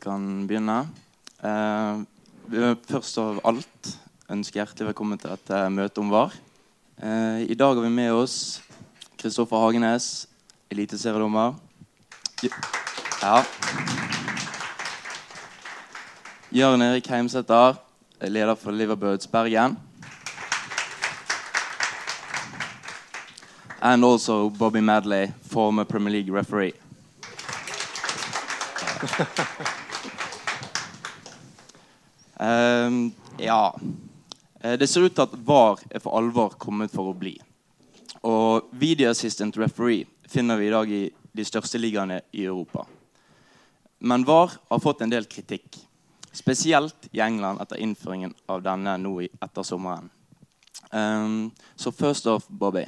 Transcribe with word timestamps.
kan 0.00 0.46
begynne. 0.48 0.82
Vil 2.50 2.76
først 2.88 3.18
av 3.22 3.40
alt 3.46 3.92
ønsker 4.30 4.60
hjertelig 4.60 4.88
velkommen 4.92 5.18
til 5.18 5.30
dette 5.32 5.58
møtet 5.70 5.98
om 6.02 6.10
VAR. 6.10 6.34
Eh, 7.02 7.46
I 7.50 7.54
dag 7.54 7.74
har 7.74 7.82
vi 7.82 7.90
med 7.90 8.12
oss 8.12 8.60
Kristoffer 9.18 9.56
Hagenes, 9.56 10.26
eliteseriedommer. 10.70 11.54
Ja. 13.22 13.44
Jørn 16.50 16.82
Erik 16.82 17.06
Heimsæter, 17.06 17.74
leder 18.22 18.54
for 18.54 18.70
Liverbirds 18.70 19.26
Bergen. 19.26 19.78
And 23.80 24.04
also 24.04 24.48
Bobby 24.50 24.80
Madley, 24.80 25.32
former 25.50 25.84
Premier 25.84 26.12
League 26.12 26.38
referee. 26.38 26.72
Um, 32.40 33.12
ja 33.38 33.74
Eh, 34.60 34.78
Det 34.78 34.86
ser 34.86 35.00
ut 35.00 35.14
til 35.14 35.22
at 35.22 35.36
VAR 35.46 35.80
er 35.90 36.00
for 36.00 36.18
alvor 36.18 36.56
kommet 36.60 36.92
for 36.92 37.10
å 37.10 37.16
bli. 37.16 37.34
Og 38.22 38.68
video 38.76 39.10
assistant 39.10 39.56
referee 39.56 40.06
finner 40.28 40.58
vi 40.60 40.68
i 40.68 40.74
dag 40.74 40.90
i 40.92 41.04
de 41.32 41.44
største 41.44 41.80
ligaene 41.80 42.20
i 42.32 42.44
Europa. 42.44 42.84
Men 44.00 44.24
VAR 44.24 44.58
har 44.70 44.80
fått 44.80 45.00
en 45.00 45.12
del 45.12 45.24
kritikk. 45.24 45.78
Spesielt 46.32 47.08
i 47.12 47.20
England 47.20 47.60
etter 47.60 47.80
innføringen 47.80 48.34
av 48.48 48.62
denne 48.62 48.96
nå 49.00 49.16
etter 49.24 49.62
sommeren. 49.66 50.10
Um, 50.92 51.52
so 51.76 51.90
first 51.90 52.26
off, 52.26 52.46
Bobby, 52.48 52.84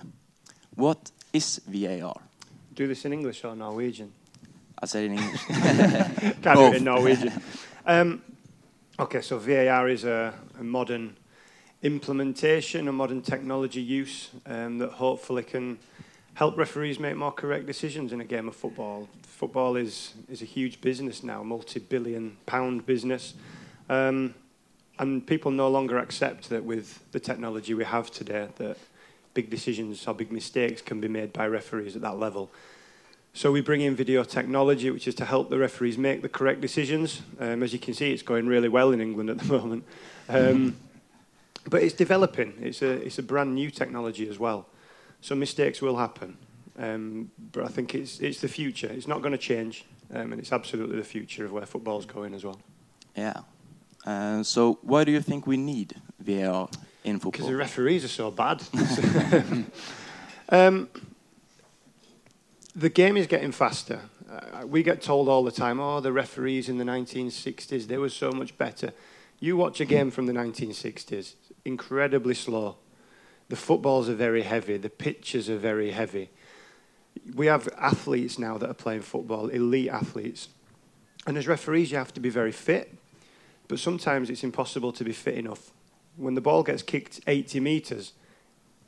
what 0.76 1.12
is 1.32 1.60
VAR? 1.66 2.20
Do 2.74 2.86
this 2.86 3.04
in 3.04 3.12
English 3.12 3.44
or 3.44 3.54
Norwegian? 3.54 4.12
I 4.82 4.86
said 4.86 5.04
in 5.04 5.12
English. 5.12 5.44
Can't 6.42 6.58
do 6.58 6.66
it 6.66 6.76
in 6.76 6.84
Norwegian. 6.84 7.32
Um, 7.84 8.22
okay, 9.02 9.20
so 9.20 9.36
VAR 9.36 9.88
is 9.88 10.04
a, 10.04 10.32
a 10.60 10.62
modern 10.62 11.16
implementation, 11.82 12.86
a 12.86 12.92
modern 12.92 13.20
technology 13.20 13.82
use 13.82 14.30
um, 14.46 14.78
that 14.78 14.92
hopefully 14.92 15.42
can 15.42 15.76
help 16.34 16.56
referees 16.56 17.00
make 17.00 17.16
more 17.16 17.32
correct 17.32 17.66
decisions 17.66 18.12
in 18.12 18.20
a 18.20 18.24
game 18.24 18.46
of 18.46 18.54
football. 18.54 19.08
Football 19.24 19.74
is, 19.74 20.14
is 20.28 20.40
a 20.40 20.44
huge 20.44 20.80
business 20.80 21.24
now, 21.24 21.42
multi-billion 21.42 22.36
pound 22.46 22.86
business. 22.86 23.34
Um, 23.88 24.34
and 25.00 25.26
people 25.26 25.50
no 25.50 25.68
longer 25.68 25.98
accept 25.98 26.48
that 26.50 26.62
with 26.62 27.00
the 27.10 27.18
technology 27.18 27.74
we 27.74 27.84
have 27.84 28.08
today 28.12 28.48
that 28.58 28.76
big 29.34 29.50
decisions 29.50 30.06
or 30.06 30.14
big 30.14 30.30
mistakes 30.30 30.80
can 30.80 31.00
be 31.00 31.08
made 31.08 31.32
by 31.32 31.48
referees 31.48 31.96
at 31.96 32.02
that 32.02 32.20
level. 32.20 32.52
So 33.34 33.50
we 33.50 33.62
bring 33.62 33.80
in 33.80 33.96
video 33.96 34.24
technology, 34.24 34.90
which 34.90 35.08
is 35.08 35.14
to 35.16 35.24
help 35.24 35.48
the 35.48 35.58
referees 35.58 35.96
make 35.96 36.20
the 36.20 36.28
correct 36.28 36.60
decisions. 36.60 37.22
Um, 37.40 37.62
as 37.62 37.72
you 37.72 37.78
can 37.78 37.94
see, 37.94 38.12
it's 38.12 38.22
going 38.22 38.46
really 38.46 38.68
well 38.68 38.92
in 38.92 39.00
England 39.00 39.30
at 39.30 39.38
the 39.38 39.44
moment. 39.58 39.84
Um, 40.28 40.76
but 41.68 41.82
it's 41.82 41.94
developing. 41.94 42.54
It's 42.60 42.82
a, 42.82 42.90
it's 42.90 43.18
a 43.18 43.22
brand 43.22 43.54
new 43.54 43.70
technology 43.70 44.28
as 44.28 44.38
well. 44.38 44.66
So 45.22 45.34
mistakes 45.34 45.80
will 45.80 45.96
happen. 45.96 46.36
Um, 46.78 47.30
but 47.52 47.64
I 47.64 47.68
think 47.68 47.94
it's, 47.94 48.20
it's 48.20 48.40
the 48.40 48.48
future. 48.48 48.88
It's 48.88 49.08
not 49.08 49.22
going 49.22 49.32
to 49.32 49.38
change. 49.38 49.84
Um, 50.12 50.32
and 50.32 50.40
it's 50.40 50.52
absolutely 50.52 50.96
the 50.96 51.04
future 51.04 51.46
of 51.46 51.52
where 51.52 51.64
football's 51.64 52.04
going 52.04 52.34
as 52.34 52.44
well. 52.44 52.60
yeah. 53.16 53.40
Uh, 54.04 54.42
so 54.42 54.80
why 54.82 55.04
do 55.04 55.12
you 55.12 55.20
think 55.20 55.46
we 55.46 55.56
need 55.56 55.94
VAR 56.18 56.68
in 57.04 57.18
Because 57.18 57.46
the 57.46 57.56
referees 57.56 58.04
are 58.04 58.08
so 58.08 58.32
bad. 58.32 58.60
the 62.74 62.88
game 62.88 63.16
is 63.16 63.26
getting 63.26 63.52
faster. 63.52 64.00
Uh, 64.30 64.66
we 64.66 64.82
get 64.82 65.02
told 65.02 65.28
all 65.28 65.44
the 65.44 65.52
time, 65.52 65.78
oh, 65.80 66.00
the 66.00 66.12
referees 66.12 66.68
in 66.68 66.78
the 66.78 66.84
1960s, 66.84 67.86
they 67.86 67.98
were 67.98 68.08
so 68.08 68.32
much 68.32 68.56
better. 68.56 68.92
You 69.40 69.56
watch 69.56 69.80
a 69.80 69.84
game 69.84 70.10
from 70.10 70.26
the 70.26 70.32
1960s, 70.32 71.34
incredibly 71.64 72.34
slow. 72.34 72.76
The 73.48 73.56
footballs 73.56 74.08
are 74.08 74.14
very 74.14 74.42
heavy, 74.42 74.76
the 74.76 74.88
pitches 74.88 75.50
are 75.50 75.58
very 75.58 75.90
heavy. 75.90 76.30
We 77.34 77.46
have 77.46 77.68
athletes 77.76 78.38
now 78.38 78.56
that 78.58 78.70
are 78.70 78.74
playing 78.74 79.02
football, 79.02 79.48
elite 79.48 79.90
athletes. 79.90 80.48
And 81.26 81.36
as 81.36 81.46
referees, 81.46 81.90
you 81.90 81.98
have 81.98 82.14
to 82.14 82.20
be 82.20 82.30
very 82.30 82.52
fit, 82.52 82.96
but 83.68 83.78
sometimes 83.78 84.30
it's 84.30 84.42
impossible 84.42 84.92
to 84.92 85.04
be 85.04 85.12
fit 85.12 85.34
enough 85.34 85.72
when 86.16 86.34
the 86.34 86.40
ball 86.40 86.62
gets 86.62 86.82
kicked 86.82 87.20
80 87.26 87.60
meters, 87.60 88.12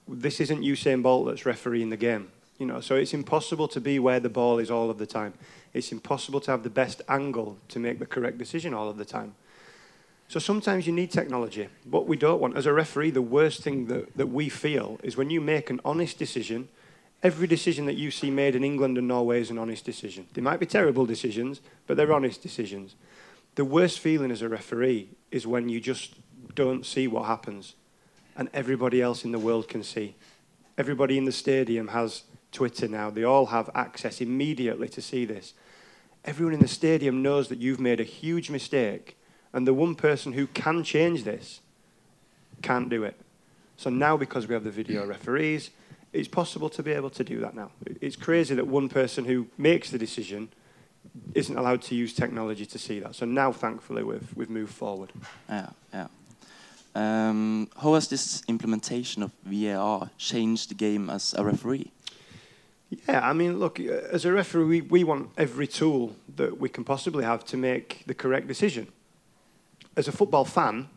this 0.06 0.40
isn't 0.40 0.62
Usain 0.62 1.02
Bolt 1.02 1.26
that's 1.26 1.46
refereeing 1.46 1.90
the 1.90 1.96
game. 1.96 2.30
You 2.58 2.66
know, 2.66 2.80
so 2.80 2.94
it's 2.94 3.14
impossible 3.14 3.68
to 3.68 3.80
be 3.80 3.98
where 3.98 4.20
the 4.20 4.28
ball 4.28 4.58
is 4.58 4.70
all 4.70 4.90
of 4.90 4.98
the 4.98 5.06
time. 5.06 5.34
It's 5.72 5.90
impossible 5.90 6.40
to 6.40 6.50
have 6.52 6.62
the 6.62 6.70
best 6.70 7.02
angle 7.08 7.58
to 7.68 7.78
make 7.80 7.98
the 7.98 8.06
correct 8.06 8.38
decision 8.38 8.72
all 8.72 8.88
of 8.88 8.96
the 8.96 9.04
time. 9.04 9.34
So 10.28 10.38
sometimes 10.40 10.86
you 10.86 10.92
need 10.92 11.10
technology. 11.10 11.68
What 11.84 12.06
we 12.06 12.16
don't 12.16 12.40
want, 12.40 12.56
as 12.56 12.66
a 12.66 12.72
referee, 12.72 13.10
the 13.10 13.22
worst 13.22 13.62
thing 13.62 13.86
that, 13.86 14.16
that 14.16 14.28
we 14.28 14.48
feel 14.48 14.98
is 15.02 15.16
when 15.16 15.30
you 15.30 15.40
make 15.40 15.68
an 15.68 15.80
honest 15.84 16.18
decision. 16.18 16.68
Every 17.22 17.46
decision 17.46 17.86
that 17.86 17.96
you 17.96 18.10
see 18.10 18.30
made 18.30 18.54
in 18.54 18.64
England 18.64 18.98
and 18.98 19.08
Norway 19.08 19.40
is 19.40 19.50
an 19.50 19.58
honest 19.58 19.84
decision. 19.84 20.26
They 20.34 20.40
might 20.40 20.60
be 20.60 20.66
terrible 20.66 21.06
decisions, 21.06 21.60
but 21.86 21.96
they're 21.96 22.12
honest 22.12 22.42
decisions. 22.42 22.94
The 23.54 23.64
worst 23.64 23.98
feeling 23.98 24.30
as 24.30 24.42
a 24.42 24.48
referee 24.48 25.08
is 25.30 25.46
when 25.46 25.68
you 25.68 25.80
just 25.80 26.14
don't 26.54 26.84
see 26.84 27.08
what 27.08 27.24
happens 27.24 27.74
and 28.36 28.48
everybody 28.52 29.00
else 29.00 29.24
in 29.24 29.32
the 29.32 29.38
world 29.38 29.68
can 29.68 29.82
see. 29.82 30.14
Everybody 30.76 31.16
in 31.16 31.24
the 31.24 31.32
stadium 31.32 31.88
has 31.88 32.22
Twitter 32.54 32.88
now. 32.88 33.10
They 33.10 33.24
all 33.24 33.46
have 33.46 33.68
access 33.74 34.22
immediately 34.22 34.88
to 34.88 35.02
see 35.02 35.26
this. 35.26 35.52
Everyone 36.24 36.54
in 36.54 36.60
the 36.60 36.68
stadium 36.68 37.22
knows 37.22 37.48
that 37.48 37.58
you've 37.58 37.80
made 37.80 38.00
a 38.00 38.04
huge 38.04 38.48
mistake, 38.48 39.18
and 39.52 39.66
the 39.66 39.74
one 39.74 39.94
person 39.94 40.32
who 40.32 40.46
can 40.46 40.82
change 40.82 41.24
this 41.24 41.60
can't 42.62 42.88
do 42.88 43.04
it. 43.04 43.20
So 43.76 43.90
now, 43.90 44.16
because 44.16 44.46
we 44.48 44.54
have 44.54 44.64
the 44.64 44.70
video 44.70 45.04
referees, 45.04 45.70
it's 46.12 46.28
possible 46.28 46.70
to 46.70 46.82
be 46.82 46.92
able 46.92 47.10
to 47.10 47.24
do 47.24 47.40
that 47.40 47.54
now. 47.54 47.70
It's 48.00 48.16
crazy 48.16 48.54
that 48.54 48.66
one 48.66 48.88
person 48.88 49.24
who 49.24 49.48
makes 49.58 49.90
the 49.90 49.98
decision 49.98 50.48
isn't 51.34 51.56
allowed 51.56 51.82
to 51.82 51.94
use 51.94 52.14
technology 52.14 52.64
to 52.66 52.78
see 52.78 53.00
that. 53.00 53.14
So 53.14 53.26
now, 53.26 53.52
thankfully, 53.52 54.04
we've, 54.04 54.36
we've 54.36 54.50
moved 54.50 54.72
forward. 54.72 55.12
Yeah, 55.48 55.70
yeah. 55.92 56.06
Um, 56.94 57.68
how 57.82 57.94
has 57.94 58.08
this 58.08 58.44
implementation 58.46 59.24
of 59.24 59.32
VAR 59.44 60.10
changed 60.16 60.70
the 60.70 60.74
game 60.74 61.10
as 61.10 61.34
a 61.34 61.44
referee? 61.44 61.90
Yeah, 62.90 63.28
I 63.28 63.32
mean, 63.32 63.58
look, 63.58 63.80
uh, 63.80 64.12
as 64.12 64.24
a 64.24 64.32
referee, 64.32 64.64
we, 64.64 64.80
we 64.82 65.04
want 65.04 65.30
every 65.36 65.66
tool 65.66 66.14
that 66.36 66.58
we 66.58 66.68
can 66.68 66.84
possibly 66.84 67.24
have 67.24 67.44
to 67.46 67.56
make 67.56 68.02
the 68.06 68.14
correct 68.14 68.46
decision. 68.46 68.88
As 69.96 70.08
a 70.08 70.12
football 70.12 70.44
fan, 70.44 70.88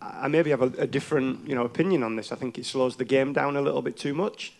I, 0.00 0.28
maybe 0.28 0.50
have 0.50 0.62
a, 0.62 0.72
a 0.82 0.86
different, 0.86 1.48
you 1.48 1.54
know, 1.54 1.64
opinion 1.64 2.02
on 2.02 2.16
this. 2.16 2.32
I 2.32 2.36
think 2.36 2.58
it 2.58 2.66
slows 2.66 2.96
the 2.96 3.04
game 3.04 3.32
down 3.32 3.56
a 3.56 3.62
little 3.62 3.82
bit 3.82 3.96
too 3.96 4.14
much. 4.14 4.54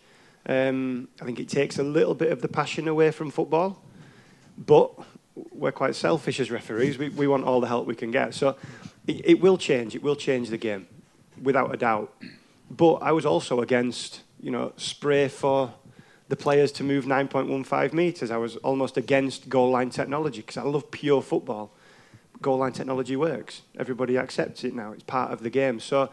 Um, 0.47 1.07
I 1.21 1.25
think 1.25 1.39
it 1.39 1.49
takes 1.49 1.79
a 1.79 1.83
little 1.83 2.13
bit 2.13 2.31
of 2.31 2.41
the 2.41 2.47
passion 2.47 2.87
away 2.87 3.11
from 3.11 3.31
football. 3.31 3.81
But 4.57 4.91
we're 5.51 5.71
quite 5.71 5.95
selfish 5.95 6.39
as 6.39 6.49
referees. 6.49 6.97
We, 6.97 7.09
we 7.09 7.27
want 7.27 7.43
all 7.43 7.59
the 7.59 7.67
help 7.67 7.87
we 7.87 7.95
can 7.95 8.11
get. 8.11 8.33
So 8.33 8.55
it, 9.07 9.25
it 9.25 9.41
will 9.41 9.57
change. 9.57 9.95
It 9.95 10.03
will 10.03 10.15
change 10.15 10.49
the 10.49 10.57
game, 10.57 10.87
without 11.41 11.73
a 11.73 11.77
doubt. 11.77 12.13
But 12.69 12.95
I 12.95 13.11
was 13.11 13.25
also 13.25 13.61
against, 13.61 14.21
you 14.39 14.51
know, 14.51 14.73
spray 14.77 15.27
for 15.27 15.73
the 16.27 16.35
players 16.35 16.71
to 16.73 16.83
move 16.83 17.05
9.15 17.05 17.93
metres. 17.93 18.31
I 18.31 18.37
was 18.37 18.55
almost 18.57 18.97
against 18.97 19.49
goal 19.49 19.69
line 19.69 19.89
technology 19.89 20.41
because 20.41 20.57
I 20.57 20.63
love 20.63 20.89
pure 20.91 21.21
football. 21.21 21.71
Goal 22.41 22.57
line 22.57 22.71
technology 22.71 23.15
works. 23.15 23.61
Everybody 23.77 24.17
accepts 24.17 24.63
it 24.63 24.73
now. 24.73 24.91
It's 24.91 25.03
part 25.03 25.31
of 25.31 25.41
the 25.41 25.49
game. 25.49 25.79
So 25.79 26.09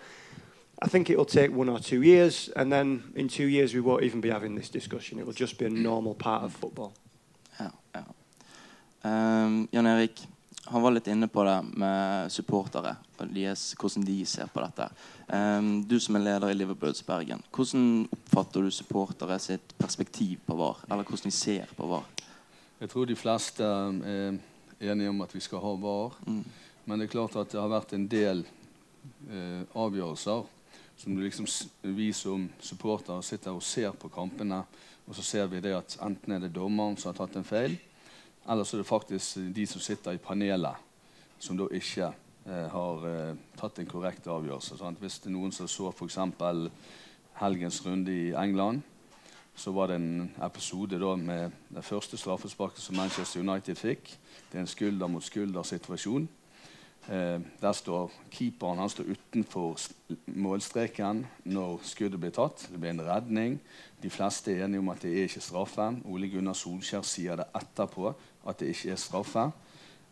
I 0.81 0.89
think 0.89 1.11
it'll 1.11 1.25
take 1.25 1.51
one 1.53 1.69
or 1.69 1.79
two 1.79 2.03
years, 2.03 2.51
and 2.57 2.73
then 2.73 3.03
in 3.15 3.29
two 3.29 3.47
years 3.47 3.75
we 3.75 3.81
won't 3.81 4.03
even 4.03 4.21
be 4.21 4.31
having 4.31 4.57
this 4.57 4.69
discussion. 4.69 5.19
It 5.19 5.27
will 5.27 5.33
just 5.33 5.59
be 5.59 5.67
a 5.67 5.71
normal 5.71 6.15
part 6.15 6.45
of 6.45 6.53
football. 6.53 6.93
Ja, 7.59 7.71
ja. 7.95 8.05
Um, 9.05 9.69
Jan 9.71 9.87
Erik, 9.87 10.21
han 10.65 10.83
var 10.83 10.91
litt 10.91 11.07
inne 11.07 11.29
på 11.29 11.45
det 11.45 11.63
med 11.77 12.33
supportere 12.33 12.97
hvordan 13.17 14.05
de 14.05 14.27
ser 14.27 14.47
på 14.47 14.61
dette. 14.61 14.89
Um, 15.33 15.85
du 15.89 15.97
som 16.01 16.19
er 16.19 16.27
leder 16.27 16.51
i 16.53 16.57
Liverbirds 16.59 17.01
Bergen, 17.09 17.41
hvordan 17.57 18.03
oppfatter 18.13 18.67
du 18.67 18.71
supportere 18.71 19.39
sitt 19.41 19.73
perspektiv 19.79 20.43
på 20.45 20.57
VAR? 20.59 20.83
Eller 20.91 21.09
hvordan 21.09 21.31
de 21.31 21.37
ser 21.37 21.71
på 21.77 21.87
VAR? 21.89 22.05
Jeg 22.83 22.91
tror 22.93 23.09
de 23.09 23.17
fleste 23.17 23.65
er 23.65 24.37
enige 24.81 25.09
om 25.09 25.23
at 25.25 25.33
vi 25.33 25.41
skal 25.41 25.63
ha 25.65 25.73
VAR. 25.81 26.19
Mm. 26.27 26.43
Men 26.85 26.99
det 26.99 27.07
er 27.07 27.15
klart 27.15 27.37
at 27.41 27.49
det 27.49 27.61
har 27.63 27.71
vært 27.73 27.95
en 27.97 28.05
del 28.11 28.43
eh, 29.31 29.63
avgjørelser 29.73 30.45
som 31.01 31.19
liksom, 31.19 31.47
vi 31.97 32.13
som 32.13 32.45
supportere 32.61 33.23
sitter 33.25 33.57
og 33.57 33.65
ser 33.65 33.95
på 33.99 34.11
kampene, 34.13 34.61
og 35.07 35.17
så 35.17 35.25
ser 35.25 35.49
vi 35.51 35.63
det 35.65 35.73
at 35.79 35.97
enten 36.05 36.37
er 36.37 36.45
det 36.45 36.53
dommeren 36.55 36.99
som 37.01 37.11
har 37.11 37.23
tatt 37.23 37.41
en 37.41 37.47
feil, 37.47 37.79
eller 38.45 38.67
så 38.67 38.77
er 38.77 38.83
det 38.83 38.91
faktisk 38.91 39.55
de 39.57 39.67
som 39.71 39.81
sitter 39.81 40.19
i 40.19 40.23
panelet, 40.23 40.77
som 41.41 41.57
da 41.59 41.71
ikke 41.73 42.11
eh, 42.11 42.22
har 42.45 43.07
eh, 43.07 43.37
tatt 43.59 43.79
en 43.79 43.87
korrekt 43.91 44.27
avgjørelse. 44.27 44.79
Sant? 44.81 44.99
Hvis 44.99 45.21
det 45.23 45.31
er 45.31 45.37
noen 45.37 45.53
som 45.55 45.69
så 45.71 45.93
f.eks. 45.93 46.19
helgens 47.39 47.87
runde 47.87 48.13
i 48.13 48.33
England, 48.35 48.83
så 49.55 49.73
var 49.73 49.91
det 49.91 49.97
en 50.01 50.31
episode 50.43 50.99
da 50.99 51.15
med 51.17 51.53
det 51.69 51.85
første 51.85 52.17
straffesparket 52.17 52.81
som 52.81 52.97
Manchester 52.97 53.41
United 53.41 53.77
fikk. 53.77 54.19
Det 54.51 54.59
er 54.59 54.65
en 54.65 54.71
skulder-mot-skulder-situasjon. 54.75 56.29
Eh, 57.09 57.41
der 57.61 57.73
står 57.73 58.13
Keeperen 58.31 58.79
han 58.79 58.91
står 58.91 59.11
utenfor 59.11 59.79
målstreken 60.27 61.25
når 61.45 61.81
skuddet 61.83 62.21
blir 62.21 62.35
tatt. 62.35 62.69
Det 62.71 62.81
blir 62.81 62.95
en 62.95 63.07
redning. 63.07 63.61
De 64.03 64.11
fleste 64.11 64.53
er 64.53 64.65
enige 64.65 64.83
om 64.83 64.89
at 64.89 65.03
det 65.03 65.11
er 65.11 65.29
ikke 65.29 65.43
straffe. 65.43 65.89
Ole 66.05 66.31
Gunnar 66.31 66.55
Solskjær 66.59 67.03
sier 67.03 67.37
det 67.37 67.51
etterpå 67.59 68.15
at 68.47 68.59
det 68.61 68.71
ikke 68.75 68.95
er 68.95 69.03
straffe. 69.03 69.51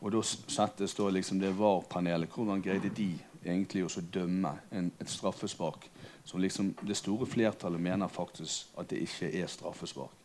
Og 0.00 0.12
da 0.14 0.20
settes 0.24 0.94
da 0.96 1.08
liksom 1.12 1.40
det 1.40 1.52
VAR-panelet. 1.58 2.30
Hvordan 2.32 2.62
greide 2.64 2.92
de 2.96 3.12
egentlig 3.44 3.84
å 3.84 4.04
dømme 4.12 4.54
en, 4.72 4.90
et 5.00 5.10
straffespark 5.10 5.88
som 6.24 6.40
liksom 6.40 6.72
det 6.86 6.96
store 6.96 7.28
flertallet 7.28 7.80
mener 7.80 8.08
faktisk 8.08 8.78
at 8.80 8.88
det 8.92 9.02
ikke 9.04 9.28
er 9.42 9.50
straffespark? 9.50 10.16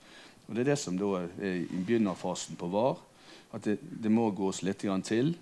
Og 0.47 0.55
Det 0.55 0.61
er 0.61 0.71
det 0.71 0.79
som 0.79 0.97
da 0.97 1.25
er 1.25 1.65
i 1.65 1.81
begynnerfasen 1.83 2.55
på 2.55 2.69
VAR. 2.71 3.01
At 3.51 3.65
det, 3.65 3.79
det 3.81 4.11
må 4.11 4.29
gås 4.31 4.61
litt 4.63 4.83
til. 5.03 5.35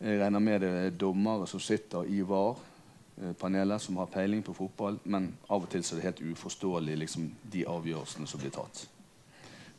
Jeg 0.00 0.20
regner 0.20 0.40
med 0.40 0.60
det 0.60 0.70
er 0.70 0.90
dommere 0.90 1.46
som 1.46 1.60
sitter 1.60 2.04
i 2.04 2.20
VAR-panelet, 2.20 3.80
som 3.80 3.96
har 3.96 4.10
peiling 4.10 4.42
på 4.42 4.52
fotball, 4.52 4.98
men 5.04 5.30
av 5.48 5.62
og 5.62 5.70
til 5.70 5.80
er 5.80 5.96
det 5.96 6.04
helt 6.04 6.24
uforståelig 6.34 6.98
liksom, 6.98 7.30
de 7.52 7.64
avgjørelsene 7.64 8.26
som 8.26 8.40
blir 8.40 8.52
tatt. 8.52 8.88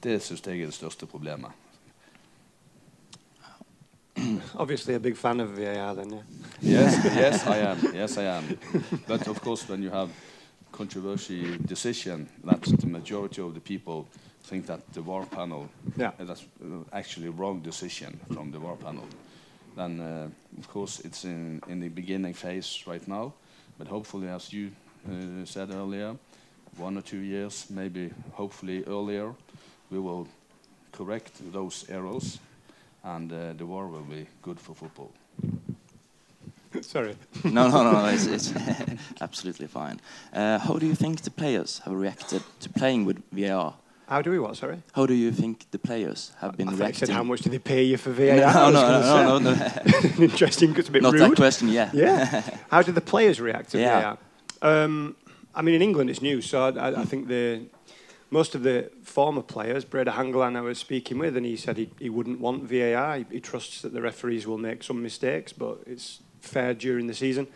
Det 0.01 0.21
syns 0.23 0.45
jeg 0.45 0.61
er 0.61 0.71
det 0.71 0.77
største 0.77 1.05
problemet. 1.05 1.64
Obviously, 4.57 4.95
a 4.95 4.99
big 4.99 5.15
fan 5.15 5.39
of 5.39 5.49
VAR, 5.49 5.95
then, 5.95 6.09
yeah. 6.09 6.21
Yes, 6.61 7.05
yes, 7.15 7.47
I 7.47 7.57
am. 7.57 7.77
Yes, 7.93 8.17
I 8.17 8.23
am. 8.23 8.57
But 9.07 9.27
of 9.27 9.41
course, 9.41 9.67
when 9.67 9.83
you 9.83 9.89
have 9.89 10.09
controversial 10.71 11.57
decision, 11.65 12.27
that 12.43 12.61
the 12.61 12.87
majority 12.87 13.41
of 13.41 13.53
the 13.53 13.59
people 13.59 14.07
think 14.43 14.65
that 14.67 14.81
the 14.93 15.01
VAR 15.01 15.25
panel 15.25 15.69
yeah. 15.97 16.11
that's 16.19 16.45
actually 16.93 17.29
wrong 17.29 17.61
decision 17.61 18.19
from 18.31 18.51
the 18.51 18.59
VAR 18.59 18.75
panel. 18.75 19.07
then 19.75 19.99
uh, 19.99 20.27
of 20.57 20.67
course 20.69 20.99
it's 20.99 21.25
in, 21.25 21.61
in 21.67 21.79
the 21.79 21.89
beginning 21.89 22.33
phase 22.33 22.83
right 22.87 23.07
now. 23.07 23.33
But 23.77 23.87
hopefully, 23.87 24.29
as 24.29 24.53
you 24.53 24.71
uh, 25.09 25.45
said 25.45 25.71
earlier, 25.71 26.15
one 26.77 26.97
or 26.97 27.01
two 27.01 27.19
years, 27.19 27.67
maybe 27.69 28.11
hopefully 28.33 28.83
earlier, 28.85 29.33
we 29.89 29.99
will 29.99 30.27
correct 30.91 31.33
those 31.51 31.85
errors, 31.89 32.39
and 33.05 33.31
uh, 33.31 33.53
the 33.53 33.63
VAR 33.65 33.87
will 33.87 34.01
be 34.01 34.27
good 34.41 34.59
for 34.59 34.75
football. 34.75 35.11
Sorry. 36.81 37.15
no, 37.45 37.69
no, 37.69 37.91
no, 37.91 38.05
it's, 38.07 38.25
it's 38.25 38.53
absolutely 39.21 39.67
fine. 39.67 40.01
Uh, 40.33 40.59
how 40.59 40.77
do 40.77 40.85
you 40.85 40.95
think 40.95 41.21
the 41.21 41.31
players 41.31 41.79
have 41.85 41.93
reacted 41.93 42.43
to 42.59 42.69
playing 42.69 43.05
with 43.05 43.23
VAR 43.31 43.75
how 44.07 44.21
do 44.21 44.29
we 44.29 44.39
what? 44.39 44.55
Sorry. 44.55 44.83
How 44.93 45.05
do 45.07 45.13
you 45.13 45.31
think 45.31 45.65
the 45.71 45.79
players 45.79 46.31
have 46.39 46.55
been 46.55 46.69
I 46.69 46.73
reacting? 46.73 47.07
Said 47.07 47.09
how 47.09 47.23
much 47.23 47.41
do 47.41 47.49
they 47.49 47.59
pay 47.59 47.83
you 47.83 47.97
for 47.97 48.11
VAR? 48.11 48.35
No, 48.35 48.69
no, 48.69 48.81
no, 48.81 49.01
no, 49.01 49.39
no, 49.39 49.53
no. 49.53 50.23
Interesting. 50.23 50.75
It's 50.77 50.89
a 50.89 50.91
bit 50.91 51.01
Not 51.01 51.13
rude. 51.13 51.21
that 51.21 51.35
question. 51.35 51.69
Yeah. 51.69 51.89
Yeah. 51.93 52.43
how 52.69 52.83
do 52.83 52.91
the 52.91 53.01
players 53.01 53.41
react 53.41 53.71
to 53.71 53.79
yeah. 53.79 54.15
VAR? 54.61 54.83
Um, 54.83 55.15
I 55.55 55.63
mean, 55.63 55.75
in 55.75 55.81
England 55.81 56.09
it's 56.09 56.21
new, 56.21 56.41
so 56.41 56.65
I, 56.65 57.01
I, 57.01 57.05
think 57.05 57.27
the 57.27 57.65
most 58.35 58.53
of 58.53 58.63
the 58.63 58.91
former 59.01 59.41
players, 59.41 59.85
Brede 59.85 60.07
Hangeland 60.07 60.57
I 60.57 60.61
was 60.61 60.77
speaking 60.77 61.17
with, 61.17 61.37
and 61.37 61.45
he 61.45 61.55
said 61.55 61.77
he, 61.77 61.89
he 61.97 62.09
wouldn't 62.09 62.41
want 62.41 62.63
VAR. 62.63 63.19
He, 63.19 63.25
he 63.31 63.39
trusts 63.39 63.81
that 63.81 63.93
the 63.93 64.01
referees 64.01 64.45
will 64.45 64.57
make 64.57 64.83
some 64.83 65.01
mistakes, 65.01 65.53
but 65.53 65.77
it's 65.87 66.19
fair 66.41 66.73
during 66.73 67.07
the 67.07 67.13
season. 67.13 67.47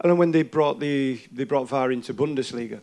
And 0.00 0.10
then 0.10 0.18
when 0.18 0.32
they 0.32 0.42
brought 0.42 0.80
the 0.80 1.18
they 1.32 1.44
brought 1.44 1.66
VAR 1.66 1.90
into 1.90 2.12
Bundesliga 2.12 2.80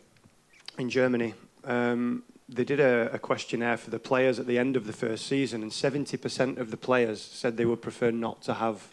in 0.79 0.89
Germany, 0.89 1.35
um, 1.65 2.23
they 2.49 2.63
did 2.63 2.79
a, 2.79 3.11
a, 3.13 3.19
questionnaire 3.19 3.77
for 3.77 3.91
the 3.91 3.99
players 3.99 4.39
at 4.39 4.47
the 4.47 4.57
end 4.57 4.75
of 4.75 4.87
the 4.87 4.93
first 4.93 5.27
season, 5.27 5.61
and 5.61 5.71
70% 5.71 6.57
of 6.57 6.71
the 6.71 6.77
players 6.77 7.21
said 7.21 7.57
they 7.57 7.65
would 7.65 7.83
prefer 7.83 8.09
not 8.09 8.41
to 8.41 8.55
have 8.55 8.87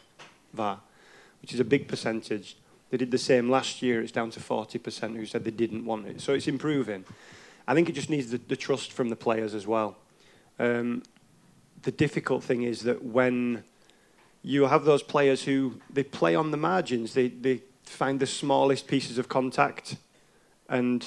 VAR, 0.53 0.81
which 1.41 1.55
is 1.55 1.61
a 1.61 1.65
big 1.65 1.89
percentage. 1.89 2.59
They 2.91 2.99
did 2.99 3.11
the 3.11 3.17
same 3.17 3.49
last 3.49 3.81
year. 3.81 4.03
It's 4.03 4.13
down 4.13 4.31
to 4.33 4.41
40% 4.41 5.17
who 5.17 5.25
said 5.25 5.45
they 5.45 5.51
didn't 5.51 5.87
want 5.87 6.07
it. 6.07 6.21
So 6.21 6.35
it's 6.35 6.49
improving. 6.49 7.07
I 7.69 7.75
think 7.75 7.91
it 7.91 7.93
just 7.93 8.09
needs 8.09 8.31
the, 8.31 8.39
the 8.39 8.57
trust 8.57 8.93
from 8.93 9.11
the 9.11 9.17
players 9.17 9.55
as 9.55 9.67
well. 9.67 9.99
Um, 10.59 11.03
the 11.83 11.93
difficult 11.93 12.43
thing 12.43 12.63
is 12.63 12.81
that 12.81 13.05
when 13.05 13.63
you 14.43 14.67
have 14.67 14.87
those 14.87 15.03
players 15.03 15.45
who 15.45 15.79
they 15.93 16.03
play 16.03 16.35
on 16.35 16.51
the 16.51 16.57
margins, 16.57 17.13
they, 17.13 17.29
they 17.29 17.61
find 17.85 18.21
the 18.21 18.27
smallest 18.27 18.87
pieces 18.87 19.19
of 19.19 19.29
contact 19.29 19.97
and 20.71 21.07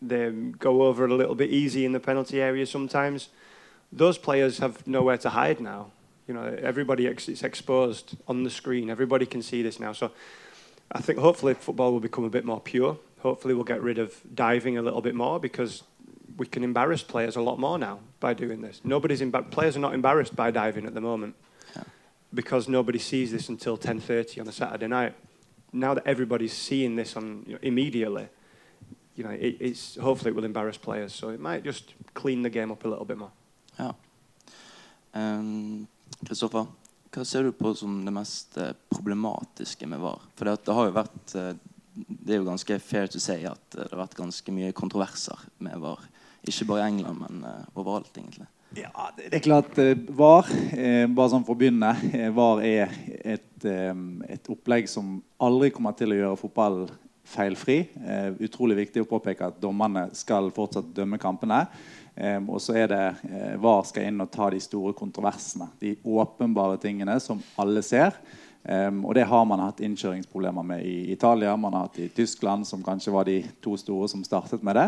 they 0.00 0.30
go 0.30 0.82
over 0.82 1.04
it 1.04 1.10
a 1.10 1.14
little 1.14 1.34
bit 1.34 1.50
easy 1.50 1.84
in 1.84 1.90
the 1.90 1.98
penalty 1.98 2.40
area 2.40 2.66
sometimes. 2.66 3.28
Those 3.90 4.16
players 4.16 4.58
have 4.58 4.86
nowhere 4.86 5.18
to 5.18 5.30
hide 5.30 5.60
now. 5.60 5.90
You 6.28 6.34
know, 6.34 6.56
everybody 6.62 7.08
ex- 7.08 7.28
it's 7.28 7.42
exposed 7.42 8.16
on 8.28 8.44
the 8.44 8.50
screen. 8.50 8.90
Everybody 8.90 9.26
can 9.26 9.42
see 9.42 9.62
this 9.62 9.80
now. 9.80 9.92
So 9.92 10.12
I 10.92 11.00
think 11.00 11.18
hopefully 11.18 11.54
football 11.54 11.90
will 11.90 12.00
become 12.00 12.22
a 12.22 12.30
bit 12.30 12.44
more 12.44 12.60
pure. 12.60 12.96
Hopefully 13.22 13.54
we'll 13.54 13.64
get 13.64 13.82
rid 13.82 13.98
of 13.98 14.20
diving 14.34 14.78
a 14.78 14.82
little 14.82 15.00
bit 15.00 15.14
more 15.14 15.38
because 15.38 15.82
we 16.36 16.46
can 16.46 16.64
embarrass 16.64 17.02
players 17.02 17.36
a 17.36 17.40
lot 17.40 17.58
more 17.58 17.78
now 17.78 18.00
by 18.18 18.34
doing 18.34 18.62
this. 18.62 18.80
Nobody's 18.84 19.20
embar- 19.20 19.50
players 19.50 19.76
are 19.76 19.80
not 19.80 19.94
embarrassed 19.94 20.34
by 20.34 20.50
diving 20.50 20.86
at 20.86 20.94
the 20.94 21.00
moment 21.00 21.34
yeah. 21.76 21.82
because 22.32 22.68
nobody 22.68 22.98
sees 22.98 23.30
this 23.30 23.48
until 23.48 23.76
10:30 23.76 24.40
on 24.40 24.48
a 24.48 24.52
Saturday 24.52 24.88
night. 24.88 25.14
Now 25.72 25.94
that 25.94 26.06
everybody's 26.06 26.52
seeing 26.52 26.96
this 26.96 27.16
on 27.16 27.44
you 27.46 27.52
know, 27.52 27.58
immediately, 27.62 28.28
you 29.14 29.24
know, 29.24 29.30
it, 29.30 29.56
it's 29.60 29.96
hopefully 29.96 30.30
it 30.30 30.34
will 30.34 30.44
embarrass 30.44 30.78
players. 30.78 31.12
So 31.12 31.28
it 31.28 31.40
might 31.40 31.62
just 31.62 31.94
clean 32.14 32.42
the 32.42 32.50
game 32.50 32.72
up 32.72 32.84
a 32.84 32.88
little 32.88 33.04
bit 33.04 33.18
more. 33.18 33.32
Ja. 33.78 33.92
Kristoffer, 36.24 36.60
um, 36.60 36.68
hva 37.10 37.24
ser 37.24 37.42
du 37.42 37.52
på 37.52 37.74
som 37.74 38.04
det 38.04 38.12
mest 38.14 38.56
eh, 38.56 38.72
problematiske 38.88 39.86
med 39.86 39.98
VAR? 39.98 40.20
For 40.36 40.46
det, 40.46 40.60
det, 40.64 40.74
har 40.74 40.86
jo 40.86 40.94
vært 40.94 41.34
eh, 41.34 41.54
Det 41.94 42.34
er 42.34 42.40
jo 42.40 42.48
ganske 42.48 42.78
fair 42.84 43.10
to 43.10 43.20
say 43.22 43.44
at 43.48 43.76
eh, 43.76 43.82
det 43.84 43.90
har 43.92 44.04
vært 44.04 44.18
ganske 44.18 44.54
mye 44.54 44.72
kontroverser 44.76 45.44
med 45.58 45.78
VAR. 45.82 46.06
Ikke 46.48 46.66
bare 46.70 46.86
i 46.86 46.94
England, 46.94 47.20
men 47.20 47.42
overalt, 47.76 48.14
egentlig. 48.16 48.46
Ja, 48.78 49.10
det 49.16 49.34
er 49.34 49.42
klart 49.44 49.76
VAR, 49.76 50.46
bare 51.12 51.28
sånn 51.28 51.44
for 51.44 51.52
å 51.52 51.58
begynne, 51.60 51.90
VAR 52.32 52.62
er 52.64 52.94
et, 53.34 53.66
et 53.66 54.48
opplegg 54.48 54.88
som 54.88 55.18
aldri 55.42 55.68
kommer 55.74 55.92
til 55.98 56.14
å 56.14 56.16
gjøre 56.16 56.38
fotballen 56.40 56.88
feilfri. 57.30 57.78
Eh, 58.06 58.32
utrolig 58.46 58.76
viktig 58.84 59.04
å 59.04 59.08
påpeke 59.08 59.50
at 59.50 59.58
dommerne 59.62 60.08
skal 60.16 60.50
fortsatt 60.54 60.92
dømme 60.96 61.18
kampene. 61.20 61.62
Eh, 62.14 62.38
og 62.42 62.60
så 62.62 62.76
er 62.80 62.90
det 62.90 63.02
eh, 63.30 63.56
VAR 63.60 63.84
skal 63.88 64.08
inn 64.08 64.22
og 64.24 64.30
ta 64.34 64.50
de 64.52 64.60
store 64.62 64.94
kontroversene. 64.98 65.70
De 65.82 65.94
åpenbare 66.04 66.80
tingene 66.82 67.18
som 67.22 67.42
alle 67.60 67.84
ser. 67.86 68.16
Um, 68.62 69.04
og 69.08 69.14
det 69.16 69.24
har 69.24 69.44
man 69.48 69.62
hatt 69.64 69.80
innkjøringsproblemer 69.80 70.64
med 70.66 70.84
i 70.84 71.12
Italia, 71.14 71.56
man 71.56 71.72
har 71.72 71.86
hatt 71.86 71.98
i 72.02 72.10
Tyskland, 72.12 72.66
som 72.68 72.82
kanskje 72.84 73.14
var 73.14 73.24
de 73.24 73.40
to 73.64 73.72
store 73.80 74.08
som 74.12 74.24
startet 74.24 74.62
med 74.66 74.76
det. 74.76 74.86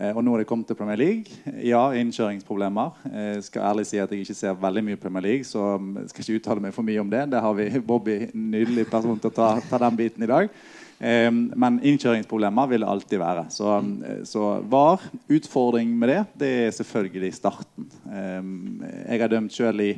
Uh, 0.00 0.14
og 0.16 0.22
nå 0.24 0.32
er 0.32 0.40
det 0.42 0.48
kommet 0.48 0.70
til 0.70 0.78
Premier 0.78 0.96
League. 0.96 1.36
Ja, 1.60 1.90
innkjøringsproblemer. 2.00 3.02
Jeg 3.12 3.42
uh, 3.42 3.42
skal 3.44 3.66
ærlig 3.68 3.84
si 3.90 4.00
at 4.00 4.14
jeg 4.14 4.24
ikke 4.24 4.38
ser 4.38 4.56
veldig 4.62 4.84
mye 4.86 5.00
Premier 5.00 5.26
League, 5.26 5.44
så 5.44 5.74
um, 5.76 5.98
jeg 6.00 6.08
skal 6.08 6.24
ikke 6.24 6.40
uttale 6.40 6.64
meg 6.64 6.72
for 6.72 6.88
mye 6.88 7.02
om 7.04 7.10
det. 7.12 7.26
Det 7.34 7.42
har 7.44 7.58
vi 7.58 7.68
Bobby, 7.92 8.16
nydelig 8.32 8.88
person 8.88 9.20
til 9.20 9.28
å 9.28 9.36
ta, 9.36 9.50
ta 9.68 9.82
den 9.84 10.00
biten 10.00 10.24
i 10.24 10.32
dag. 10.32 10.54
Men 11.02 11.80
innkjøringsproblemer 11.82 12.68
vil 12.70 12.84
det 12.84 12.88
alltid 12.92 13.18
være. 13.18 13.40
Så, 13.50 13.66
um, 13.82 13.96
så 14.24 14.52
VAR, 14.70 15.02
utfordring 15.34 15.90
med 15.98 16.12
det, 16.12 16.20
det 16.38 16.50
er 16.68 16.76
selvfølgelig 16.76 17.32
starten. 17.34 17.88
Jeg 18.06 19.18
har 19.18 19.32
dømt 19.32 19.50
sjøl 19.50 19.82
i, 19.82 19.88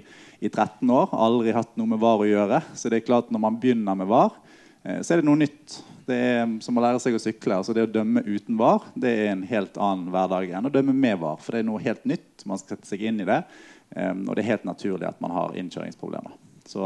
i 0.45 0.51
13 0.51 0.91
år, 0.93 1.15
aldri 1.17 1.55
hatt 1.57 1.75
noe 1.81 1.89
med 1.89 2.01
VAR 2.03 2.23
å 2.23 2.29
gjøre. 2.29 2.61
Så 2.77 2.93
det 2.93 3.01
er 3.01 3.09
klart 3.09 3.33
når 3.33 3.43
man 3.47 3.59
begynner 3.61 3.97
med 3.99 4.11
VAR, 4.11 4.37
eh, 4.85 5.01
så 5.01 5.15
er 5.15 5.23
det 5.23 5.29
noe 5.29 5.41
nytt. 5.41 5.79
Det 6.05 6.19
er 6.21 6.57
som 6.61 6.77
å 6.77 6.85
lære 6.85 7.01
seg 7.01 7.17
å 7.17 7.23
sykle. 7.23 7.57
altså 7.59 7.73
Det 7.73 7.87
å 7.87 7.93
dømme 7.93 8.21
uten 8.27 8.59
VAR 8.61 8.91
det 8.93 9.15
er 9.23 9.33
en 9.33 9.47
helt 9.49 9.79
annen 9.81 10.11
hverdag 10.13 10.53
enn 10.53 10.69
å 10.69 10.73
dømme 10.73 10.93
med 10.93 11.21
VAR. 11.23 11.41
For 11.41 11.57
det 11.57 11.65
er 11.65 11.71
noe 11.71 11.85
helt 11.85 12.05
nytt. 12.05 12.45
Man 12.45 12.61
skal 12.61 12.77
sette 12.77 12.93
seg 12.93 13.07
inn 13.09 13.23
i 13.25 13.29
det. 13.29 13.41
Og 13.95 14.33
det 14.35 14.43
er 14.43 14.51
helt 14.51 14.67
naturlig 14.67 15.07
at 15.07 15.21
man 15.23 15.33
har 15.33 15.55
innkjøringsproblemer. 15.57 16.35
Så 16.69 16.83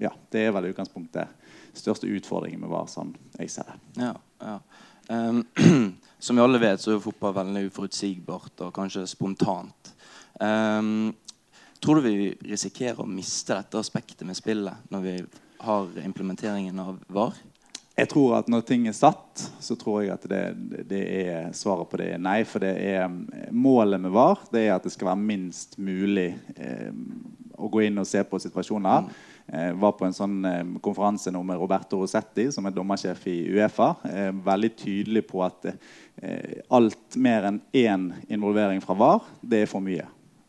ja, 0.00 0.10
det 0.32 0.46
er 0.46 0.54
vel 0.56 0.70
utgangspunktet 0.70 1.46
største 1.76 2.08
utfordringen 2.10 2.62
med 2.62 2.72
VAR, 2.72 2.88
sånn 2.90 3.12
jeg 3.38 3.52
ser 3.52 3.68
det. 3.70 3.78
Ja, 4.00 4.14
ja. 4.42 4.58
Um, 5.06 5.44
som 6.18 6.38
vi 6.38 6.42
alle 6.42 6.60
vet, 6.62 6.82
så 6.82 6.96
er 6.96 7.02
fotball 7.04 7.36
veldig 7.36 7.66
uforutsigbart 7.68 8.64
og 8.66 8.72
kanskje 8.74 9.04
spontant. 9.10 9.92
Um, 10.40 11.14
tror 11.82 12.00
du 12.00 12.06
vi 12.06 12.30
risikerer 12.46 13.02
å 13.02 13.08
miste 13.08 13.56
dette 13.56 13.80
aspektet 13.80 14.26
med 14.26 14.38
spillet 14.38 14.88
når 14.92 15.04
vi 15.04 15.18
har 15.66 16.00
implementeringen 16.04 16.78
av 16.82 16.96
VAR? 17.12 17.36
Jeg 17.96 18.10
tror 18.12 18.34
at 18.36 18.48
når 18.52 18.66
ting 18.68 18.84
er 18.90 18.96
satt, 18.96 19.40
så 19.64 19.72
tror 19.80 20.02
jeg 20.02 20.12
at 20.12 20.26
det, 20.28 20.42
det 20.90 21.00
er 21.22 21.46
svaret 21.56 21.88
på 21.88 21.96
det 21.96 22.10
er 22.12 22.20
nei. 22.20 22.42
For 22.44 22.60
det 22.60 22.74
er 22.76 23.06
målet 23.56 24.02
med 24.02 24.12
VAR 24.12 24.42
det 24.52 24.66
er 24.66 24.74
at 24.74 24.84
det 24.84 24.92
skal 24.92 25.14
være 25.14 25.24
minst 25.32 25.78
mulig 25.80 26.28
eh, 26.56 26.92
å 27.56 27.70
gå 27.72 27.86
inn 27.86 28.02
og 28.02 28.08
se 28.08 28.20
på 28.28 28.42
situasjoner. 28.42 29.08
Mm 29.08 29.36
Eh, 29.48 29.72
var 29.72 29.92
på 29.94 30.02
en 30.06 30.14
sånn 30.14 30.40
eh, 30.44 30.64
konferanse 30.82 31.30
nå 31.30 31.38
med 31.46 31.58
Roberto 31.60 32.00
Rossetti, 32.00 32.48
som 32.50 32.66
er 32.66 32.74
dommersjef 32.74 33.28
i 33.30 33.36
Uefa. 33.54 33.92
Eh, 34.10 34.32
veldig 34.46 34.72
tydelig 34.74 35.22
på 35.28 35.44
at 35.46 35.70
alt 36.72 37.16
mer 37.20 37.44
enn 37.44 37.58
én 37.76 38.06
involvering 38.32 38.80
fra 38.80 38.94
VAR, 38.96 39.26
det 39.44 39.58
er 39.62 39.68
for 39.68 39.84
mye. 39.84 40.06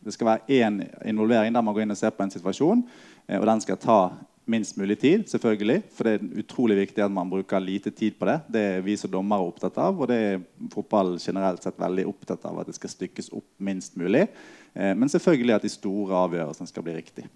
Det 0.08 0.16
skal 0.16 0.32
være 0.32 0.58
én 0.62 0.80
involvering 1.04 1.52
der 1.52 1.64
man 1.64 1.76
går 1.76 1.84
inn 1.84 1.92
og 1.92 2.00
ser 2.00 2.14
på 2.16 2.24
en 2.24 2.32
situasjon, 2.32 2.82
eh, 3.28 3.36
og 3.36 3.46
den 3.50 3.60
skal 3.64 3.80
ta 3.82 4.00
minst 4.48 4.78
mulig 4.80 4.96
tid, 5.00 5.26
selvfølgelig. 5.28 5.82
For 5.92 6.08
det 6.08 6.14
er 6.16 6.40
utrolig 6.40 6.78
viktig 6.78 7.04
at 7.04 7.12
man 7.12 7.28
bruker 7.28 7.60
lite 7.60 7.92
tid 7.92 8.16
på 8.16 8.28
det. 8.28 8.38
Det 8.48 8.62
er 8.70 8.86
vi 8.86 8.96
som 8.96 9.12
dommere 9.12 9.44
opptatt 9.44 9.76
av, 9.84 10.00
og 10.00 10.08
det 10.08 10.16
er 10.16 10.46
fotball 10.72 11.18
generelt 11.20 11.64
sett 11.64 11.76
veldig 11.80 12.06
opptatt 12.08 12.46
av 12.48 12.62
at 12.62 12.70
det 12.70 12.78
skal 12.78 12.94
stykkes 12.94 13.28
opp 13.36 13.48
minst 13.60 13.98
mulig. 14.00 14.24
Eh, 14.72 14.94
men 14.96 15.12
selvfølgelig 15.12 15.58
at 15.58 15.68
de 15.68 15.72
store 15.72 16.24
avgjørelsene 16.24 16.72
skal 16.72 16.86
bli 16.86 16.96
riktig. 16.96 17.28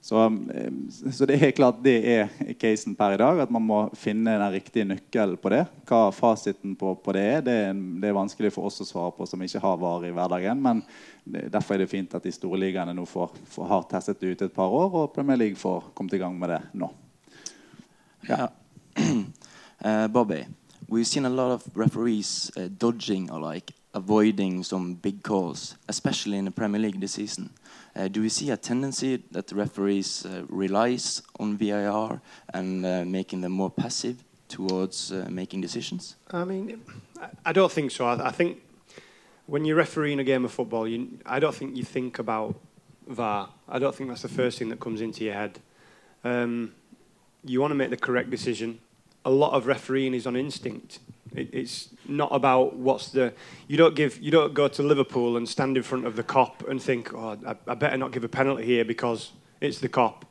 Så, 0.00 0.24
eh, 0.54 0.72
så, 1.12 1.26
det 1.26 1.36
er 1.42 1.50
klart 1.50 1.80
det 1.82 1.96
er 2.06 2.28
casen 2.60 2.94
per 2.96 3.16
i 3.16 3.20
dag. 3.20 3.40
At 3.42 3.50
man 3.52 3.64
må 3.66 3.80
finne 3.98 4.36
den 4.38 4.54
riktige 4.54 4.86
nøkkelen 4.88 5.38
på 5.42 5.52
det. 5.52 5.64
Hva 5.88 6.08
fasiten 6.14 6.76
på, 6.78 6.94
på 7.02 7.14
det 7.16 7.24
er, 7.24 7.42
det 7.44 7.56
er, 7.66 7.74
det 7.74 8.10
er, 8.10 8.16
vanskelig 8.16 8.52
for 8.54 8.70
oss 8.70 8.80
å 8.84 8.88
svare 8.88 9.14
på 9.16 9.26
som 9.28 9.42
ikke 9.44 9.62
har 9.64 9.80
varer 9.80 10.10
i 10.10 10.14
hverdagen. 10.16 10.62
Men 10.62 10.84
derfor 11.24 11.76
er 11.76 11.84
det 11.84 11.90
fint 11.92 12.14
at 12.16 12.24
de 12.24 12.32
store 12.34 12.60
ligaene 12.62 12.94
nå 12.96 13.06
får, 13.08 13.34
får, 13.52 13.68
har 13.72 13.88
testet 13.90 14.22
det 14.22 14.32
ut 14.32 14.46
et 14.46 14.54
par 14.54 14.72
år, 14.72 15.02
og 15.02 15.12
Premier 15.16 15.40
League 15.40 15.58
får 15.60 15.90
kommet 15.98 16.16
i 16.16 16.22
gang 16.22 16.38
med 16.38 16.54
det 16.54 16.62
nå. 16.78 16.92
Ja. 18.28 18.48
uh, 18.98 20.08
Bobby, 20.14 20.46
we've 20.88 21.06
seen 21.06 21.26
a 21.26 21.30
lot 21.30 21.52
of 21.52 21.62
referees 21.74 22.50
uh, 22.56 22.68
dodging 22.78 23.30
or 23.30 23.40
like 23.40 23.72
avoiding 23.94 24.62
some 24.64 24.94
big 24.94 25.22
calls, 25.22 25.76
especially 25.88 26.38
in 26.38 26.44
the 26.44 26.50
Premier 26.50 26.80
League 26.80 27.00
this 27.00 27.12
season. 27.12 27.50
Uh, 27.98 28.06
do 28.06 28.22
we 28.22 28.28
see 28.28 28.50
a 28.50 28.56
tendency 28.56 29.24
that 29.32 29.48
the 29.48 29.56
referees 29.56 30.24
uh, 30.24 30.44
relies 30.48 31.20
on 31.40 31.56
VAR 31.56 32.20
and 32.54 32.86
uh, 32.86 33.04
making 33.04 33.40
them 33.40 33.50
more 33.50 33.70
passive 33.70 34.22
towards 34.46 35.10
making 35.28 35.60
decisions? 35.60 36.14
I 36.30 36.44
mean, 36.44 36.80
I 37.44 37.52
don't 37.52 37.72
think 37.72 37.90
so. 37.90 38.06
I, 38.06 38.28
I, 38.28 38.30
think 38.30 38.62
when 39.46 39.64
you're 39.64 39.76
refereeing 39.76 40.20
a 40.20 40.24
game 40.24 40.44
of 40.44 40.52
football, 40.52 40.86
you, 40.86 41.18
I 41.26 41.40
don't 41.40 41.54
think 41.54 41.76
you 41.76 41.82
think 41.82 42.20
about 42.20 42.54
VAR. 43.08 43.48
I 43.68 43.80
don't 43.80 43.94
think 43.94 44.10
that's 44.10 44.22
the 44.22 44.28
first 44.28 44.58
thing 44.60 44.68
that 44.68 44.78
comes 44.78 45.00
into 45.00 45.24
your 45.24 45.34
head. 45.34 45.58
Um, 46.22 46.74
you 47.44 47.60
want 47.60 47.72
to 47.72 47.74
make 47.74 47.90
the 47.90 47.96
correct 47.96 48.30
decision. 48.30 48.78
A 49.24 49.30
lot 49.30 49.54
of 49.54 49.66
refereeing 49.66 50.14
is 50.14 50.24
on 50.24 50.36
instinct. 50.36 51.00
It, 51.34 51.50
it's 51.52 51.90
not 52.06 52.30
about 52.32 52.76
what's 52.76 53.10
the. 53.10 53.32
You 53.66 53.76
don't 53.76 53.94
give. 53.94 54.20
You 54.20 54.30
don't 54.30 54.54
go 54.54 54.68
to 54.68 54.82
Liverpool 54.82 55.36
and 55.36 55.48
stand 55.48 55.76
in 55.76 55.82
front 55.82 56.06
of 56.06 56.16
the 56.16 56.22
Kop 56.22 56.68
and 56.68 56.82
think, 56.82 57.12
oh, 57.14 57.38
I, 57.46 57.56
I 57.66 57.74
better 57.74 57.96
not 57.96 58.12
give 58.12 58.24
a 58.24 58.28
penalty 58.28 58.64
here 58.64 58.84
because 58.84 59.32
it's 59.60 59.78
the 59.78 59.88
Kop." 59.88 60.22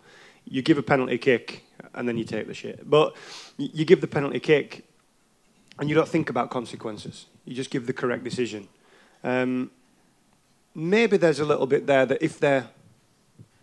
You 0.49 0.61
give 0.61 0.77
a 0.77 0.83
penalty 0.83 1.17
kick 1.17 1.65
and 1.93 2.07
then 2.07 2.17
you 2.17 2.23
take 2.23 2.47
the 2.47 2.53
shit. 2.53 2.89
But 2.89 3.15
you 3.57 3.83
give 3.83 4.01
the 4.01 4.07
penalty 4.07 4.39
kick 4.39 4.85
and 5.79 5.89
you 5.89 5.95
don't 5.95 6.07
think 6.07 6.29
about 6.29 6.49
consequences. 6.49 7.25
You 7.45 7.53
just 7.53 7.69
give 7.69 7.85
the 7.85 7.93
correct 7.93 8.23
decision. 8.23 8.67
Um, 9.23 9.71
maybe 10.73 11.17
there's 11.17 11.39
a 11.39 11.45
little 11.45 11.67
bit 11.67 11.85
there 11.85 12.05
that 12.05 12.21
if 12.21 12.39
they're 12.39 12.67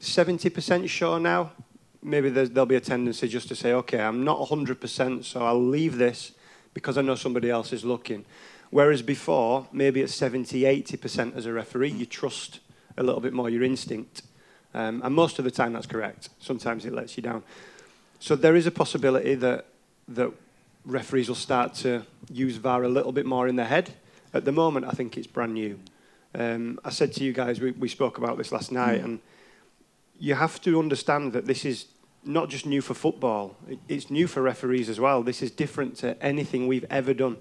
70% 0.01 0.89
sure 0.89 1.19
now, 1.19 1.53
maybe 2.03 2.29
there'll 2.29 2.67
be 2.67 2.75
a 2.75 2.81
tendency 2.81 3.29
just 3.29 3.49
to 3.49 3.57
say, 3.57 3.73
okay, 3.73 4.01
I'm 4.01 4.25
not 4.25 4.39
100%, 4.39 5.25
so 5.25 5.45
I'll 5.45 5.65
leave 5.65 5.97
this 5.97 6.33
because 6.75 6.99
I 6.99 7.03
know 7.03 7.15
somebody 7.15 7.49
else 7.49 7.73
is 7.73 7.85
looking. 7.85 8.25
Whereas 8.71 9.03
before, 9.03 9.69
maybe 9.73 10.03
at 10.03 10.11
70, 10.11 10.63
80% 10.63 11.37
as 11.37 11.47
a 11.47 11.53
referee, 11.53 11.91
you 11.91 12.07
trust 12.07 12.61
a 12.97 13.03
little 13.03 13.21
bit 13.21 13.33
more 13.33 13.49
your 13.49 13.63
instinct. 13.63 14.23
Um, 14.75 15.01
and 15.05 15.15
most 15.15 15.39
of 15.39 15.45
the 15.45 15.51
time 15.51 15.73
that's 15.73 15.87
correct. 15.87 16.31
Sometimes 16.41 16.85
it 16.85 16.93
lets 16.93 17.17
you 17.17 17.23
down. 17.23 17.45
So 18.19 18.35
there 18.35 18.57
is 18.57 18.67
a 18.67 18.71
possibility 18.71 19.35
that, 19.37 19.67
that 20.09 20.33
referees 20.85 21.29
will 21.29 21.37
start 21.37 21.75
to 21.75 22.03
use 22.33 22.57
VAR 22.57 22.83
a 22.83 22.89
little 22.89 23.13
bit 23.13 23.27
more 23.27 23.47
in 23.47 23.57
their 23.57 23.67
head. 23.67 23.95
At 24.33 24.45
the 24.45 24.53
moment, 24.53 24.87
I 24.87 24.91
think 24.91 25.17
it's 25.17 25.27
brand 25.29 25.55
new. 25.55 25.79
Um, 26.35 26.81
I 26.85 26.91
said 26.91 27.13
to 27.15 27.25
you 27.25 27.33
guys, 27.33 27.61
we, 27.61 27.71
we 27.71 27.89
spoke 27.89 28.19
about 28.19 28.37
this 28.37 28.51
last 28.51 28.73
night, 28.73 29.01
mm. 29.01 29.05
and 29.05 29.21
you 30.19 30.35
have 30.35 30.61
to 30.63 30.79
understand 30.81 31.33
that 31.35 31.47
this 31.47 31.65
is 31.65 31.87
not 32.27 32.49
just 32.49 32.67
new 32.67 32.81
for 32.81 32.95
football, 32.95 33.57
it's 33.89 34.11
new 34.11 34.27
for 34.27 34.43
referees 34.43 34.89
as 34.89 34.99
well. 34.99 35.23
This 35.23 35.43
is 35.43 35.51
different 35.51 35.97
to 35.99 36.21
anything 36.23 36.67
we've 36.67 36.87
ever 36.91 37.15
done. 37.15 37.37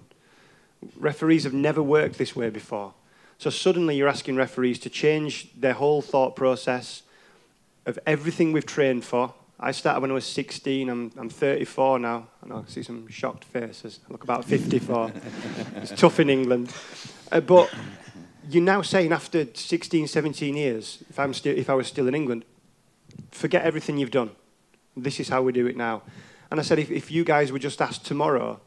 Referees 0.98 1.44
have 1.46 1.54
never 1.54 1.82
worked 1.82 2.18
this 2.18 2.36
way 2.36 2.50
before. 2.50 2.94
So 3.38 3.50
suddenly 3.50 3.96
you're 3.96 4.08
asking 4.08 4.36
referees 4.36 4.80
to 4.80 4.90
change 4.90 5.50
their 5.56 5.74
whole 5.74 6.02
thought 6.02 6.36
process 6.36 7.04
of 7.86 7.98
everything 8.06 8.52
we've 8.52 8.66
trained 8.66 9.04
for. 9.04 9.34
I 9.60 9.72
started 9.72 10.02
when 10.02 10.12
I 10.12 10.16
was 10.16 10.26
16, 10.26 10.90
I'm, 10.90 11.12
I'm 11.18 11.30
34 11.30 12.00
now. 12.00 12.28
I 12.44 12.48
know 12.48 12.66
I 12.68 12.70
see 12.70 12.84
some 12.84 13.08
shocked 13.08 13.46
faces. 13.46 14.00
I 14.08 14.12
look 14.12 14.24
about 14.24 14.46
54. 14.46 15.12
it's 15.76 15.92
tough 15.92 16.20
in 16.20 16.30
England. 16.30 16.74
Uh, 17.32 17.40
but 17.40 17.74
you're 18.50 18.64
now 18.64 18.82
saying 18.82 19.14
after 19.14 19.48
16, 19.54 20.08
17 20.08 20.56
years, 20.56 21.04
if, 21.10 21.18
I'm 21.18 21.34
still, 21.34 21.58
if 21.58 21.70
I 21.70 21.74
was 21.76 21.88
still 21.88 22.08
in 22.08 22.16
England, 22.16 22.44
forget 23.32 23.64
everything 23.64 23.98
you've 23.98 24.12
done 24.12 24.32
this 24.96 25.20
is 25.20 25.30
how 25.30 25.42
we 25.42 25.52
do 25.52 25.68
it 25.68 25.78
now. 25.78 26.04
And 26.52 26.60
I 26.60 26.64
said, 26.64 26.80
if, 26.80 26.92
if 26.92 27.12
you 27.12 27.24
guys 27.24 27.52
were 27.52 27.60
just 27.60 27.82
asked 27.82 28.06
tomorrow, 28.06 28.60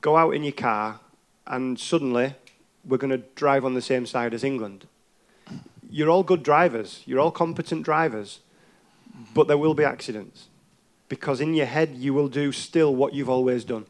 go 0.00 0.16
out 0.16 0.34
in 0.34 0.42
your 0.42 0.52
car 0.52 1.00
and 1.46 1.78
suddenly 1.78 2.34
we're 2.84 2.98
going 2.98 3.10
to 3.10 3.24
drive 3.34 3.64
on 3.64 3.74
the 3.74 3.82
same 3.82 4.06
side 4.06 4.34
as 4.34 4.44
England. 4.44 4.86
You're 5.88 6.10
all 6.10 6.22
good 6.22 6.42
drivers, 6.42 7.02
you're 7.06 7.20
all 7.20 7.30
competent 7.30 7.84
drivers, 7.84 8.40
but 9.32 9.46
there 9.46 9.58
will 9.58 9.74
be 9.74 9.84
accidents. 9.84 10.48
Because 11.08 11.40
in 11.40 11.54
your 11.54 11.66
head, 11.66 11.94
you 11.94 12.14
will 12.14 12.28
do 12.28 12.50
still 12.50 12.94
what 12.94 13.12
you've 13.12 13.28
always 13.28 13.64
done. 13.64 13.86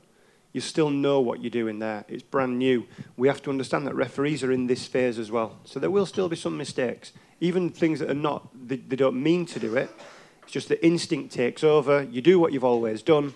You 0.53 0.61
still 0.61 0.91
know 0.91 1.21
what 1.21 1.41
you're 1.41 1.51
doing 1.51 1.79
there. 1.79 2.05
It's 2.09 2.23
brand 2.23 2.59
new. 2.59 2.87
We 3.17 3.29
have 3.29 3.43
to 3.43 3.51
understand 3.51 3.87
that 3.87 3.95
referees 3.95 4.45
are 4.45 4.53
in 4.53 4.67
this 4.67 4.87
phase 4.87 5.19
as 5.19 5.31
well. 5.31 5.57
So 5.65 5.81
there 5.81 5.91
will 5.91 6.07
still 6.07 6.29
be 6.29 6.37
some 6.37 6.57
mistakes. 6.57 7.13
Even 7.41 7.71
things 7.71 7.99
that 8.01 8.11
are 8.11 8.15
not, 8.15 8.49
they, 8.69 8.77
they 8.77 8.97
don't 8.97 9.21
mean 9.21 9.47
to 9.47 9.59
do 9.59 9.75
it, 9.77 9.91
it's 10.45 10.53
just 10.53 10.69
the 10.69 10.85
instinct 10.85 11.33
takes 11.33 11.65
over. 11.65 12.03
You 12.03 12.23
do 12.23 12.39
what 12.39 12.53
you've 12.53 12.65
always 12.65 13.03
done, 13.03 13.35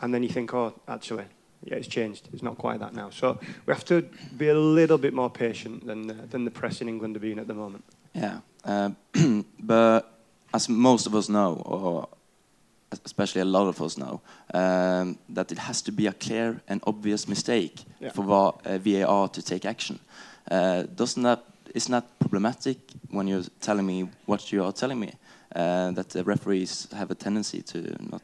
and 0.00 0.12
then 0.12 0.22
you 0.22 0.28
think, 0.28 0.52
oh, 0.54 0.74
actually, 0.86 1.24
yeah, 1.64 1.76
it's 1.76 1.88
changed. 1.88 2.28
It's 2.32 2.42
not 2.42 2.58
quite 2.58 2.80
that 2.80 2.94
now. 2.94 3.10
So 3.10 3.38
we 3.66 3.72
have 3.72 3.84
to 3.86 4.02
be 4.36 4.48
a 4.48 4.58
little 4.58 4.98
bit 4.98 5.14
more 5.14 5.30
patient 5.30 5.86
than 5.86 6.10
uh, 6.10 6.26
than 6.30 6.44
the 6.44 6.50
press 6.50 6.80
in 6.80 6.88
England 6.88 7.16
are 7.16 7.20
being 7.20 7.38
at 7.38 7.46
the 7.46 7.54
moment. 7.54 7.84
Yeah, 8.14 8.40
uh, 8.64 8.90
but 9.60 10.00
as 10.52 10.68
most 10.68 11.06
of 11.06 11.14
us 11.14 11.28
know, 11.28 11.62
or 11.64 12.08
especially 13.04 13.40
a 13.40 13.44
lot 13.44 13.68
of 13.68 13.80
us 13.80 13.96
know, 13.96 14.20
um, 14.52 15.18
that 15.28 15.52
it 15.52 15.58
has 15.58 15.82
to 15.82 15.92
be 15.92 16.06
a 16.06 16.12
clear 16.12 16.60
and 16.66 16.80
obvious 16.86 17.28
mistake 17.28 17.84
yeah. 18.00 18.10
for 18.10 18.58
uh, 18.64 18.78
VAR 18.78 19.28
to 19.28 19.42
take 19.42 19.64
action. 19.64 19.98
Uh, 20.50 20.82
doesn't 20.82 21.22
that 21.22 21.44
isn't 21.74 21.92
that 21.92 22.18
problematic 22.18 22.78
when 23.10 23.28
you're 23.28 23.44
telling 23.60 23.86
me 23.86 24.08
what 24.26 24.50
you 24.52 24.64
are 24.64 24.72
telling 24.72 24.98
me? 24.98 25.12
Uh, 25.54 25.90
that 25.92 26.10
the 26.10 26.24
referees 26.24 26.88
have 26.92 27.10
a 27.10 27.14
tendency 27.14 27.62
to 27.62 27.96
not 28.10 28.22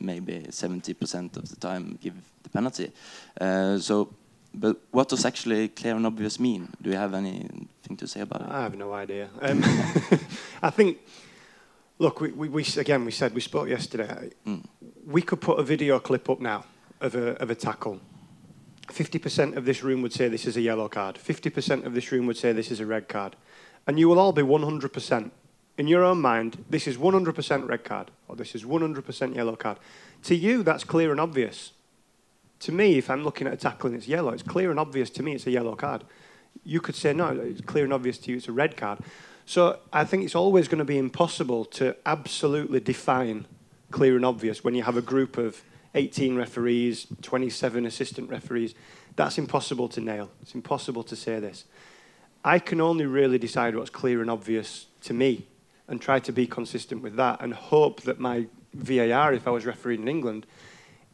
maybe 0.00 0.40
70% 0.50 1.36
of 1.36 1.48
the 1.48 1.56
time 1.56 1.98
give 2.02 2.14
the 2.42 2.48
penalty. 2.50 2.92
Uh, 3.40 3.78
so, 3.78 4.12
but 4.54 4.76
what 4.90 5.08
does 5.08 5.24
actually 5.24 5.68
clear 5.68 5.94
and 5.94 6.06
obvious 6.06 6.38
mean? 6.38 6.68
Do 6.82 6.90
you 6.90 6.96
have 6.96 7.14
anything 7.14 7.96
to 7.96 8.06
say 8.06 8.20
about 8.20 8.42
it? 8.42 8.48
I 8.48 8.62
have 8.62 8.76
no 8.76 8.92
idea. 8.92 9.28
Um, 9.40 9.62
I 10.62 10.70
think, 10.70 10.98
look, 11.98 12.20
we, 12.20 12.32
we, 12.32 12.48
we, 12.48 12.66
again, 12.76 13.04
we 13.04 13.12
said, 13.12 13.34
we 13.34 13.40
spoke 13.40 13.68
yesterday. 13.68 14.30
Mm. 14.46 14.64
We 15.06 15.22
could 15.22 15.40
put 15.40 15.58
a 15.58 15.62
video 15.62 15.98
clip 16.00 16.28
up 16.28 16.40
now 16.40 16.64
of 17.00 17.14
a, 17.14 17.40
of 17.40 17.50
a 17.50 17.54
tackle. 17.54 18.00
50% 18.88 19.56
of 19.56 19.64
this 19.64 19.82
room 19.82 20.02
would 20.02 20.12
say 20.12 20.28
this 20.28 20.44
is 20.46 20.56
a 20.56 20.60
yellow 20.60 20.88
card. 20.88 21.16
50% 21.16 21.86
of 21.86 21.94
this 21.94 22.12
room 22.12 22.26
would 22.26 22.36
say 22.36 22.52
this 22.52 22.70
is 22.70 22.80
a 22.80 22.86
red 22.86 23.08
card. 23.08 23.36
And 23.86 23.98
you 23.98 24.08
will 24.08 24.18
all 24.18 24.32
be 24.32 24.42
100% 24.42 25.30
in 25.82 25.88
your 25.88 26.04
own 26.04 26.20
mind, 26.20 26.64
this 26.70 26.86
is 26.86 26.96
100% 26.96 27.68
red 27.68 27.82
card 27.82 28.12
or 28.28 28.36
this 28.36 28.54
is 28.54 28.62
100% 28.62 29.34
yellow 29.34 29.56
card. 29.56 29.78
To 30.22 30.36
you, 30.36 30.62
that's 30.62 30.84
clear 30.84 31.10
and 31.10 31.20
obvious. 31.20 31.72
To 32.60 32.70
me, 32.70 32.98
if 32.98 33.10
I'm 33.10 33.24
looking 33.24 33.48
at 33.48 33.52
a 33.52 33.56
tackle 33.56 33.88
and 33.88 33.96
it's 33.96 34.06
yellow, 34.06 34.30
it's 34.30 34.44
clear 34.44 34.70
and 34.70 34.78
obvious 34.78 35.10
to 35.10 35.24
me 35.24 35.34
it's 35.34 35.44
a 35.48 35.50
yellow 35.50 35.74
card. 35.74 36.04
You 36.62 36.80
could 36.80 36.94
say, 36.94 37.12
no, 37.12 37.30
it's 37.30 37.62
clear 37.62 37.82
and 37.82 37.92
obvious 37.92 38.16
to 38.18 38.30
you 38.30 38.36
it's 38.36 38.46
a 38.46 38.52
red 38.52 38.76
card. 38.76 39.00
So 39.44 39.80
I 39.92 40.04
think 40.04 40.22
it's 40.22 40.36
always 40.36 40.68
going 40.68 40.78
to 40.78 40.84
be 40.84 40.98
impossible 40.98 41.64
to 41.64 41.96
absolutely 42.06 42.78
define 42.78 43.46
clear 43.90 44.14
and 44.14 44.24
obvious 44.24 44.62
when 44.62 44.76
you 44.76 44.84
have 44.84 44.96
a 44.96 45.02
group 45.02 45.36
of 45.36 45.64
18 45.96 46.36
referees, 46.36 47.08
27 47.22 47.86
assistant 47.86 48.30
referees. 48.30 48.76
That's 49.16 49.36
impossible 49.36 49.88
to 49.88 50.00
nail. 50.00 50.30
It's 50.42 50.54
impossible 50.54 51.02
to 51.02 51.16
say 51.16 51.40
this. 51.40 51.64
I 52.44 52.60
can 52.60 52.80
only 52.80 53.04
really 53.04 53.38
decide 53.38 53.74
what's 53.74 53.90
clear 53.90 54.20
and 54.20 54.30
obvious 54.30 54.86
to 55.00 55.12
me 55.12 55.48
and 55.92 56.00
try 56.00 56.18
to 56.18 56.32
be 56.32 56.46
consistent 56.46 57.02
with 57.02 57.16
that 57.16 57.38
and 57.42 57.52
hope 57.52 58.00
that 58.00 58.18
my 58.18 58.46
VAR, 58.72 59.34
if 59.34 59.46
I 59.46 59.50
was 59.50 59.66
refereeing 59.66 60.00
in 60.00 60.08
England, 60.08 60.46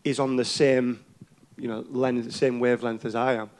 is 0.04 0.20
on 0.20 0.37
the 0.37 0.44
same, 0.44 1.04
you 1.58 1.66
know, 1.66 1.85
length, 1.90 2.32
same 2.32 2.61
wavelength 2.61 3.04
as 3.04 3.16
I 3.16 3.35
am, 3.35 3.50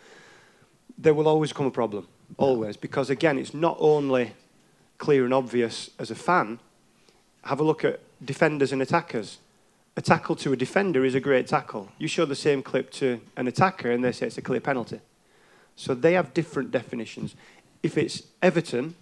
there 0.97 1.13
will 1.13 1.27
always 1.27 1.53
come 1.53 1.67
a 1.67 1.73
problem. 1.73 2.07
Always. 2.37 2.77
Because 2.77 3.11
again, 3.11 3.37
it's 3.37 3.53
not 3.53 3.77
only 3.81 4.35
clear 4.99 5.25
and 5.25 5.35
obvious 5.35 5.91
as 5.99 6.13
a 6.13 6.15
fan. 6.15 6.61
Have 7.43 7.59
a 7.59 7.65
look 7.65 7.85
at 7.85 7.99
defenders 8.25 8.71
and 8.71 8.81
attackers. 8.81 9.39
A 9.97 10.01
tackle 10.01 10.37
to 10.37 10.53
a 10.53 10.57
defender 10.57 11.05
is 11.05 11.17
a 11.17 11.21
great 11.21 11.49
tackle. 11.49 11.91
You 11.99 12.07
show 12.07 12.27
the 12.27 12.37
same 12.37 12.63
clip 12.63 12.93
to 12.93 13.21
an 13.37 13.49
attacker 13.49 13.91
and 13.91 14.05
they 14.05 14.13
say 14.13 14.29
it's 14.29 14.39
a 14.39 14.43
clear 14.43 14.61
penalty. 14.61 15.01
So 15.75 15.95
they 15.95 16.13
have 16.13 16.33
different 16.33 16.71
definitions. 16.71 17.35
If 17.83 17.99
it's 17.99 18.23
Everton, 18.41 18.95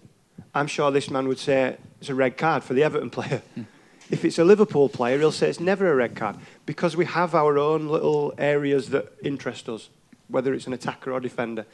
I'm 0.53 0.67
sure 0.67 0.91
this 0.91 1.09
man 1.09 1.27
would 1.27 1.39
say 1.39 1.77
it's 1.99 2.09
a 2.09 2.15
red 2.15 2.37
card 2.37 2.63
for 2.63 2.73
the 2.73 2.83
Everton 2.83 3.09
player. 3.09 3.41
if 4.09 4.23
it's 4.25 4.39
a 4.39 4.43
Liverpool 4.43 4.89
player, 4.89 5.17
he'll 5.17 5.31
say 5.31 5.49
it's 5.49 5.59
never 5.59 5.91
a 5.91 5.95
red 5.95 6.15
card 6.15 6.37
because 6.65 6.95
we 6.95 7.05
have 7.05 7.35
our 7.35 7.57
own 7.57 7.87
little 7.87 8.33
areas 8.37 8.89
that 8.89 9.13
interest 9.23 9.69
us, 9.69 9.89
whether 10.27 10.53
it's 10.53 10.67
an 10.67 10.73
attacker 10.73 11.11
or 11.11 11.19
defender. 11.19 11.65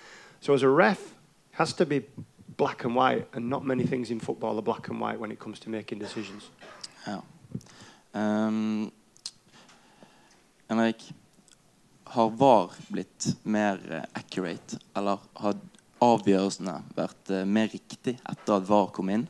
So 0.42 0.54
as 0.54 0.64
a 0.64 0.70
ref, 0.70 1.00
it 1.00 1.58
has 1.58 1.74
to 1.74 1.86
be 1.86 2.04
black 2.58 2.84
and 2.84 2.96
white, 2.96 3.28
and 3.34 3.50
not 3.50 3.66
many 3.66 3.84
things 3.86 4.12
in 4.12 4.20
football 4.20 4.58
are 4.58 4.62
black 4.62 4.88
and 4.90 5.00
white 5.00 5.20
when 5.20 5.32
it 5.32 5.40
comes 5.40 5.60
to 5.60 5.70
making 5.70 6.00
decisions. 6.00 6.50
Ja. 7.08 7.22
Um, 8.14 8.92
Henrik, 10.70 11.02
har 12.04 12.30
VAR 12.30 12.70
blitt 12.88 13.36
mer 13.44 14.06
accurate, 14.14 14.78
eller 14.94 15.20
har 15.34 15.56
avgjørelsene 16.04 16.76
vært 16.96 17.32
eh, 17.34 17.46
mer 17.48 17.72
riktig 17.72 18.18
etter 18.20 18.58
at 18.58 18.68
VAR 18.68 18.92
kom 18.96 19.12
inn 19.14 19.26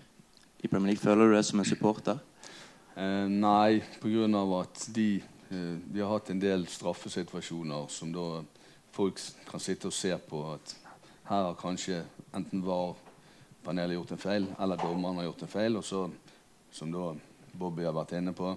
i 0.63 0.69
Premier 0.69 0.93
League? 0.93 1.03
Føler 1.03 1.29
du 1.29 1.35
det 1.37 1.45
som 1.47 1.61
en 1.61 1.67
supporter? 1.67 2.19
Eh, 2.95 3.27
nei, 3.29 3.81
pga. 4.01 4.27
at 4.59 4.87
de, 4.93 5.21
eh, 5.49 5.75
de 5.85 6.01
har 6.01 6.11
hatt 6.13 6.29
en 6.29 6.39
del 6.39 6.67
straffesituasjoner 6.67 7.87
som 7.89 8.11
da 8.13 8.43
folk 8.93 9.19
kan 9.49 9.59
sitte 9.59 9.89
og 9.89 9.93
se 9.93 10.13
på 10.17 10.43
at 10.53 10.75
her 11.29 11.47
har 11.49 11.55
kanskje 11.57 12.03
enten 12.35 12.61
VAR-panelet 12.61 13.97
gjort 13.97 14.11
en 14.11 14.21
feil, 14.21 14.47
eller 14.59 14.77
dommeren 14.77 15.21
har 15.21 15.29
gjort 15.29 15.45
en 15.45 15.53
feil. 15.55 15.77
Og 15.77 15.85
så, 15.87 16.09
som 16.71 16.91
da 16.91 17.13
Bobby 17.53 17.85
har 17.87 17.95
vært 17.95 18.17
inne 18.19 18.33
på, 18.33 18.51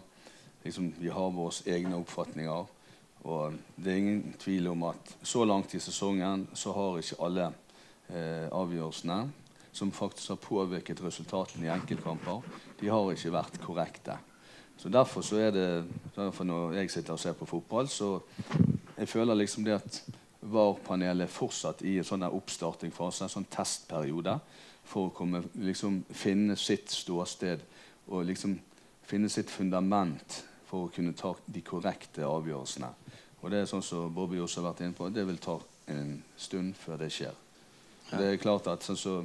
liksom, 0.64 0.92
vi 0.98 1.12
har 1.12 1.30
våre 1.32 1.70
egne 1.72 1.96
oppfatninger. 2.00 2.72
Og 3.26 3.54
det 3.76 3.92
er 3.92 4.02
ingen 4.02 4.34
tvil 4.38 4.68
om 4.70 4.84
at 4.90 5.16
så 5.22 5.44
langt 5.44 5.74
i 5.74 5.80
sesongen 5.82 6.46
så 6.54 6.74
har 6.76 6.98
ikke 7.00 7.22
alle 7.26 7.48
eh, 8.10 8.46
avgjørelsene 8.52 9.20
som 9.76 9.92
faktisk 9.92 10.32
har 10.32 10.40
påvirket 10.40 11.02
resultatene 11.04 11.66
i 11.66 11.72
enkeltkamper, 11.72 12.44
de 12.80 12.88
har 12.88 13.10
ikke 13.12 13.32
vært 13.34 13.58
korrekte. 13.60 14.16
Så 14.76 14.88
Derfor 14.92 15.24
så 15.24 15.36
er 15.40 15.50
det 15.50 15.84
derfor 16.16 16.44
Når 16.44 16.72
jeg 16.72 16.90
sitter 16.90 17.12
og 17.12 17.20
ser 17.20 17.32
på 17.32 17.44
fotball, 17.44 17.88
så 17.88 18.20
jeg 18.98 19.08
føler 19.08 19.34
liksom 19.34 19.64
det 19.64 19.72
at 19.72 20.02
VAR-panelet 20.40 21.30
fortsatt 21.30 21.82
i 21.82 21.98
en 21.98 22.04
sånn 22.04 22.22
oppstartingfase, 22.22 23.24
en 23.24 23.32
sånn 23.32 23.48
testperiode, 23.50 24.38
for 24.84 25.08
å 25.08 25.14
komme, 25.14 25.42
liksom, 25.58 26.04
finne 26.14 26.56
sitt 26.56 26.90
ståsted 26.90 27.64
og 28.06 28.24
liksom 28.28 28.58
finne 29.06 29.28
sitt 29.28 29.50
fundament 29.50 30.44
for 30.66 30.86
å 30.86 30.92
kunne 30.94 31.14
ta 31.18 31.34
de 31.46 31.62
korrekte 31.66 32.26
avgjørelsene. 32.26 32.92
Og 33.42 33.50
det 33.50 33.62
er 33.62 33.70
sånn 33.70 33.84
som 33.84 34.14
Bobby 34.14 34.38
også 34.42 34.62
har 34.62 34.70
vært 34.70 34.84
inne 34.86 34.96
på, 34.98 35.10
det 35.10 35.26
vil 35.26 35.42
ta 35.42 35.58
en 35.92 36.22
stund 36.36 36.74
før 36.78 37.02
det 37.02 37.10
skjer. 37.14 37.45
Ja. 38.10 38.18
Det 38.20 38.26
er 38.32 38.38
klart 38.38 38.68
at 38.70 38.84
sånn 38.86 38.98
så, 39.00 39.16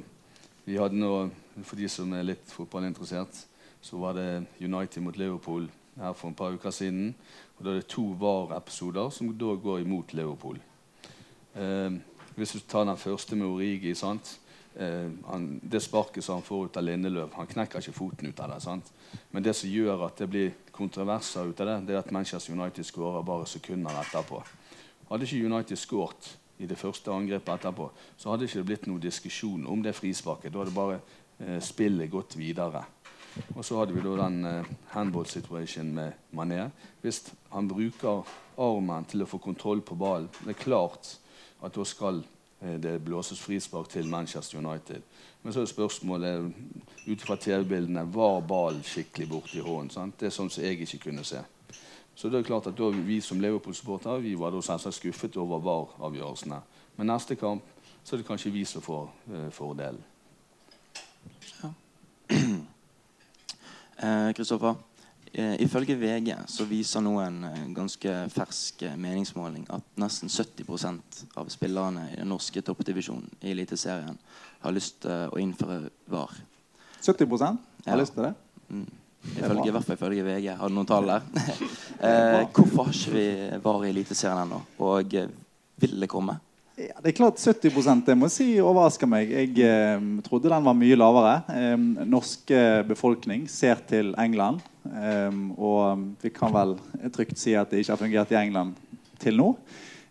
vi 0.66 0.78
hadde 0.80 0.98
nå, 0.98 1.30
For 1.68 1.76
de 1.76 1.88
som 1.90 2.12
er 2.16 2.24
litt 2.24 2.48
fotballinteressert, 2.48 3.42
så 3.84 3.98
var 4.00 4.14
det 4.16 4.46
United 4.62 5.02
mot 5.04 5.16
Liverpool 5.20 5.66
her 6.00 6.14
for 6.16 6.30
et 6.30 6.36
par 6.38 6.54
uker 6.54 6.72
siden. 6.72 7.10
Og 7.58 7.64
da 7.64 7.74
er 7.74 7.82
det 7.82 7.90
to 7.92 8.04
VAR-episoder 8.18 9.10
som 9.12 9.28
da 9.36 9.52
går 9.60 9.82
imot 9.82 10.14
Liverpool. 10.16 10.56
Eh, 11.54 11.98
hvis 12.38 12.54
du 12.56 12.62
tar 12.64 12.86
den 12.88 12.96
første 12.96 13.36
med 13.36 13.46
Origi 13.46 13.92
sant? 13.94 14.38
Eh, 14.74 15.10
han, 15.28 15.60
Det 15.60 15.82
sparket 15.82 16.24
som 16.24 16.40
han 16.40 16.46
får 16.46 16.64
ut 16.64 16.76
av 16.76 16.84
Lindeløv 16.86 17.34
Han 17.36 17.46
knekker 17.46 17.78
ikke 17.78 17.92
foten 17.92 18.28
ut 18.28 18.40
av 18.40 18.54
det. 18.54 18.62
Sant? 18.62 18.92
Men 19.30 19.44
det 19.44 19.52
som 19.56 19.68
gjør 19.68 20.06
at 20.06 20.16
det 20.16 20.30
blir 20.30 20.54
kontroverser 20.72 21.50
ut 21.50 21.60
av 21.60 21.66
det, 21.66 21.80
det 21.86 21.94
er 21.94 22.00
at 22.00 22.12
Manchester 22.12 22.52
United 22.56 22.84
skårer 22.84 23.22
bare 23.22 23.46
sekunder 23.46 24.00
etterpå. 24.00 24.40
Hadde 25.10 25.28
ikke 25.28 25.44
United 25.52 25.76
skåret 25.76 26.38
i 26.62 26.68
det 26.70 26.78
første 26.78 27.10
angrepet 27.10 27.54
etterpå, 27.58 27.88
så 28.16 28.30
hadde 28.30 28.46
det 28.46 28.52
ikke 28.52 28.66
blitt 28.70 28.88
noen 28.88 29.02
diskusjon 29.02 29.66
om 29.66 29.82
det 29.82 29.96
frisparket. 29.98 30.52
Da 30.52 30.62
hadde 30.62 30.74
bare 30.76 30.98
eh, 31.42 31.58
spillet 31.62 32.10
gått 32.10 32.36
videre. 32.38 32.84
Og 33.56 33.64
så 33.64 33.78
hadde 33.80 33.96
vi 33.96 34.04
da 34.04 34.12
den 34.20 34.44
eh, 34.46 34.70
handball 34.92 35.26
situation 35.26 35.94
med 35.94 36.12
Mané. 36.36 36.68
Hvis 37.02 37.24
han 37.50 37.68
bruker 37.68 38.22
armen 38.60 39.08
til 39.10 39.24
å 39.24 39.30
få 39.30 39.40
kontroll 39.42 39.82
på 39.82 39.98
ballen, 39.98 40.30
det 40.44 40.54
er 40.54 40.62
klart 40.62 41.16
at 41.62 41.74
da 41.74 41.86
skal 41.88 42.22
eh, 42.60 42.78
det 42.82 43.00
blåses 43.04 43.40
frispark 43.40 43.90
til 43.90 44.10
Manchester 44.10 44.60
United. 44.62 45.02
Men 45.42 45.54
så 45.54 45.64
er 45.64 45.72
spørsmålet 45.72 46.52
ut 47.08 47.24
fra 47.24 47.36
TV-bildene 47.36 48.06
var 48.14 48.44
ballen 48.46 48.84
skikkelig 48.86 49.28
borti 49.28 49.64
hånden. 49.64 50.14
Det 50.18 50.28
er 50.28 50.36
sånn 50.36 50.52
som 50.52 50.62
jeg 50.62 50.84
ikke 50.84 51.08
kunne 51.08 51.26
se. 51.26 51.42
Så 52.14 52.28
det 52.28 52.38
er 52.38 52.46
klart 52.46 52.66
at 52.66 52.76
da, 52.78 52.90
Vi 52.90 53.20
som 53.20 53.40
Liverpool-supportere 53.40 54.20
vi 54.20 54.34
var 54.38 54.52
da 54.52 54.60
selvsagt 54.60 54.98
skuffet 54.98 55.36
over 55.36 55.58
VAR-avgjørelsene. 55.58 56.60
Men 56.96 57.06
neste 57.06 57.36
kamp 57.40 57.64
så 58.04 58.16
er 58.16 58.20
det 58.20 58.26
kanskje 58.26 58.52
vi 58.52 58.64
som 58.64 58.82
får 58.82 59.10
eh, 59.32 59.50
fordelen. 59.50 60.02
Kristoffer, 64.36 64.74
eh, 65.32 65.52
eh, 65.52 65.60
ifølge 65.62 65.96
VG 65.96 66.34
så 66.50 66.64
viser 66.66 67.04
nå 67.04 67.16
en 67.22 67.44
eh, 67.44 67.66
ganske 67.76 68.14
fersk 68.34 68.82
meningsmåling 68.98 69.66
at 69.70 69.84
nesten 70.00 70.28
70% 70.28 71.22
av 71.38 71.52
spillerne 71.52 72.08
i 72.12 72.16
den 72.18 72.32
norske 72.32 72.62
toppdivisjonen 72.66 73.28
i 73.40 73.52
Eliteserien 73.54 74.18
har 74.64 74.74
lyst 74.74 75.02
til 75.04 75.30
å 75.30 75.38
innføre 75.38 75.92
VAR. 76.10 76.34
70 77.02 77.38
har 77.38 77.56
ja. 77.86 77.98
lyst 77.98 78.14
til 78.18 78.26
det? 78.26 78.34
Mm. 78.68 78.90
Ifølge, 79.22 79.68
I 79.68 79.74
hvert 79.74 79.86
fall 79.86 79.96
ifølge 79.96 80.24
VG. 80.26 80.48
Har 80.58 80.70
du 80.70 80.74
noen 80.76 80.88
tall 80.88 81.10
der? 81.10 81.26
eh, 82.08 82.40
hvorfor 82.50 82.88
har 82.88 82.96
ikke 82.96 83.14
vi 83.14 83.26
VAR 83.64 83.84
i 83.86 83.92
Eliteserien 83.92 84.42
ennå? 84.42 84.58
Og 84.82 85.14
eh, 85.18 85.28
vil 85.82 85.94
det 86.02 86.10
komme? 86.10 86.38
Ja, 86.80 86.96
det 87.04 87.12
er 87.12 87.16
klart 87.18 87.38
70 87.38 88.00
det 88.06 88.16
må 88.16 88.30
si 88.32 88.46
overrasker 88.58 89.10
meg. 89.10 89.30
Jeg 89.30 89.52
eh, 89.62 90.06
trodde 90.26 90.50
den 90.50 90.66
var 90.66 90.76
mye 90.78 90.98
lavere. 90.98 91.34
Eh, 91.52 91.76
norske 92.08 92.60
befolkning 92.88 93.46
ser 93.50 93.82
til 93.88 94.14
England. 94.18 94.62
Eh, 94.88 95.40
og 95.54 96.08
vi 96.22 96.32
kan 96.34 96.54
vel 96.54 96.74
trygt 97.14 97.38
si 97.38 97.54
at 97.58 97.70
det 97.70 97.82
ikke 97.82 97.94
har 97.94 98.02
fungert 98.02 98.34
i 98.34 98.40
England 98.40 98.74
til 99.22 99.38
nå. 99.38 99.52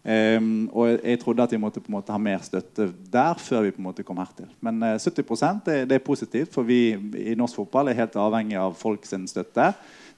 Um, 0.01 0.65
og 0.73 0.95
jeg 0.97 1.19
trodde 1.21 1.43
at 1.45 1.51
vi 1.53 1.59
måtte 1.61 1.81
på 1.83 1.91
en 1.91 1.99
måte 1.99 2.09
ha 2.09 2.17
mer 2.17 2.39
støtte 2.41 2.87
der 3.13 3.37
før 3.37 3.67
vi 3.67 3.73
på 3.75 3.83
en 3.83 3.85
måte 3.85 4.05
kom 4.05 4.17
hertil. 4.17 4.47
Men 4.65 4.81
uh, 4.81 4.95
70 4.97 5.61
det, 5.65 5.75
det, 5.89 5.99
er 5.99 6.05
positivt, 6.05 6.53
for 6.53 6.65
vi 6.65 6.95
i 7.21 7.35
norsk 7.37 7.59
fotball 7.59 7.91
er 7.91 7.99
helt 7.99 8.17
avhengig 8.17 8.57
av 8.57 8.73
folks 8.79 9.13
støtte. 9.29 9.67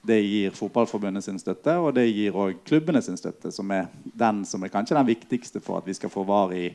Det 0.04 0.18
gir 0.20 0.52
Fotballforbundet 0.52 1.24
sin 1.24 1.38
støtte, 1.40 1.78
og 1.80 1.94
det 1.96 2.04
gir 2.10 2.36
òg 2.36 2.58
klubbene 2.66 3.00
sin 3.02 3.16
støtte, 3.16 3.52
som 3.54 3.70
er 3.72 3.88
den 4.04 4.42
som 4.48 4.62
er 4.62 4.72
kanskje 4.72 4.98
den 4.98 5.08
viktigste 5.08 5.62
for 5.64 5.80
at 5.80 5.88
vi 5.88 5.96
skal 5.96 6.12
få 6.12 6.26
VAR 6.28 6.52
i, 6.56 6.66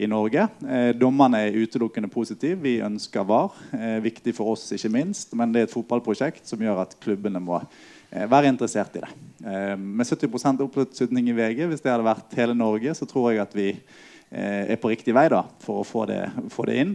i 0.00 0.08
Norge. 0.08 0.46
Eh, 0.64 0.94
dommerne 0.96 1.44
er 1.44 1.60
utelukkende 1.60 2.08
positive. 2.12 2.56
Vi 2.64 2.78
ønsker 2.84 3.28
VAR. 3.28 3.52
Eh, 3.76 4.00
viktig 4.04 4.34
for 4.36 4.54
oss, 4.54 4.70
ikke 4.72 4.94
minst. 4.96 5.36
Men 5.36 5.52
det 5.52 5.62
er 5.62 5.70
et 5.70 5.76
fotballprosjekt 5.76 6.48
som 6.48 6.64
gjør 6.64 6.84
at 6.86 6.96
klubbene 7.04 7.44
må 7.44 7.60
Eh, 8.10 8.24
være 8.30 8.48
interessert 8.48 8.96
i 8.96 9.02
det. 9.04 9.08
Eh, 9.44 9.76
med 9.76 10.06
70% 10.06 10.62
oppslutning 10.64 11.28
i 11.28 11.36
VG, 11.36 11.66
hvis 11.68 11.82
det 11.84 11.92
hadde 11.92 12.06
vært 12.06 12.36
hele 12.40 12.54
Norge, 12.56 12.94
så 12.96 13.08
tror 13.08 13.32
jeg 13.32 13.42
at 13.42 13.56
vi 13.56 13.68
eh, 13.68 14.64
er 14.72 14.78
på 14.80 14.88
riktig 14.88 15.12
vei 15.16 15.26
da, 15.28 15.42
for 15.60 15.82
å 15.82 15.86
få 15.86 16.06
det, 16.08 16.22
få 16.52 16.64
det 16.70 16.78
inn. 16.84 16.94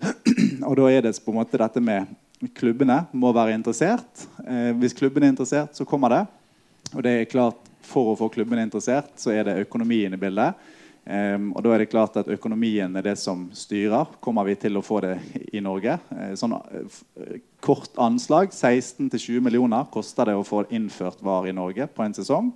Og 0.68 0.76
da 0.76 0.90
er 0.90 1.06
det 1.06 1.16
på 1.24 1.32
en 1.32 1.40
måte 1.40 1.60
dette 1.60 1.80
med 1.84 2.12
klubbene 2.56 3.02
må 3.12 3.32
være 3.36 3.52
interessert. 3.52 4.26
hvis 4.80 4.94
klubbene 4.96 5.28
er 5.28 5.34
interessert, 5.34 5.74
så 5.76 5.84
kommer 5.84 6.14
det. 6.14 6.20
Og 6.94 7.02
det 7.04 7.12
er 7.12 7.28
klart, 7.28 7.58
for 7.84 8.12
å 8.12 8.18
få 8.18 8.30
klubbene 8.32 8.64
interessert, 8.64 9.12
så 9.20 9.32
er 9.34 9.44
det 9.46 9.60
økonomien 9.66 10.14
i 10.14 10.20
bildet. 10.20 10.56
Um, 11.10 11.48
og 11.56 11.64
da 11.64 11.72
er 11.72 11.82
det 11.82 11.90
klart 11.90 12.18
at 12.20 12.28
Økonomien 12.30 12.92
er 12.96 13.02
det 13.02 13.16
som 13.18 13.46
styrer. 13.56 14.12
Kommer 14.22 14.44
vi 14.46 14.54
til 14.60 14.76
å 14.76 14.82
få 14.84 15.00
det 15.02 15.14
i 15.48 15.62
Norge? 15.64 15.96
Uh, 16.12 16.34
sånn 16.38 16.54
uh, 16.54 16.98
Kort 17.64 17.96
anslag 18.00 18.52
16-20 18.52 19.40
millioner 19.42 19.88
koster 19.92 20.28
det 20.28 20.36
å 20.38 20.44
få 20.46 20.62
innført 20.70 21.22
VAR 21.24 21.48
i 21.48 21.56
Norge 21.56 21.88
på 21.90 22.04
en 22.04 22.14
sesong. 22.16 22.52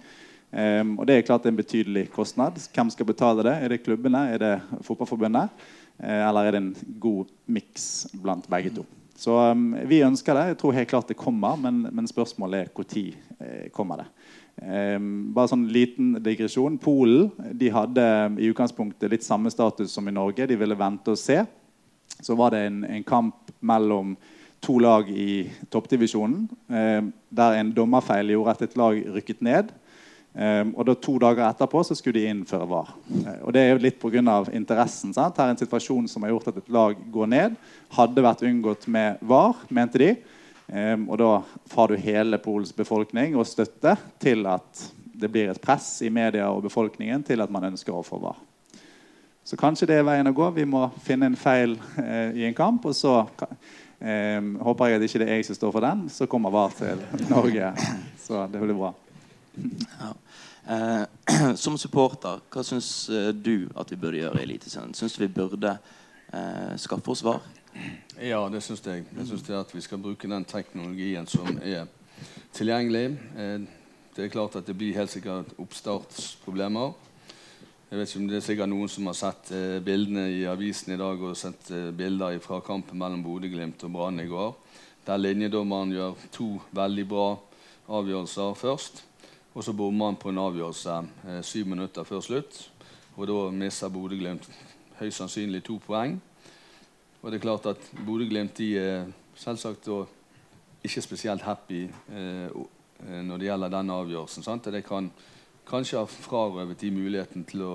Um, 0.52 0.92
og 1.00 1.08
Det 1.08 1.16
er 1.16 1.26
klart 1.26 1.42
det 1.42 1.50
er 1.50 1.56
en 1.56 1.62
betydelig 1.62 2.04
kostnad. 2.14 2.60
Hvem 2.76 2.92
skal 2.92 3.08
betale 3.08 3.46
det? 3.48 3.56
Er 3.64 3.74
det 3.74 3.82
klubbene? 3.82 4.26
Er 4.36 4.44
det 4.44 4.52
Fotballforbundet? 4.86 5.64
Uh, 5.96 6.20
eller 6.28 6.44
er 6.44 6.54
det 6.54 6.62
en 6.62 6.74
god 7.00 7.32
miks 7.48 8.06
blant 8.20 8.46
begge 8.50 8.76
to? 8.76 8.86
Så 9.16 9.36
um, 9.50 9.76
Vi 9.86 10.02
ønsker 10.04 10.34
det. 10.34 10.46
Jeg 10.52 10.58
tror 10.60 10.76
helt 10.76 10.90
klart 10.90 11.10
det 11.10 11.18
kommer, 11.18 11.56
men, 11.60 11.84
men 11.92 12.08
spørsmålet 12.10 12.60
er 12.60 12.72
når 12.74 13.70
kommer 13.72 14.02
det. 14.02 14.08
Um, 14.62 15.32
bare 15.34 15.50
sånn 15.50 15.66
liten 15.74 16.14
digresjon. 16.22 16.78
Polen 16.82 17.30
de 17.58 17.70
hadde 17.74 18.06
i 18.38 18.50
utgangspunktet 18.50 19.10
litt 19.10 19.26
samme 19.26 19.50
status 19.50 19.92
som 19.92 20.08
i 20.08 20.14
Norge. 20.14 20.46
De 20.46 20.58
ville 20.58 20.78
vente 20.78 21.14
og 21.14 21.20
se. 21.20 21.42
Så 22.20 22.36
var 22.38 22.54
det 22.54 22.66
en, 22.68 22.84
en 22.84 23.06
kamp 23.06 23.54
mellom 23.60 24.14
to 24.64 24.78
lag 24.80 25.08
i 25.10 25.44
toppdivisjonen 25.72 26.46
um, 26.48 27.08
der 27.28 27.58
en 27.58 27.72
dommerfeil 27.76 28.30
gjorde 28.32 28.54
at 28.54 28.62
et 28.64 28.76
lag 28.80 29.00
rykket 29.16 29.42
ned. 29.44 29.74
Um, 30.34 30.72
og 30.74 30.88
da 30.88 30.96
To 30.98 31.12
dager 31.22 31.44
etterpå 31.46 31.84
så 31.86 31.94
skulle 31.94 32.18
de 32.18 32.26
innføre 32.26 32.66
VAR. 32.66 32.88
Uh, 33.06 33.34
og 33.46 33.52
Det 33.54 33.60
er 33.60 33.68
jo 33.70 33.82
litt 33.84 34.00
pga. 34.02 34.44
interessen. 34.50 35.12
Sant? 35.14 35.36
Her 35.38 35.46
er 35.46 35.50
en 35.54 35.60
situasjon 35.60 36.08
som 36.08 36.22
har 36.22 36.32
gjort 36.32 36.48
at 36.48 36.56
et 36.56 36.68
lag 36.68 36.96
går 37.12 37.26
ned. 37.26 37.54
Hadde 37.94 38.22
vært 38.22 38.42
unngått 38.42 38.88
med 38.88 39.18
VAR, 39.22 39.54
mente 39.68 39.98
de. 39.98 40.16
Um, 40.66 41.08
og 41.08 41.18
da 41.18 41.42
får 41.70 41.88
du 41.88 41.96
hele 42.02 42.38
Pols 42.38 42.72
befolkning 42.72 43.36
og 43.36 43.46
støtte 43.46 43.94
til 44.18 44.46
at 44.46 44.82
det 45.14 45.30
blir 45.30 45.52
et 45.52 45.60
press 45.62 46.02
i 46.02 46.10
media 46.10 46.50
og 46.50 46.64
befolkningen 46.64 47.22
til 47.22 47.40
at 47.40 47.50
man 47.50 47.68
ønsker 47.70 47.94
å 47.94 48.02
få 48.02 48.18
VAR. 48.18 48.40
Så 49.44 49.56
kanskje 49.60 49.86
det 49.86 50.00
er 50.00 50.08
veien 50.08 50.26
å 50.26 50.34
gå. 50.34 50.50
Vi 50.50 50.64
må 50.66 50.88
finne 51.04 51.28
en 51.30 51.38
feil 51.38 51.76
eh, 52.00 52.34
i 52.40 52.46
en 52.48 52.56
kamp. 52.56 52.86
Og 52.88 52.96
så 52.96 53.20
håper 54.00 54.88
jeg 54.88 54.98
at 54.98 55.04
ikke 55.06 55.20
det 55.20 55.28
er 55.28 55.38
jeg 55.38 55.46
som 55.46 55.56
står 55.60 55.72
for 55.76 55.84
den. 55.84 56.08
Så 56.10 56.26
kommer 56.26 56.50
VAR 56.50 56.72
til 56.74 57.04
Norge. 57.28 57.70
Så 58.24 58.46
det 58.50 58.60
blir 58.64 58.74
bra. 58.74 58.94
Ja. 60.00 60.14
Eh, 60.68 61.04
som 61.60 61.76
supporter, 61.78 62.40
hva 62.48 62.62
syns 62.64 63.10
eh, 63.12 63.28
du 63.36 63.68
at 63.76 63.90
vi 63.92 63.98
burde 64.00 64.22
gjøre 64.22 64.40
i 64.40 64.46
Eliteserien? 64.46 64.94
Syns 64.96 65.16
du 65.16 65.20
vi 65.20 65.28
burde 65.28 65.74
eh, 66.32 66.72
skaffe 66.80 67.12
oss 67.12 67.20
VAR? 67.24 67.44
Ja, 68.16 68.40
det 68.48 68.62
syns 68.64 68.80
jeg. 68.86 69.04
Jeg 69.12 69.28
syns 69.28 69.50
at 69.52 69.74
vi 69.74 69.84
skal 69.84 70.00
bruke 70.00 70.30
den 70.30 70.46
teknologien 70.48 71.28
som 71.28 71.58
er 71.60 71.84
tilgjengelig. 72.54 73.18
Det 74.14 74.24
er 74.24 74.30
klart 74.32 74.54
at 74.56 74.68
det 74.68 74.76
blir 74.78 74.94
helt 74.96 75.10
sikkert 75.10 75.50
oppstartsproblemer. 75.58 76.94
Jeg 77.90 77.98
vet 77.98 78.08
ikke 78.12 78.20
om 78.22 78.28
Det 78.30 78.36
er 78.38 78.44
sikkert 78.46 78.70
noen 78.70 78.88
som 78.88 79.10
har 79.10 79.18
sett 79.18 79.50
bildene 79.84 80.28
i 80.32 80.44
avisen 80.48 80.94
i 80.94 81.00
dag 81.00 81.18
og 81.18 81.36
sett 81.36 81.72
bilder 81.98 82.38
fra 82.42 82.62
kampen 82.64 82.98
mellom 82.98 83.24
Bodø-Glimt 83.26 83.82
og 83.84 83.92
Brann 83.98 84.22
i 84.22 84.30
går, 84.30 84.54
der 85.04 85.20
linjedommeren 85.20 85.92
gjør 85.92 86.22
to 86.32 86.48
veldig 86.72 87.08
bra 87.10 87.26
avgjørelser 87.90 88.54
først. 88.62 89.02
Og 89.54 89.64
så 89.64 89.72
bommer 89.72 90.10
han 90.10 90.18
på 90.18 90.32
en 90.32 90.42
avgjørelse 90.42 90.94
eh, 91.28 91.42
syv 91.46 91.66
minutter 91.70 92.06
før 92.06 92.20
slutt. 92.20 92.70
Og 93.16 93.28
da 93.30 93.50
mister 93.54 93.92
Bodø-Glimt 93.94 94.48
høyst 94.98 95.20
sannsynlig 95.20 95.62
to 95.64 95.78
poeng. 95.82 96.16
Og 97.22 97.30
det 97.30 97.38
er 97.38 97.44
klart 97.46 97.66
at 97.70 97.90
Bodø-Glimt 98.06 98.60
er 98.60 99.06
selvsagt 99.38 99.88
ikke 100.84 101.02
spesielt 101.02 101.42
happy 101.42 101.84
eh, 101.86 102.48
eh, 102.50 103.22
når 103.22 103.38
det 103.38 103.46
gjelder 103.48 103.72
den 103.76 103.90
avgjørelsen. 103.90 104.42
Sant? 104.42 104.64
Det 104.64 104.82
kan 104.84 105.10
kanskje 105.68 106.02
ha 106.02 106.04
frarøvet 106.04 106.80
de 106.80 106.90
muligheten 106.90 107.46
til 107.48 107.62
å, 107.64 107.74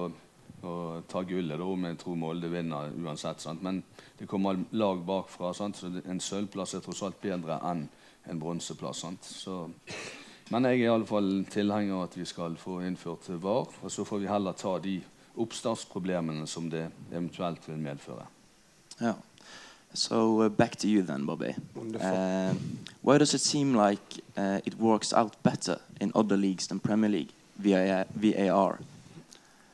å 0.62 0.74
ta 1.10 1.24
gullet, 1.24 1.64
om 1.64 1.88
jeg 1.88 1.98
tror 2.04 2.20
Molde 2.20 2.52
vinner 2.52 2.92
uansett. 3.00 3.42
Sant? 3.42 3.64
Men 3.64 3.82
det 4.20 4.28
kommer 4.28 4.60
lag 4.72 5.00
bakfra, 5.08 5.54
sant? 5.58 5.80
så 5.80 5.90
en 6.04 6.20
sølvplass 6.20 6.76
er 6.76 6.84
tross 6.86 7.06
alt 7.08 7.22
bedre 7.24 7.62
enn 7.72 7.88
en 8.30 8.42
bronseplass. 8.44 9.06
Men 10.50 10.66
jeg 10.66 10.80
er 10.80 10.84
i 10.84 10.92
alle 10.92 11.06
fall 11.06 11.32
tilhenger 11.52 11.94
av 11.94 12.08
at 12.08 12.18
vi 12.18 12.26
skal 12.26 12.56
få 12.58 12.80
innført 12.88 13.30
VAR. 13.30 13.70
Og 13.84 13.92
så 13.94 14.06
får 14.06 14.24
vi 14.24 14.30
heller 14.32 14.58
ta 14.58 14.78
de 14.82 15.00
oppstartsproblemene 15.40 16.48
som 16.50 16.70
det 16.70 16.88
eventuelt 17.12 17.68
vil 17.70 17.78
medføre. 17.78 18.26
Ja. 19.00 19.14
So 19.94 20.42
uh, 20.44 20.50
back 20.50 20.76
to 20.78 20.88
you 20.88 21.02
then, 21.02 21.26
Bobby. 21.26 21.56
Uh, 21.76 22.54
why 23.02 23.18
does 23.18 23.34
it 23.34 23.42
seem 23.42 23.76
like 23.76 24.22
uh, 24.38 24.60
it 24.66 24.76
works 24.80 25.14
out 25.14 25.42
better 25.44 25.80
in 26.00 26.12
other 26.16 26.38
leagues 26.38 26.68
than 26.68 26.80
Premier 26.80 27.10
League? 27.10 27.32
VAR? 27.58 28.80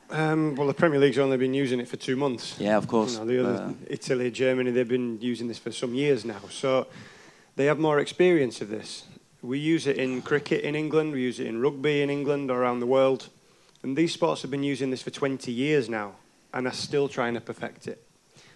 Um, 0.09 0.55
well, 0.55 0.67
the 0.67 0.73
Premier 0.73 0.99
League's 0.99 1.17
only 1.17 1.38
been 1.38 1.53
using 1.53 1.79
it 1.79 1.88
for 1.88 1.97
two 1.97 2.15
months. 2.15 2.55
Yeah, 2.59 2.77
of 2.77 2.88
course. 2.88 3.13
You 3.13 3.19
know, 3.19 3.25
the 3.25 3.39
other, 3.39 3.63
uh, 3.63 3.73
Italy, 3.89 4.31
Germany, 4.31 4.71
they've 4.71 4.88
been 4.88 5.19
using 5.21 5.47
this 5.47 5.59
for 5.59 5.71
some 5.71 5.93
years 5.93 6.23
now. 6.23 6.41
So 6.49 6.88
they 7.55 7.65
have 7.65 7.79
more 7.79 7.99
experience 7.99 8.61
of 8.61 8.69
this. 8.69 9.03
We 9.45 9.60
use 9.60 9.88
it 9.88 9.97
in 9.97 10.21
cricket 10.21 10.62
in 10.63 10.75
England, 10.75 11.13
we 11.13 11.21
use 11.21 11.39
it 11.39 11.47
in 11.47 11.62
rugby 11.62 12.01
in 12.01 12.10
England, 12.10 12.49
around 12.49 12.79
the 12.79 12.86
world. 12.86 13.29
And 13.84 13.95
these 13.95 14.13
sports 14.13 14.41
have 14.41 14.51
been 14.51 14.63
using 14.63 14.89
this 14.89 15.01
for 15.01 15.12
20 15.12 15.51
years 15.51 15.88
now 15.89 16.15
and 16.53 16.67
are 16.67 16.73
still 16.73 17.08
trying 17.08 17.36
to 17.36 17.41
perfect 17.41 17.88
it. 17.88 18.03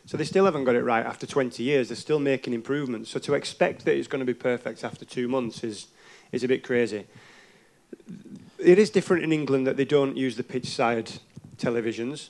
So 0.05 0.17
they 0.17 0.23
still 0.23 0.45
haven't 0.45 0.63
got 0.63 0.75
it 0.75 0.83
right 0.83 1.05
after 1.05 1.27
20 1.27 1.61
years. 1.61 1.89
They're 1.89 1.95
still 1.95 2.19
making 2.19 2.53
improvements. 2.53 3.11
So 3.11 3.19
to 3.19 3.35
expect 3.35 3.85
that 3.85 3.95
it's 3.95 4.07
going 4.07 4.21
to 4.21 4.25
be 4.25 4.33
perfect 4.33 4.83
after 4.83 5.05
two 5.05 5.27
months 5.27 5.63
is, 5.63 5.87
is 6.31 6.43
a 6.43 6.47
bit 6.47 6.63
crazy 6.63 7.05
it 8.59 8.77
is 8.77 8.89
different 8.89 9.23
in 9.23 9.31
England 9.31 9.67
that 9.67 9.77
they 9.77 9.85
don't 9.85 10.17
use 10.17 10.35
the 10.35 10.43
pitch 10.43 10.67
side 10.67 11.11
televisions. 11.57 12.29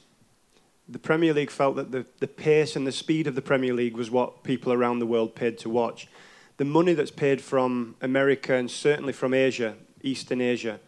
The 0.88 1.00
Premier 1.00 1.34
League 1.34 1.52
felt 1.52 1.76
that 1.76 1.91
the, 1.91 2.06
the 2.19 2.28
pace 2.28 2.76
and 2.76 2.86
the 2.86 2.91
speed 2.91 3.28
of 3.28 3.36
the 3.36 3.41
Premier 3.41 3.74
League 3.74 3.95
was 3.95 4.10
what 4.10 4.43
people 4.43 4.74
around 4.74 5.00
the 5.00 5.06
world 5.06 5.36
paid 5.36 5.58
to 5.60 5.69
watch. 5.69 6.08
The 6.60 6.65
money 6.65 6.93
that's 6.93 7.10
paid 7.10 7.39
from 7.39 7.95
America 8.02 8.54
and 8.54 8.69
certainly 8.69 9.13
from 9.13 9.34
Asia, 9.34 9.76
Eastern 10.02 10.41
Asia, 10.41 10.82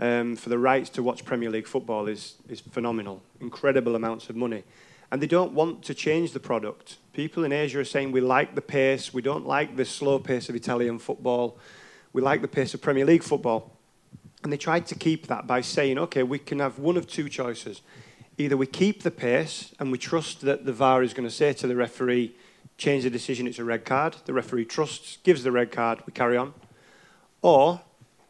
um, 0.00 0.34
for 0.34 0.48
the 0.48 0.58
rights 0.58 0.90
to 0.90 1.02
watch 1.04 1.24
Premier 1.24 1.48
League 1.48 1.68
football 1.68 2.08
is, 2.08 2.34
is 2.48 2.58
phenomenal. 2.58 3.22
Incredible 3.40 3.94
amounts 3.94 4.28
of 4.30 4.34
money. 4.34 4.64
And 5.12 5.22
they 5.22 5.28
don't 5.28 5.52
want 5.52 5.84
to 5.84 5.94
change 5.94 6.32
the 6.32 6.40
product. 6.40 6.96
People 7.12 7.44
in 7.44 7.52
Asia 7.52 7.78
are 7.78 7.84
saying 7.84 8.10
we 8.10 8.20
like 8.20 8.56
the 8.56 8.60
pace, 8.60 9.14
we 9.14 9.22
don't 9.22 9.46
like 9.46 9.76
the 9.76 9.84
slow 9.84 10.18
pace 10.18 10.48
of 10.48 10.56
Italian 10.56 10.98
football, 10.98 11.56
we 12.12 12.20
like 12.20 12.42
the 12.42 12.48
pace 12.48 12.74
of 12.74 12.82
Premier 12.82 13.04
League 13.04 13.22
football. 13.22 13.70
And 14.42 14.52
they 14.52 14.56
tried 14.56 14.88
to 14.88 14.96
keep 14.96 15.28
that 15.28 15.46
by 15.46 15.60
saying, 15.60 15.98
okay, 15.98 16.24
we 16.24 16.40
can 16.40 16.58
have 16.58 16.80
one 16.80 16.96
of 16.96 17.06
two 17.06 17.28
choices. 17.28 17.80
Either 18.38 18.56
we 18.56 18.66
keep 18.66 19.04
the 19.04 19.12
pace 19.12 19.72
and 19.78 19.92
we 19.92 19.98
trust 19.98 20.40
that 20.40 20.64
the 20.64 20.72
VAR 20.72 21.00
is 21.04 21.14
going 21.14 21.28
to 21.28 21.32
say 21.32 21.52
to 21.52 21.68
the 21.68 21.76
referee, 21.76 22.34
change 22.82 23.04
the 23.04 23.10
decision, 23.10 23.46
it's 23.46 23.58
a 23.58 23.64
red 23.64 23.84
card. 23.84 24.16
The 24.24 24.32
referee 24.32 24.64
trusts, 24.64 25.18
gives 25.22 25.42
the 25.42 25.52
red 25.52 25.70
card, 25.70 26.00
we 26.06 26.12
carry 26.12 26.36
on. 26.36 26.54
Or 27.40 27.80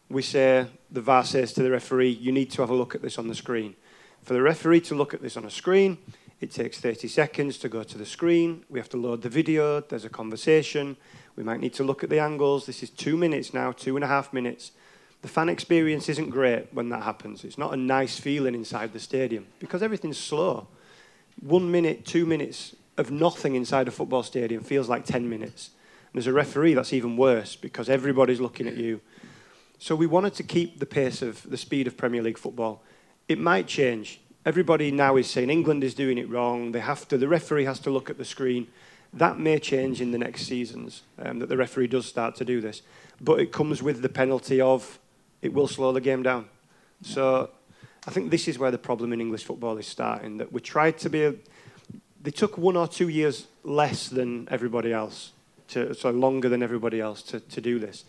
we 0.08 0.22
say, 0.22 0.66
the 0.90 1.00
VAR 1.00 1.24
says 1.24 1.52
to 1.54 1.62
the 1.62 1.70
referee, 1.70 2.10
you 2.10 2.32
need 2.32 2.50
to 2.52 2.62
have 2.62 2.70
a 2.70 2.74
look 2.74 2.94
at 2.94 3.02
this 3.02 3.18
on 3.18 3.28
the 3.28 3.34
screen. 3.34 3.74
For 4.22 4.34
the 4.34 4.42
referee 4.42 4.82
to 4.82 4.94
look 4.94 5.14
at 5.14 5.22
this 5.22 5.36
on 5.36 5.44
a 5.44 5.50
screen, 5.50 5.98
it 6.40 6.50
takes 6.50 6.78
30 6.80 7.08
seconds 7.08 7.56
to 7.58 7.68
go 7.68 7.82
to 7.82 7.96
the 7.98 8.06
screen. 8.06 8.64
We 8.68 8.78
have 8.78 8.88
to 8.90 8.96
load 8.96 9.22
the 9.22 9.28
video. 9.28 9.80
There's 9.80 10.04
a 10.04 10.10
conversation. 10.10 10.96
We 11.36 11.42
might 11.42 11.60
need 11.60 11.74
to 11.74 11.84
look 11.84 12.04
at 12.04 12.10
the 12.10 12.18
angles. 12.18 12.66
This 12.66 12.82
is 12.82 12.90
two 12.90 13.16
minutes 13.16 13.54
now, 13.54 13.72
two 13.72 13.96
and 13.96 14.04
a 14.04 14.08
half 14.08 14.32
minutes 14.32 14.72
the 15.22 15.28
fan 15.28 15.48
experience 15.48 16.08
isn't 16.08 16.30
great 16.30 16.66
when 16.74 16.88
that 16.88 17.04
happens. 17.04 17.44
It's 17.44 17.56
not 17.56 17.72
a 17.72 17.76
nice 17.76 18.18
feeling 18.18 18.54
inside 18.54 18.92
the 18.92 18.98
stadium 18.98 19.46
because 19.60 19.82
everything's 19.82 20.18
slow. 20.18 20.66
One 21.40 21.70
minute, 21.70 22.04
two 22.04 22.26
minutes 22.26 22.74
of 22.98 23.10
nothing 23.10 23.54
inside 23.54 23.88
a 23.88 23.90
football 23.90 24.22
stadium 24.22 24.62
feels 24.62 24.88
like 24.88 25.04
10 25.04 25.28
minutes. 25.28 25.70
And 26.12 26.18
as 26.18 26.26
a 26.26 26.32
referee, 26.32 26.74
that's 26.74 26.92
even 26.92 27.16
worse 27.16 27.56
because 27.56 27.88
everybody's 27.88 28.40
looking 28.40 28.66
at 28.66 28.76
you. 28.76 29.00
So 29.78 29.96
we 29.96 30.06
wanted 30.06 30.34
to 30.34 30.42
keep 30.42 30.78
the 30.78 30.86
pace 30.86 31.22
of 31.22 31.48
the 31.48 31.56
speed 31.56 31.86
of 31.86 31.96
Premier 31.96 32.22
League 32.22 32.38
football. 32.38 32.82
It 33.28 33.38
might 33.38 33.66
change. 33.66 34.20
Everybody 34.44 34.90
now 34.90 35.16
is 35.16 35.30
saying 35.30 35.50
England 35.50 35.82
is 35.82 35.94
doing 35.94 36.18
it 36.18 36.28
wrong. 36.28 36.72
They 36.72 36.80
have 36.80 37.08
to. 37.08 37.18
The 37.18 37.28
referee 37.28 37.64
has 37.64 37.78
to 37.80 37.90
look 37.90 38.10
at 38.10 38.18
the 38.18 38.24
screen. 38.24 38.68
That 39.12 39.38
may 39.38 39.58
change 39.58 40.00
in 40.00 40.10
the 40.10 40.18
next 40.18 40.46
seasons. 40.46 41.02
Um, 41.18 41.38
that 41.38 41.48
the 41.48 41.56
referee 41.56 41.88
does 41.88 42.06
start 42.06 42.34
to 42.36 42.44
do 42.44 42.60
this, 42.60 42.82
but 43.20 43.40
it 43.40 43.52
comes 43.52 43.82
with 43.82 44.02
the 44.02 44.08
penalty 44.08 44.60
of 44.60 44.98
it 45.42 45.52
will 45.52 45.68
slow 45.68 45.92
the 45.92 46.00
game 46.00 46.22
down. 46.22 46.46
So 47.02 47.50
I 48.06 48.10
think 48.10 48.30
this 48.30 48.48
is 48.48 48.58
where 48.58 48.70
the 48.70 48.78
problem 48.78 49.12
in 49.12 49.20
English 49.20 49.44
football 49.44 49.76
is 49.78 49.86
starting. 49.86 50.38
That 50.38 50.52
we 50.52 50.60
tried 50.60 50.98
to 50.98 51.10
be, 51.10 51.24
a, 51.24 51.34
they 52.22 52.30
took 52.30 52.56
one 52.56 52.76
or 52.76 52.88
two 52.88 53.08
years 53.08 53.46
less 53.64 54.08
than 54.08 54.48
everybody 54.50 54.92
else, 54.92 55.32
to, 55.68 55.94
so 55.94 56.10
longer 56.10 56.48
than 56.48 56.62
everybody 56.62 57.00
else 57.00 57.22
to, 57.22 57.40
to 57.40 57.60
do 57.60 57.78
this. 57.78 58.04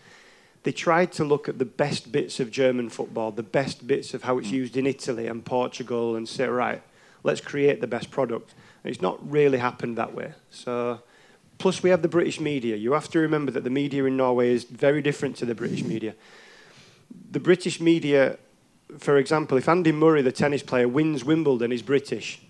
They 0.64 0.72
tried 0.72 1.12
to 1.14 1.24
look 1.24 1.50
at 1.50 1.60
the 1.60 1.66
best 1.66 2.12
bits 2.12 2.40
of 2.40 2.50
German 2.52 2.90
football, 2.90 3.32
the 3.32 3.44
best 3.44 3.86
bits 3.86 4.14
of 4.14 4.24
how 4.24 4.38
it's 4.38 4.48
mm. 4.48 4.54
used 4.54 4.78
in 4.78 4.88
Italy 4.88 5.28
and 5.28 5.44
Portugal, 5.44 6.16
and 6.16 6.28
say, 6.28 6.48
right, 6.48 6.82
let's 7.24 7.42
create 7.42 7.82
the 7.82 7.88
best 7.88 8.12
product. 8.12 8.54
And 8.84 8.92
it's 8.92 9.02
not 9.02 9.20
really 9.30 9.58
happened 9.58 9.98
that 9.98 10.14
way. 10.14 10.34
So, 10.52 11.02
plus 11.58 11.84
we 11.84 11.90
have 11.90 12.02
the 12.02 12.08
British 12.08 12.40
media. 12.40 12.76
You 12.76 12.94
have 12.94 13.10
to 13.10 13.20
remember 13.20 13.52
that 13.52 13.64
the 13.64 13.70
media 13.70 14.06
in 14.06 14.16
Norway 14.16 14.52
is 14.52 14.64
very 14.64 15.02
different 15.02 15.36
to 15.38 15.46
the 15.46 15.56
British 15.56 15.84
media 15.84 16.16
the 17.32 17.40
British 17.40 17.80
media, 17.80 18.38
for 18.98 19.18
example, 19.18 19.58
if 19.58 19.68
Andy 19.68 19.92
Murray, 19.92 20.22
the 20.22 20.32
tennis 20.32 20.64
player, 20.64 20.88
wins 20.88 21.24
Wimbledon, 21.24 21.72
he's 21.72 21.82
British. 21.82 22.42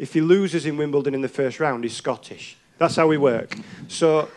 If 0.00 0.14
he 0.14 0.22
loses 0.22 0.64
in 0.64 0.78
Wimbledon 0.78 1.14
in 1.14 1.20
the 1.20 1.28
first 1.28 1.60
round, 1.60 1.84
he's 1.84 1.94
Scottish. 1.94 2.56
That's 2.78 2.96
how 2.96 3.06
we 3.06 3.18
work. 3.18 3.54
So 3.88 4.30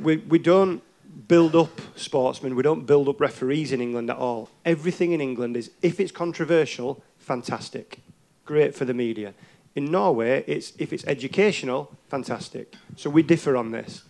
we, 0.00 0.18
we 0.18 0.38
don't 0.38 0.80
build 1.26 1.56
up 1.56 1.80
sportsmen, 1.96 2.54
we 2.54 2.62
don't 2.62 2.86
build 2.86 3.08
up 3.08 3.20
referees 3.20 3.72
in 3.72 3.80
England 3.80 4.10
at 4.10 4.16
all. 4.16 4.48
Everything 4.64 5.10
in 5.10 5.20
England 5.20 5.56
is, 5.56 5.72
if 5.82 5.98
it's 5.98 6.12
controversial, 6.12 7.02
fantastic. 7.18 7.98
Great 8.44 8.76
for 8.76 8.84
the 8.84 8.94
media. 8.94 9.34
In 9.74 9.90
Norway, 9.90 10.44
it's, 10.46 10.72
if 10.78 10.92
it's 10.92 11.04
educational, 11.08 11.90
fantastic. 12.08 12.74
So 12.94 13.10
we 13.10 13.24
differ 13.24 13.56
on 13.56 13.72
this. 13.72 14.04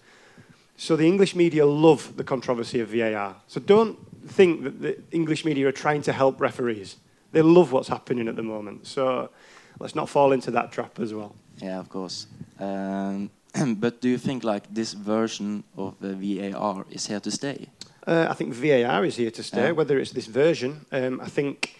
So 0.76 0.94
the 0.94 1.06
English 1.06 1.34
media 1.34 1.64
love 1.64 2.18
the 2.18 2.24
controversy 2.24 2.80
of 2.80 2.90
VAR. 2.90 3.36
So 3.46 3.60
don't 3.60 3.98
think 4.28 4.62
that 4.62 4.82
the 4.82 5.02
English 5.10 5.46
media 5.46 5.68
are 5.68 5.72
trying 5.72 6.02
to 6.02 6.12
help 6.12 6.38
referees. 6.38 6.96
They 7.32 7.40
love 7.40 7.72
what's 7.72 7.88
happening 7.88 8.28
at 8.28 8.36
the 8.36 8.42
moment. 8.42 8.86
So 8.86 9.30
let's 9.78 9.94
not 9.94 10.08
fall 10.08 10.32
into 10.32 10.50
that 10.52 10.72
trap 10.72 10.98
as 10.98 11.12
well. 11.14 11.34
Yeah, 11.62 11.78
of 11.78 11.88
course. 11.88 12.26
Um, 12.58 13.30
but 13.76 14.00
do 14.00 14.08
you 14.08 14.18
think 14.18 14.44
like 14.44 14.72
this 14.72 14.92
version 14.92 15.64
of 15.76 15.94
the 16.00 16.14
VAR 16.14 16.86
is 16.90 17.06
here 17.06 17.20
to 17.20 17.30
stay? 17.30 17.68
Uh, 18.06 18.26
I 18.30 18.34
think 18.34 18.54
VAR 18.54 19.04
is 19.04 19.16
here 19.16 19.30
to 19.30 19.42
stay. 19.42 19.66
Yeah. 19.66 19.72
Whether 19.72 19.98
it's 19.98 20.12
this 20.12 20.26
version, 20.26 20.86
um, 20.92 21.20
I 21.20 21.28
think 21.28 21.78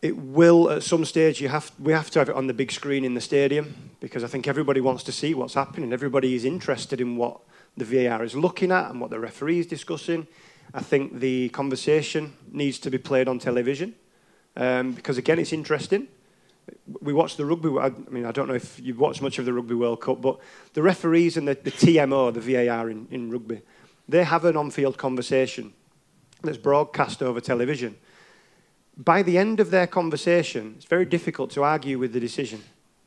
it 0.00 0.16
will 0.16 0.70
at 0.70 0.82
some 0.82 1.04
stage. 1.04 1.40
You 1.40 1.48
have 1.48 1.72
we 1.78 1.92
have 1.92 2.10
to 2.10 2.18
have 2.20 2.28
it 2.28 2.36
on 2.36 2.46
the 2.46 2.54
big 2.54 2.72
screen 2.72 3.04
in 3.04 3.14
the 3.14 3.20
stadium 3.20 3.74
because 4.00 4.24
I 4.24 4.28
think 4.28 4.46
everybody 4.46 4.80
wants 4.80 5.02
to 5.04 5.12
see 5.12 5.34
what's 5.34 5.54
happening. 5.54 5.92
Everybody 5.92 6.34
is 6.34 6.44
interested 6.44 7.00
in 7.00 7.16
what 7.16 7.40
the 7.76 7.84
VAR 7.84 8.22
is 8.24 8.34
looking 8.34 8.72
at 8.72 8.90
and 8.90 9.00
what 9.00 9.10
the 9.10 9.18
referee 9.18 9.60
is 9.60 9.66
discussing. 9.66 10.26
I 10.74 10.80
think 10.80 11.20
the 11.20 11.48
conversation 11.50 12.34
needs 12.52 12.78
to 12.80 12.90
be 12.90 12.98
played 12.98 13.28
on 13.28 13.38
television 13.38 13.94
um, 14.56 14.92
because, 14.92 15.16
again, 15.16 15.38
it's 15.38 15.52
interesting. 15.52 16.08
We 17.00 17.12
watched 17.12 17.36
the 17.36 17.44
rugby. 17.44 17.68
I 17.78 17.90
mean, 18.10 18.24
I 18.24 18.32
don't 18.32 18.48
know 18.48 18.54
if 18.54 18.80
you've 18.80 18.98
watched 18.98 19.22
much 19.22 19.38
of 19.38 19.44
the 19.44 19.52
Rugby 19.52 19.74
World 19.74 20.00
Cup, 20.00 20.20
but 20.20 20.38
the 20.74 20.82
referees 20.82 21.36
and 21.36 21.46
the, 21.48 21.54
the 21.54 21.70
TMO, 21.70 22.32
the 22.32 22.40
VAR 22.40 22.90
in, 22.90 23.06
in 23.10 23.30
rugby, 23.30 23.62
they 24.08 24.24
have 24.24 24.44
an 24.44 24.56
on 24.56 24.70
field 24.70 24.96
conversation 24.96 25.72
that's 26.42 26.58
broadcast 26.58 27.22
over 27.22 27.40
television. 27.40 27.96
By 28.96 29.22
the 29.22 29.38
end 29.38 29.60
of 29.60 29.70
their 29.70 29.86
conversation, 29.86 30.74
it's 30.76 30.86
very 30.86 31.04
difficult 31.04 31.50
to 31.52 31.62
argue 31.62 31.98
with 31.98 32.12
the 32.12 32.20
decision 32.20 32.62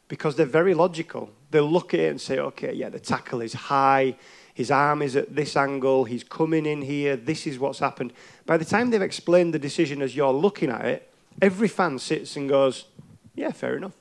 because 0.08 0.36
they're 0.36 0.45
very 0.45 0.74
logical. 0.74 1.32
They'll 1.52 1.69
look 1.69 1.93
at 1.93 2.00
it 2.00 2.10
and 2.12 2.21
say, 2.21 2.39
okay, 2.39 2.74
yeah, 2.74 2.89
the 2.89 3.00
tackle 3.00 3.41
is 3.41 3.54
high, 3.54 4.15
his 4.54 4.69
arm 4.69 5.02
is 5.02 5.15
at 5.15 5.36
this 5.36 5.56
angle, 5.56 6.04
he's 6.04 6.24
coming 6.24 6.65
in 6.65 6.82
here, 6.82 7.15
this 7.15 7.47
is 7.47 7.58
what's 7.58 7.80
happened. 7.80 8.13
By 8.45 8.58
the 8.58 8.65
time 8.65 8.89
they've 8.89 9.02
explained 9.02 9.54
the 9.54 9.60
decision 9.60 10.02
as 10.02 10.15
you're 10.15 10.34
looking 10.34 10.69
at 10.69 10.86
it, 10.86 11.13
every 11.41 11.67
fan 11.67 11.97
sits 12.00 12.36
and 12.36 12.50
goes, 12.50 12.86
yeah, 13.36 13.52
fair 13.52 13.76
enough. 13.78 13.94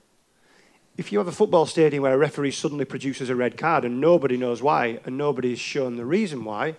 If 0.97 1.13
you 1.13 1.19
have 1.19 1.29
a 1.29 1.33
football 1.33 1.67
stadium 1.67 2.03
where 2.03 2.15
a 2.15 2.19
referee 2.19 2.51
suddenly 2.51 2.85
produces 2.85 3.31
a 3.31 3.37
red 3.37 3.57
card 3.57 3.85
and 3.85 4.01
nobody 4.01 4.37
knows 4.37 4.63
why 4.63 5.01
and 5.05 5.17
nobody 5.17 5.53
is 5.53 5.59
shown 5.59 5.97
the 5.97 6.05
reason 6.05 6.45
why, 6.45 6.77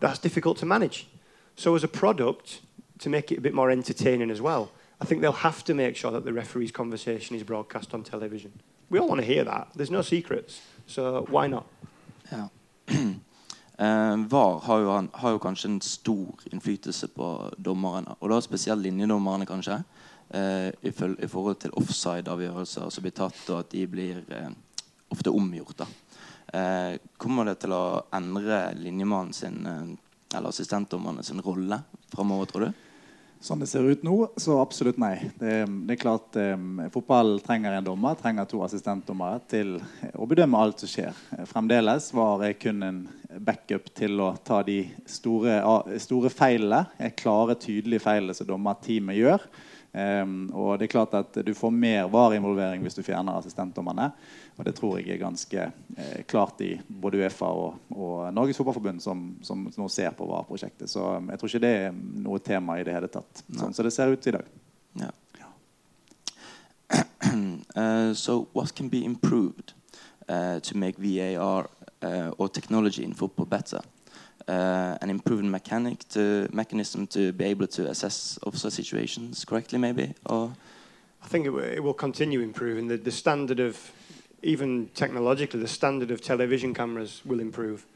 that's 0.00 0.18
difficult 0.18 0.58
to 0.58 0.66
manage. 0.66 1.06
So, 1.56 1.74
as 1.74 1.84
a 1.84 1.88
product, 1.88 2.60
to 2.98 3.08
make 3.08 3.32
it 3.32 3.38
a 3.38 3.40
bit 3.40 3.54
more 3.54 3.70
entertaining 3.70 4.30
as 4.30 4.40
well, 4.40 4.70
I 5.00 5.04
think 5.04 5.20
they'll 5.20 5.32
have 5.32 5.64
to 5.64 5.74
make 5.74 5.96
sure 5.96 6.10
that 6.10 6.24
the 6.24 6.32
referee's 6.32 6.72
conversation 6.72 7.36
is 7.36 7.42
broadcast 7.42 7.94
on 7.94 8.02
television. 8.02 8.52
We 8.90 8.98
all 8.98 9.08
want 9.08 9.20
to 9.20 9.26
hear 9.26 9.44
that. 9.44 9.68
There's 9.74 9.90
no 9.90 10.02
secrets. 10.02 10.60
So, 10.86 11.26
why 11.28 11.46
not? 11.46 11.66
Ja. 12.30 12.48
Eh, 13.80 14.16
VAR 14.28 14.58
har 14.60 14.78
jo, 14.78 15.08
har 15.12 15.30
jo, 15.30 15.38
kanskje 15.38 15.68
en 15.70 15.80
stor 15.80 16.42
innflytelse 16.52 17.08
på 17.08 17.28
dommerne, 17.64 18.12
og 18.20 18.28
da 18.28 18.40
spesielt 18.44 18.82
linjedommerne, 18.84 19.46
kanskje. 19.48 19.78
Eh, 20.30 20.68
i, 20.86 20.92
forhold 21.28 21.56
til 21.58 21.72
offside-avgjørelser 21.74 22.90
som 22.94 23.02
blir 23.02 23.14
tatt, 23.16 23.40
og 23.50 23.64
at 23.64 23.72
de 23.72 23.80
blir 23.90 24.20
eh, 24.30 24.52
ofte 25.10 25.32
omgjort. 25.34 25.82
Eh, 26.54 27.00
kommer 27.18 27.48
det 27.48 27.56
til 27.64 27.74
å 27.74 28.04
endre 28.14 28.68
linjemannen 28.78 29.34
sin 29.34 29.66
eller 29.66 30.52
assistentdommerne 30.52 31.24
sin 31.26 31.42
rolle 31.42 31.80
framover, 32.12 32.46
tror 32.46 32.68
du? 32.68 32.86
Sånn 33.42 33.62
det 33.62 33.70
ser 33.70 33.88
ut 33.88 34.04
nå, 34.06 34.14
så 34.38 34.60
absolutt 34.60 35.00
nei. 35.00 35.16
Det, 35.40 35.64
det 35.88 35.94
er 35.96 35.98
klart 35.98 36.36
um, 36.36 36.82
Fotball 36.92 37.38
trenger 37.42 37.72
en 37.72 37.86
dommer, 37.86 38.18
trenger 38.20 38.46
to 38.46 38.60
assistentdommere 38.62 39.40
til 39.50 39.78
å 40.12 40.28
bedømme 40.28 40.60
alt 40.60 40.84
som 40.84 40.92
skjer. 40.92 41.16
Fremdeles 41.48 42.10
var 42.14 42.44
jeg 42.44 42.58
kun 42.60 42.84
en 42.84 43.00
backup 43.40 43.88
til 43.96 44.20
å 44.20 44.34
ta 44.44 44.60
de 44.66 44.82
store, 45.08 45.56
store 46.04 46.30
feilene, 46.30 47.10
klare, 47.18 47.56
tydelige 47.58 48.04
feilene 48.04 48.36
som 48.36 48.46
dommerteamet 48.52 49.18
gjør. 49.18 49.48
Um, 49.92 50.44
og 50.54 50.76
det 50.78 50.86
er 50.86 50.92
klart 50.92 51.14
at 51.18 51.34
Du 51.42 51.50
får 51.54 51.72
mer 51.74 52.04
VAR-involvering 52.06 52.84
hvis 52.84 52.94
du 52.94 53.02
fjerner 53.02 53.38
assistentdommerne. 53.38 54.10
Og 54.56 54.64
det 54.66 54.74
tror 54.76 54.98
jeg 55.00 55.08
er 55.10 55.22
ganske 55.22 55.64
eh, 55.96 56.20
klart 56.30 56.60
i 56.62 56.74
både 56.86 57.22
Uefa 57.22 57.48
og, 57.48 57.78
og 57.96 58.28
Norges 58.34 58.60
Fotballforbund, 58.60 59.00
som, 59.02 59.24
som, 59.42 59.64
nå 59.76 59.88
ser 59.88 60.14
på 60.14 60.28
VAR-prosjektet. 60.28 60.90
Så 60.90 61.02
um, 61.16 61.30
jeg 61.32 61.40
tror 61.40 61.52
ikke 61.52 61.64
det 61.64 61.74
er 61.86 61.96
noe 62.26 62.42
tema 62.44 62.78
i 62.78 62.84
det 62.86 62.94
hele 62.94 63.10
tatt. 63.10 63.42
Sånn 63.48 63.74
som 63.74 63.88
det 63.88 63.94
ser 63.96 64.12
ut 64.12 64.30
i 64.30 64.36
dag. 64.36 64.54
Yeah. 65.00 65.16
uh, 67.76 68.14
so 68.14 68.48
what 68.52 68.74
can 68.74 68.88
be 68.88 69.04
improved 69.04 69.72
uh, 70.28 70.60
to 70.60 70.76
make 70.76 70.98
VAR 70.98 71.68
uh, 72.02 72.30
or 72.38 72.48
technology 72.48 73.04
in 73.04 73.14
football 73.14 73.46
better? 73.46 73.80
Uh, 74.48 74.98
an 75.00 75.10
improved 75.10 75.44
mechanic 75.44 76.08
to 76.10 76.48
mechanism 76.52 77.06
to 77.08 77.32
be 77.32 77.44
able 77.44 77.66
to 77.66 77.88
assess 77.88 78.38
offside 78.46 78.72
situations 78.72 79.44
correctly, 79.44 79.78
maybe? 79.78 80.14
Or 80.26 80.52
I 81.22 81.26
think 81.28 81.46
it, 81.46 81.54
it 81.74 81.82
will 81.82 81.94
continue 81.94 82.40
improving. 82.40 82.88
The, 82.88 82.96
the 82.96 83.10
standard 83.10 83.60
of 83.60 83.92
even 84.42 84.88
technologically, 84.94 85.60
the 85.60 85.68
standard 85.68 86.10
of 86.10 86.22
television 86.22 86.74
cameras 86.74 87.22
will 87.24 87.40
improve. 87.40 87.86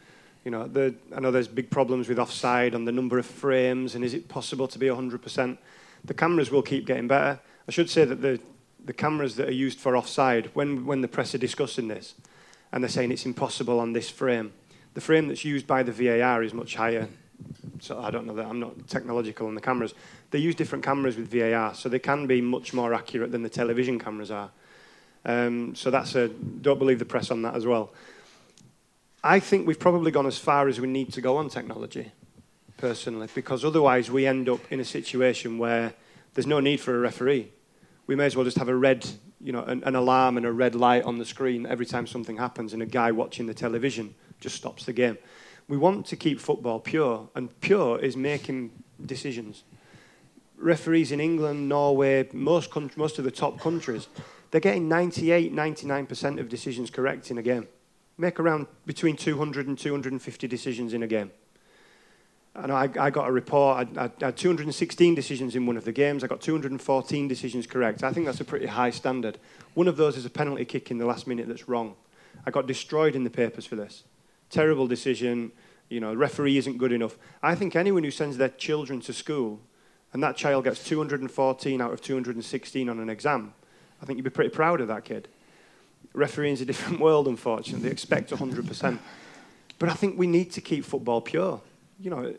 You 0.44 0.50
know, 0.50 0.66
the, 0.66 0.94
I 1.16 1.20
know 1.20 1.30
there's 1.30 1.48
big 1.48 1.70
problems 1.70 2.08
with 2.08 2.18
offside 2.18 2.74
on 2.74 2.84
the 2.84 2.92
number 2.92 3.18
of 3.18 3.24
frames, 3.24 3.94
and 3.94 4.04
is 4.04 4.12
it 4.12 4.28
possible 4.28 4.68
to 4.68 4.78
be 4.78 4.86
100%? 4.86 5.58
The 6.04 6.14
cameras 6.14 6.50
will 6.50 6.62
keep 6.62 6.86
getting 6.86 7.08
better. 7.08 7.40
I 7.66 7.70
should 7.70 7.88
say 7.88 8.04
that 8.04 8.20
the, 8.20 8.38
the 8.84 8.92
cameras 8.92 9.36
that 9.36 9.48
are 9.48 9.52
used 9.52 9.78
for 9.78 9.96
offside, 9.96 10.50
when, 10.52 10.84
when 10.84 11.00
the 11.00 11.08
press 11.08 11.34
are 11.34 11.38
discussing 11.38 11.88
this, 11.88 12.14
and 12.72 12.84
they're 12.84 12.90
saying 12.90 13.10
it's 13.10 13.24
impossible 13.24 13.80
on 13.80 13.94
this 13.94 14.10
frame, 14.10 14.52
the 14.94 15.00
frame 15.00 15.28
that's 15.28 15.44
used 15.44 15.66
by 15.66 15.82
the 15.82 15.92
VAR 15.92 16.42
is 16.42 16.54
much 16.54 16.76
higher. 16.76 17.08
So 17.80 18.00
I 18.00 18.10
don't 18.10 18.26
know 18.26 18.34
that 18.34 18.46
I'm 18.46 18.60
not 18.60 18.88
technological 18.88 19.46
on 19.46 19.54
the 19.54 19.60
cameras. 19.60 19.92
They 20.30 20.38
use 20.38 20.54
different 20.54 20.84
cameras 20.84 21.16
with 21.16 21.30
VAR, 21.30 21.74
so 21.74 21.88
they 21.88 21.98
can 21.98 22.26
be 22.26 22.40
much 22.40 22.72
more 22.72 22.94
accurate 22.94 23.32
than 23.32 23.42
the 23.42 23.48
television 23.48 23.98
cameras 23.98 24.30
are. 24.30 24.50
Um, 25.24 25.74
so 25.74 25.90
that's 25.90 26.14
a 26.14 26.28
don't 26.28 26.78
believe 26.78 26.98
the 26.98 27.04
press 27.04 27.30
on 27.30 27.42
that 27.42 27.54
as 27.54 27.66
well. 27.66 27.92
I 29.22 29.40
think 29.40 29.66
we've 29.66 29.78
probably 29.78 30.10
gone 30.10 30.26
as 30.26 30.38
far 30.38 30.68
as 30.68 30.80
we 30.80 30.86
need 30.86 31.12
to 31.14 31.20
go 31.20 31.36
on 31.38 31.48
technology, 31.48 32.12
personally, 32.76 33.28
because 33.34 33.64
otherwise 33.64 34.10
we 34.10 34.26
end 34.26 34.48
up 34.48 34.60
in 34.70 34.80
a 34.80 34.84
situation 34.84 35.58
where 35.58 35.94
there's 36.34 36.46
no 36.46 36.60
need 36.60 36.80
for 36.80 36.94
a 36.94 37.00
referee. 37.00 37.50
We 38.06 38.16
may 38.16 38.26
as 38.26 38.36
well 38.36 38.44
just 38.44 38.58
have 38.58 38.68
a 38.68 38.76
red, 38.76 39.08
you 39.40 39.52
know, 39.52 39.62
an, 39.62 39.82
an 39.84 39.96
alarm 39.96 40.36
and 40.36 40.44
a 40.44 40.52
red 40.52 40.74
light 40.74 41.04
on 41.04 41.18
the 41.18 41.24
screen 41.24 41.66
every 41.66 41.86
time 41.86 42.06
something 42.06 42.36
happens, 42.36 42.72
and 42.72 42.82
a 42.82 42.86
guy 42.86 43.12
watching 43.12 43.46
the 43.46 43.54
television 43.54 44.14
just 44.44 44.56
stops 44.56 44.84
the 44.84 44.92
game. 44.92 45.16
We 45.68 45.78
want 45.78 46.04
to 46.06 46.16
keep 46.16 46.38
football 46.38 46.78
pure, 46.78 47.28
and 47.34 47.48
pure 47.60 47.98
is 47.98 48.14
making 48.14 48.70
decisions. 49.04 49.64
Referees 50.58 51.10
in 51.10 51.18
England, 51.18 51.68
Norway, 51.68 52.28
most, 52.32 52.70
most 52.96 53.18
of 53.18 53.24
the 53.24 53.30
top 53.30 53.58
countries, 53.58 54.06
they're 54.50 54.60
getting 54.60 54.86
98, 54.86 55.52
99% 55.52 56.38
of 56.38 56.48
decisions 56.50 56.90
correct 56.90 57.30
in 57.30 57.38
a 57.38 57.42
game. 57.42 57.66
Make 58.18 58.38
around 58.38 58.66
between 58.84 59.16
200 59.16 59.66
and 59.66 59.78
250 59.78 60.46
decisions 60.46 60.92
in 60.92 61.02
a 61.02 61.06
game. 61.06 61.32
And 62.54 62.70
I, 62.70 62.88
I 63.00 63.10
got 63.10 63.28
a 63.28 63.32
report, 63.32 63.88
I, 63.96 64.04
I, 64.04 64.26
had 64.26 64.36
216 64.36 65.14
decisions 65.14 65.56
in 65.56 65.64
one 65.66 65.78
of 65.78 65.84
the 65.84 65.90
games, 65.90 66.22
I 66.22 66.26
got 66.28 66.42
214 66.42 67.26
decisions 67.26 67.66
correct. 67.66 68.04
I 68.04 68.12
think 68.12 68.26
that's 68.26 68.40
a 68.40 68.44
pretty 68.44 68.66
high 68.66 68.90
standard. 68.90 69.38
One 69.72 69.88
of 69.88 69.96
those 69.96 70.18
is 70.18 70.26
a 70.26 70.30
penalty 70.30 70.66
kick 70.66 70.90
in 70.90 70.98
the 70.98 71.06
last 71.06 71.26
minute 71.26 71.48
that's 71.48 71.66
wrong. 71.66 71.96
I 72.46 72.50
got 72.50 72.66
destroyed 72.66 73.16
in 73.16 73.24
the 73.24 73.30
papers 73.30 73.64
for 73.64 73.76
this 73.76 74.04
terrible 74.50 74.86
decision, 74.86 75.52
you 75.88 76.00
know, 76.00 76.14
referee 76.14 76.56
isn't 76.58 76.78
good 76.78 76.92
enough. 76.92 77.16
I 77.42 77.54
think 77.54 77.76
anyone 77.76 78.04
who 78.04 78.10
sends 78.10 78.36
their 78.36 78.48
children 78.48 79.00
to 79.02 79.12
school 79.12 79.60
and 80.12 80.22
that 80.22 80.36
child 80.36 80.64
gets 80.64 80.82
214 80.84 81.80
out 81.80 81.92
of 81.92 82.00
216 82.00 82.88
on 82.88 83.00
an 83.00 83.08
exam, 83.08 83.54
I 84.00 84.06
think 84.06 84.16
you'd 84.16 84.24
be 84.24 84.30
pretty 84.30 84.50
proud 84.50 84.80
of 84.80 84.88
that 84.88 85.04
kid. 85.04 85.28
Refereeing's 86.14 86.60
a 86.60 86.64
different 86.64 87.00
world, 87.06 87.26
unfortunately. 87.26 87.88
They 87.88 87.92
expect 87.92 88.30
100%. 88.30 88.98
But 89.78 89.88
I 89.88 89.94
think 89.94 90.18
we 90.18 90.26
need 90.26 90.52
to 90.52 90.60
keep 90.60 90.84
football 90.84 91.20
pure. 91.20 91.60
You 91.98 92.10
know, 92.10 92.34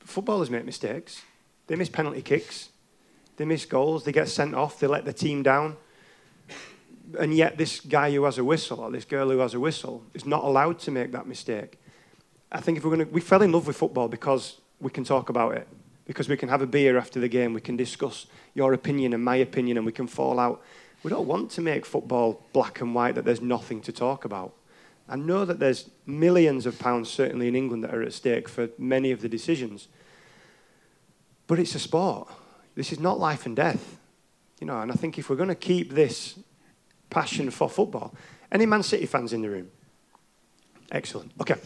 footballers 0.00 0.50
make 0.50 0.64
mistakes. 0.64 1.22
They 1.68 1.76
miss 1.76 1.88
penalty 1.88 2.22
kicks. 2.22 2.70
They 3.36 3.44
miss 3.44 3.64
goals. 3.64 4.04
They 4.04 4.12
get 4.12 4.28
sent 4.28 4.54
off. 4.54 4.80
They 4.80 4.86
let 4.86 5.04
the 5.04 5.12
team 5.12 5.42
down 5.42 5.76
and 7.18 7.34
yet 7.34 7.58
this 7.58 7.80
guy 7.80 8.10
who 8.12 8.24
has 8.24 8.38
a 8.38 8.44
whistle 8.44 8.80
or 8.80 8.90
this 8.90 9.04
girl 9.04 9.30
who 9.30 9.38
has 9.38 9.54
a 9.54 9.60
whistle 9.60 10.02
is 10.14 10.24
not 10.24 10.44
allowed 10.44 10.78
to 10.80 10.90
make 10.90 11.12
that 11.12 11.26
mistake. 11.26 11.78
I 12.50 12.60
think 12.60 12.78
if 12.78 12.84
we're 12.84 12.94
going 12.94 13.06
to, 13.06 13.12
we 13.12 13.20
fell 13.20 13.42
in 13.42 13.52
love 13.52 13.66
with 13.66 13.76
football 13.76 14.08
because 14.08 14.58
we 14.80 14.90
can 14.90 15.04
talk 15.04 15.28
about 15.28 15.56
it, 15.56 15.66
because 16.06 16.28
we 16.28 16.36
can 16.36 16.48
have 16.48 16.62
a 16.62 16.66
beer 16.66 16.98
after 16.98 17.20
the 17.20 17.28
game, 17.28 17.54
we 17.54 17.60
can 17.60 17.76
discuss 17.76 18.26
your 18.54 18.72
opinion 18.72 19.14
and 19.14 19.24
my 19.24 19.36
opinion, 19.36 19.76
and 19.76 19.86
we 19.86 19.92
can 19.92 20.06
fall 20.06 20.38
out. 20.38 20.62
We 21.02 21.10
don't 21.10 21.26
want 21.26 21.50
to 21.52 21.60
make 21.60 21.86
football 21.86 22.44
black 22.52 22.80
and 22.80 22.94
white 22.94 23.14
that 23.14 23.24
there's 23.24 23.40
nothing 23.40 23.80
to 23.82 23.92
talk 23.92 24.24
about. 24.24 24.54
I 25.08 25.16
know 25.16 25.44
that 25.44 25.58
there's 25.58 25.90
millions 26.06 26.66
of 26.66 26.78
pounds, 26.78 27.10
certainly 27.10 27.48
in 27.48 27.56
England, 27.56 27.84
that 27.84 27.94
are 27.94 28.02
at 28.02 28.12
stake 28.12 28.48
for 28.48 28.68
many 28.78 29.10
of 29.10 29.20
the 29.20 29.28
decisions. 29.28 29.88
But 31.46 31.58
it's 31.58 31.74
a 31.74 31.80
sport. 31.80 32.28
This 32.74 32.92
is 32.92 33.00
not 33.00 33.18
life 33.18 33.46
and 33.46 33.56
death. 33.56 33.98
You 34.60 34.66
know, 34.66 34.80
and 34.80 34.92
I 34.92 34.94
think 34.94 35.18
if 35.18 35.28
we're 35.28 35.36
going 35.36 35.48
to 35.48 35.54
keep 35.54 35.92
this 35.92 36.38
passion 37.12 37.50
for 37.50 37.68
football. 37.68 38.14
Any 38.50 38.66
Man 38.66 38.82
City 38.82 39.06
fans 39.06 39.32
in 39.32 39.42
the 39.42 39.50
room? 39.50 39.70
Excellent. 40.90 41.30
Okay. 41.40 41.54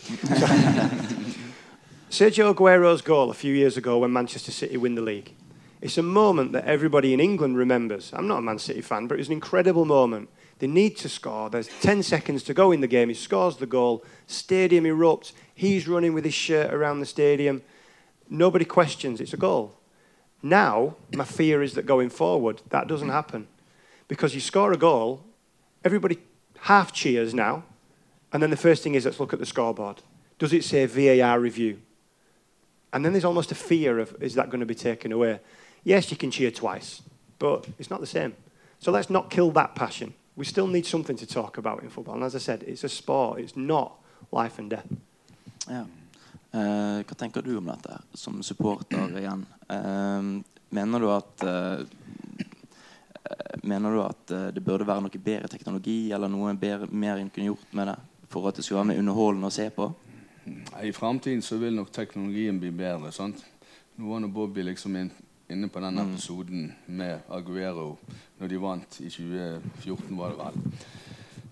Sergio 2.10 2.54
Aguero's 2.54 3.02
goal 3.02 3.30
a 3.30 3.34
few 3.34 3.54
years 3.54 3.76
ago 3.76 3.98
when 3.98 4.12
Manchester 4.12 4.52
City 4.52 4.76
win 4.76 4.94
the 4.94 5.02
league. 5.02 5.34
It's 5.80 5.98
a 5.98 6.02
moment 6.02 6.52
that 6.52 6.64
everybody 6.64 7.12
in 7.12 7.20
England 7.20 7.56
remembers. 7.56 8.12
I'm 8.14 8.28
not 8.28 8.38
a 8.38 8.42
Man 8.42 8.58
City 8.58 8.80
fan, 8.80 9.06
but 9.06 9.14
it 9.14 9.18
was 9.18 9.28
an 9.28 9.34
incredible 9.34 9.84
moment. 9.84 10.28
They 10.58 10.66
need 10.66 10.96
to 10.98 11.08
score. 11.08 11.50
There's 11.50 11.68
10 11.80 12.02
seconds 12.02 12.42
to 12.44 12.54
go 12.54 12.72
in 12.72 12.80
the 12.80 12.86
game. 12.86 13.08
He 13.08 13.14
scores 13.14 13.56
the 13.56 13.66
goal. 13.66 14.04
Stadium 14.26 14.84
erupts. 14.84 15.32
He's 15.54 15.86
running 15.86 16.14
with 16.14 16.24
his 16.24 16.34
shirt 16.34 16.72
around 16.72 17.00
the 17.00 17.06
stadium. 17.06 17.62
Nobody 18.30 18.64
questions 18.64 19.20
it's 19.20 19.34
a 19.34 19.36
goal. 19.36 19.76
Now, 20.42 20.96
my 21.12 21.24
fear 21.24 21.62
is 21.62 21.74
that 21.74 21.86
going 21.86 22.10
forward, 22.10 22.62
that 22.70 22.88
doesn't 22.88 23.08
happen. 23.08 23.48
Because 24.08 24.34
you 24.34 24.40
score 24.40 24.72
a 24.72 24.76
goal, 24.76 25.24
everybody 25.86 26.18
half 26.62 26.92
cheers 26.92 27.32
now, 27.32 27.62
and 28.32 28.42
then 28.42 28.50
the 28.50 28.56
first 28.56 28.82
thing 28.82 28.96
is 28.96 29.04
let's 29.04 29.20
look 29.20 29.32
at 29.32 29.38
the 29.38 29.46
scoreboard. 29.46 30.02
Does 30.38 30.52
it 30.52 30.64
say 30.64 30.84
VAR 30.86 31.38
review? 31.38 31.78
And 32.92 33.04
then 33.04 33.12
there's 33.12 33.24
almost 33.24 33.52
a 33.52 33.54
fear 33.54 34.00
of 34.00 34.16
is 34.20 34.34
that 34.34 34.50
going 34.50 34.60
to 34.60 34.66
be 34.66 34.74
taken 34.74 35.12
away? 35.12 35.38
Yes, 35.84 36.10
you 36.10 36.16
can 36.16 36.30
cheer 36.32 36.50
twice, 36.50 37.02
but 37.38 37.68
it's 37.78 37.88
not 37.88 38.00
the 38.00 38.06
same. 38.06 38.34
So 38.80 38.90
let's 38.90 39.08
not 39.08 39.30
kill 39.30 39.52
that 39.52 39.74
passion. 39.74 40.12
We 40.34 40.44
still 40.44 40.66
need 40.66 40.86
something 40.86 41.16
to 41.16 41.26
talk 41.26 41.56
about 41.56 41.82
in 41.82 41.88
football. 41.88 42.16
And 42.16 42.24
as 42.24 42.34
I 42.34 42.38
said, 42.40 42.64
it's 42.66 42.84
a 42.84 42.88
sport, 42.88 43.40
it's 43.40 43.56
not 43.56 43.92
life 44.32 44.58
and 44.58 44.68
death. 44.68 44.88
Ja. 45.68 45.84
Eh, 46.50 47.04
hva 47.04 47.14
tenker 47.14 47.42
du 47.42 47.56
om 47.58 47.66
dette 47.66 48.00
som 48.14 48.42
supporter 48.42 49.18
igjen? 49.18 49.46
Eh, 49.68 50.22
mener 50.70 51.00
du 51.00 51.10
at 51.12 51.42
eh, 51.42 52.45
Mener 53.66 53.94
du 53.94 54.02
at 54.04 54.30
eh, 54.30 54.48
det 54.54 54.64
burde 54.64 54.86
være 54.86 55.04
noe 55.06 55.22
bedre 55.22 55.50
teknologi 55.50 56.12
eller 56.14 56.30
noe 56.30 56.54
bedre, 56.60 56.88
mer 56.90 57.20
en 57.20 57.30
kunne 57.30 57.50
gjort 57.50 57.72
med 57.78 57.92
det 57.92 57.96
for 58.30 58.48
at 58.48 58.58
det 58.58 58.64
skulle 58.64 58.82
være 58.82 58.90
mer 58.92 59.00
underholdende 59.02 59.50
å 59.50 59.54
se 59.54 59.68
på? 59.70 59.86
I 60.82 60.92
framtiden 60.94 61.42
så 61.42 61.58
vil 61.58 61.74
nok 61.74 61.92
teknologien 61.94 62.58
bli 62.60 62.70
bedre. 62.70 63.12
sant? 63.12 63.42
Nå 63.96 64.10
var 64.10 64.20
nå 64.22 64.28
Bobby 64.30 64.62
liksom 64.66 64.96
inn, 64.98 65.10
inne 65.50 65.68
på 65.72 65.80
den 65.82 65.98
episoden 66.02 66.68
med 66.86 67.26
Aguero 67.32 67.96
når 68.38 68.50
de 68.52 68.60
vant 68.60 69.00
i 69.00 69.08
2014, 69.10 70.18
var 70.18 70.34
det 70.34 70.38
vel. 70.42 70.78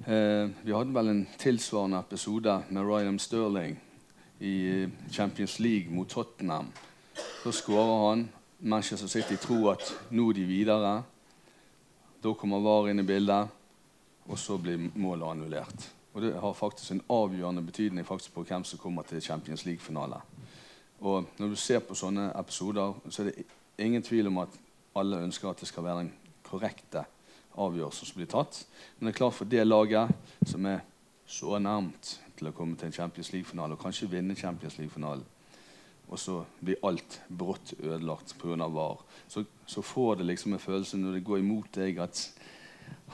Eh, 0.04 0.50
vi 0.62 0.74
hadde 0.76 0.94
vel 0.94 1.08
en 1.08 1.26
tilsvarende 1.40 2.02
episode 2.04 2.58
med 2.68 2.84
Ryan 2.84 3.18
Sterling 3.18 3.78
i 4.44 4.54
eh, 4.68 4.88
Champions 5.10 5.58
League 5.58 5.94
mot 5.94 6.10
Tottenham. 6.10 6.68
Så 7.42 7.52
skårer 7.52 8.08
han. 8.08 8.28
Manchester 8.58 9.08
City 9.08 9.36
tror 9.36 9.74
at 9.74 9.90
nå 10.10 10.28
er 10.30 10.38
de 10.38 10.44
videre. 10.48 10.92
Da 12.24 12.30
kommer 12.34 12.62
VAR 12.64 12.86
inn 12.88 13.02
i 13.02 13.04
bildet, 13.04 13.50
og 14.24 14.38
så 14.40 14.56
blir 14.56 14.80
målet 14.96 15.26
annullert. 15.28 15.82
Og 16.14 16.22
det 16.24 16.30
har 16.40 16.54
faktisk 16.56 16.94
en 16.94 17.02
avgjørende 17.12 17.62
betydning 17.66 18.06
på 18.06 18.44
hvem 18.48 18.64
som 18.64 18.80
kommer 18.80 19.04
til 19.04 19.20
Champions 19.20 19.66
League-finale. 19.66 20.22
Og 21.04 21.26
når 21.38 21.52
du 21.52 21.56
ser 21.60 21.82
på 21.84 21.92
sånne 21.94 22.30
episoder, 22.40 22.94
så 23.10 23.22
er 23.22 23.28
det 23.28 23.44
ingen 23.76 24.02
tvil 24.02 24.30
om 24.30 24.40
at 24.40 24.56
alle 24.96 25.20
ønsker 25.26 25.50
at 25.50 25.60
det 25.60 25.68
skal 25.68 25.84
være 25.84 25.98
den 25.98 26.12
korrekte 26.46 27.04
avgjørelsen 27.60 28.08
som 28.08 28.16
blir 28.22 28.32
tatt. 28.32 28.62
Men 28.96 29.10
det 29.10 29.12
er 29.12 29.20
klart 29.20 29.36
for 29.36 29.50
det 29.50 29.66
laget 29.66 30.16
som 30.48 30.64
er 30.70 30.80
så 31.26 31.58
nærmt 31.60 32.14
til 32.38 32.48
å 32.48 32.56
komme 32.56 32.80
til 32.80 32.88
en 32.88 32.96
Champions 33.02 33.34
League-finale, 33.34 33.76
og 33.76 33.84
kanskje 33.84 34.08
vinne 34.08 34.38
Champions 34.38 34.78
League-finalen, 34.80 35.28
og 36.08 36.18
så 36.20 36.40
blir 36.60 36.82
alt 36.84 37.20
brått 37.28 37.74
ødelagt 37.78 38.36
pga. 38.38 38.68
VAR, 38.68 39.04
så, 39.28 39.44
så 39.66 39.82
får 39.82 40.20
det 40.20 40.26
liksom 40.26 40.52
en 40.52 40.62
følelse 40.62 41.00
når 41.00 41.18
det 41.18 41.24
går 41.24 41.42
imot 41.42 41.70
deg, 41.74 41.98
at 41.98 42.24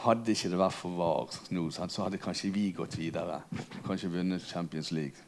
hadde 0.05 0.33
ikke 0.33 0.50
det 0.50 0.59
vært 0.61 0.76
for 0.76 0.96
VAR 0.98 1.35
nå, 1.55 1.66
så 1.70 2.05
hadde 2.05 2.20
kanskje 2.22 2.53
vi 2.55 2.70
gått 2.76 2.98
videre. 2.98 3.42
Kanskje 3.87 4.12
vunnet 4.12 4.46
Champions 4.46 4.90
League. 4.92 5.26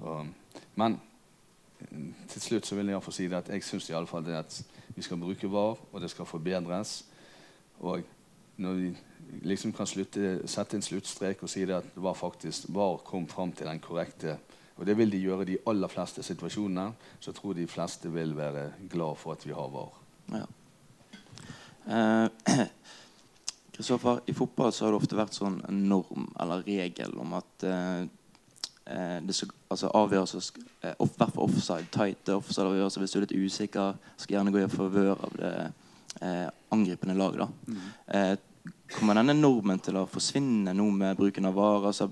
Og, 0.00 0.26
men 0.76 1.00
til 2.28 2.42
slutt 2.42 2.66
så 2.66 2.76
vil 2.76 2.90
jeg 2.90 2.96
iallfall 2.96 3.16
si 3.16 3.28
det 3.30 3.38
at 3.40 3.52
jeg 3.54 3.64
syns 3.64 3.88
det 3.88 4.36
at 4.36 4.62
vi 4.96 5.02
skal 5.02 5.20
bruke 5.20 5.48
VAR, 5.50 5.78
og 5.92 6.00
det 6.00 6.10
skal 6.10 6.28
forbedres. 6.28 7.04
Og 7.80 8.02
når 8.60 8.72
vi 8.72 8.90
liksom 9.42 9.72
kan 9.72 9.86
slutte, 9.86 10.48
sette 10.48 10.76
en 10.76 10.84
sluttstrek 10.84 11.42
og 11.42 11.50
si 11.50 11.64
det 11.64 11.78
at 11.78 11.94
det 11.94 12.02
var 12.02 12.14
faktisk 12.18 12.68
VAR 12.68 13.00
kom 13.04 13.28
fram 13.28 13.52
til 13.52 13.66
den 13.66 13.80
korrekte 13.80 14.36
Og 14.80 14.86
det 14.88 14.96
vil 14.96 15.12
de 15.12 15.20
gjøre 15.20 15.44
i 15.44 15.50
de 15.52 15.58
aller 15.68 15.92
fleste 15.92 16.24
situasjonene. 16.24 16.86
Så 17.20 17.30
jeg 17.30 17.36
tror 17.36 17.56
de 17.56 17.66
fleste 17.68 18.08
vil 18.12 18.32
være 18.36 18.70
glad 18.88 19.18
for 19.20 19.36
at 19.36 19.44
vi 19.44 19.52
har 19.52 19.68
VAR. 19.68 19.98
Ja. 20.32 20.46
Eh, 21.90 22.28
Kristoffer, 23.76 24.20
I 24.26 24.32
fotball 24.32 24.72
så 24.72 24.84
har 24.84 24.94
det 24.94 25.00
ofte 25.02 25.18
vært 25.18 25.36
sånn 25.36 25.60
en 25.68 25.84
norm 25.88 26.26
eller 26.40 26.64
regel 26.64 27.12
om 27.20 27.36
at 27.38 27.64
eh, 27.68 28.02
eh 28.90 29.18
det 29.24 29.36
skal, 29.36 29.52
altså 29.68 29.92
avgjørelser 30.00 30.48
eh, 30.82 30.94
off, 30.98 31.14
hvert 31.16 31.38
offside, 31.40 31.88
tight 31.92 32.28
offside-avgjørelser 32.34 33.04
hvis 33.04 33.14
du 33.14 33.18
er 33.18 33.26
litt 33.26 33.36
usikker, 33.36 33.98
skal 34.16 34.36
gjerne 34.36 34.52
gå 34.52 34.62
i 34.64 34.70
favør 34.72 35.12
av 35.16 35.36
det 35.40 35.54
eh, 36.20 36.46
angripende 36.72 37.16
laget. 37.16 37.44
da. 37.44 37.76
Eh, 38.16 38.36
kommer 38.96 39.16
denne 39.16 39.36
normen 39.36 39.80
til 39.80 39.96
å 40.00 40.08
forsvinne 40.10 40.72
nå 40.76 40.88
med 40.92 41.16
bruken 41.16 41.48
av 41.48 41.56
VAR? 41.56 41.88
Altså, 41.92 42.10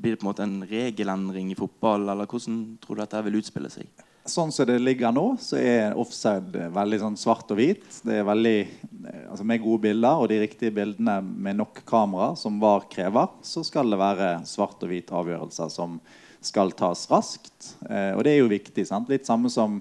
blir 0.00 0.14
det 0.14 0.20
på 0.20 0.26
en 0.26 0.30
måte 0.30 0.46
en 0.46 0.60
regelendring 0.68 1.50
i 1.52 1.58
fotball, 1.58 2.08
eller 2.08 2.28
hvordan 2.28 2.62
tror 2.80 2.96
du 2.96 3.02
dette 3.04 3.24
vil 3.26 3.40
utspille 3.40 3.72
seg? 3.72 4.06
Sånn 4.28 4.52
som 4.52 4.66
det 4.68 4.76
ligger 4.82 5.14
nå, 5.16 5.24
så 5.40 5.56
er 5.56 5.96
offside 5.98 6.68
veldig 6.74 6.98
sånn 7.00 7.16
svart 7.18 7.48
og 7.50 7.56
hvit. 7.58 7.86
Det 8.04 8.18
er 8.20 8.26
veldig, 8.28 8.58
altså 9.32 9.46
Med 9.48 9.62
gode 9.64 9.86
bilder 9.88 10.20
og 10.20 10.28
de 10.30 10.42
riktige 10.42 10.74
bildene 10.76 11.16
med 11.24 11.56
nok 11.58 11.80
kamera, 11.88 12.34
som 12.36 12.60
VAR 12.60 12.84
krever, 12.92 13.32
så 13.42 13.64
skal 13.66 13.90
det 13.90 14.00
være 14.00 14.30
svart 14.48 14.84
og 14.84 14.92
hvit 14.92 15.10
avgjørelser 15.10 15.72
som 15.72 15.98
skal 16.44 16.72
tas 16.76 17.06
raskt. 17.10 17.74
Eh, 17.88 18.12
og 18.12 18.24
det 18.24 18.34
er 18.34 18.42
jo 18.42 18.52
viktig. 18.52 18.86
sant? 18.88 19.08
Litt 19.12 19.28
samme 19.28 19.50
som 19.52 19.80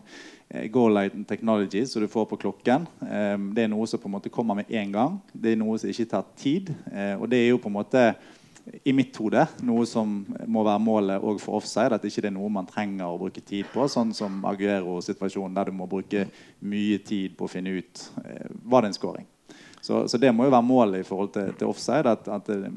eh, 0.49 0.67
goal 0.71 0.97
technology 1.27 1.86
som 1.88 2.03
du 2.03 2.10
får 2.12 2.32
på 2.32 2.39
klokken. 2.47 2.88
Eh, 3.05 3.36
det 3.55 3.67
er 3.67 3.71
noe 3.71 3.88
som 3.91 3.99
på 4.01 4.08
en 4.08 4.17
måte 4.17 4.32
kommer 4.34 4.60
med 4.60 4.71
en 4.71 4.95
gang. 4.95 5.21
Det 5.32 5.53
er 5.53 5.62
noe 5.62 5.77
som 5.79 5.91
ikke 5.91 6.10
tar 6.15 6.27
tid. 6.39 6.73
Eh, 6.91 7.15
og 7.19 7.27
det 7.32 7.43
er 7.43 7.49
jo 7.51 7.62
på 7.62 7.71
en 7.71 7.79
måte 7.79 8.10
i 8.84 8.93
mitt 8.93 9.15
hode 9.17 9.45
noe 9.65 9.86
som 9.89 10.19
må 10.47 10.63
være 10.65 10.82
målet 10.84 11.25
òg 11.25 11.41
for 11.41 11.60
offside. 11.60 11.95
At 11.95 12.05
ikke 12.05 12.23
det 12.25 12.32
er 12.32 12.36
noe 12.38 12.51
man 12.53 12.69
trenger 12.69 13.08
å 13.08 13.19
bruke 13.19 13.41
tid 13.41 13.69
på. 13.73 13.88
Sånn 13.89 14.13
som 14.17 14.41
Aguero-situasjonen, 14.49 15.58
der 15.58 15.69
du 15.69 15.77
må 15.79 15.89
bruke 15.89 16.27
mye 16.60 17.01
tid 17.05 17.38
på 17.38 17.47
å 17.47 17.51
finne 17.51 17.77
ut 17.79 18.05
eh, 18.23 18.47
var 18.69 18.86
det 18.86 18.91
en 18.93 18.97
scoring. 18.99 19.29
Så, 19.82 20.08
så 20.12 20.19
det 20.21 20.32
må 20.36 20.45
jo 20.45 20.53
være 20.53 20.67
målet 20.67 21.03
i 21.03 21.08
forhold 21.08 21.32
til, 21.36 21.53
til 21.58 21.71
offside. 21.71 22.15
At, 22.17 22.27
at 22.29 22.51
eh, 22.53 22.67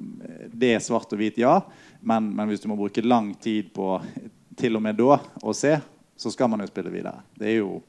det 0.52 0.76
er 0.76 0.84
svart 0.84 1.12
og 1.12 1.20
hvit, 1.20 1.42
ja. 1.42 1.58
Men, 2.00 2.30
men 2.36 2.50
hvis 2.50 2.62
du 2.62 2.70
må 2.70 2.78
bruke 2.78 3.04
lang 3.04 3.34
tid 3.42 3.72
på 3.74 3.96
til 4.58 4.76
og 4.76 4.82
med 4.84 4.98
da 4.98 5.16
å 5.42 5.54
se, 5.56 5.76
så 6.16 6.30
skal 6.30 6.50
man 6.52 6.60
jo 6.62 6.68
spille 6.68 6.92
videre. 6.92 7.22
Det 7.38 7.48
er 7.48 7.62
jo 7.62 7.80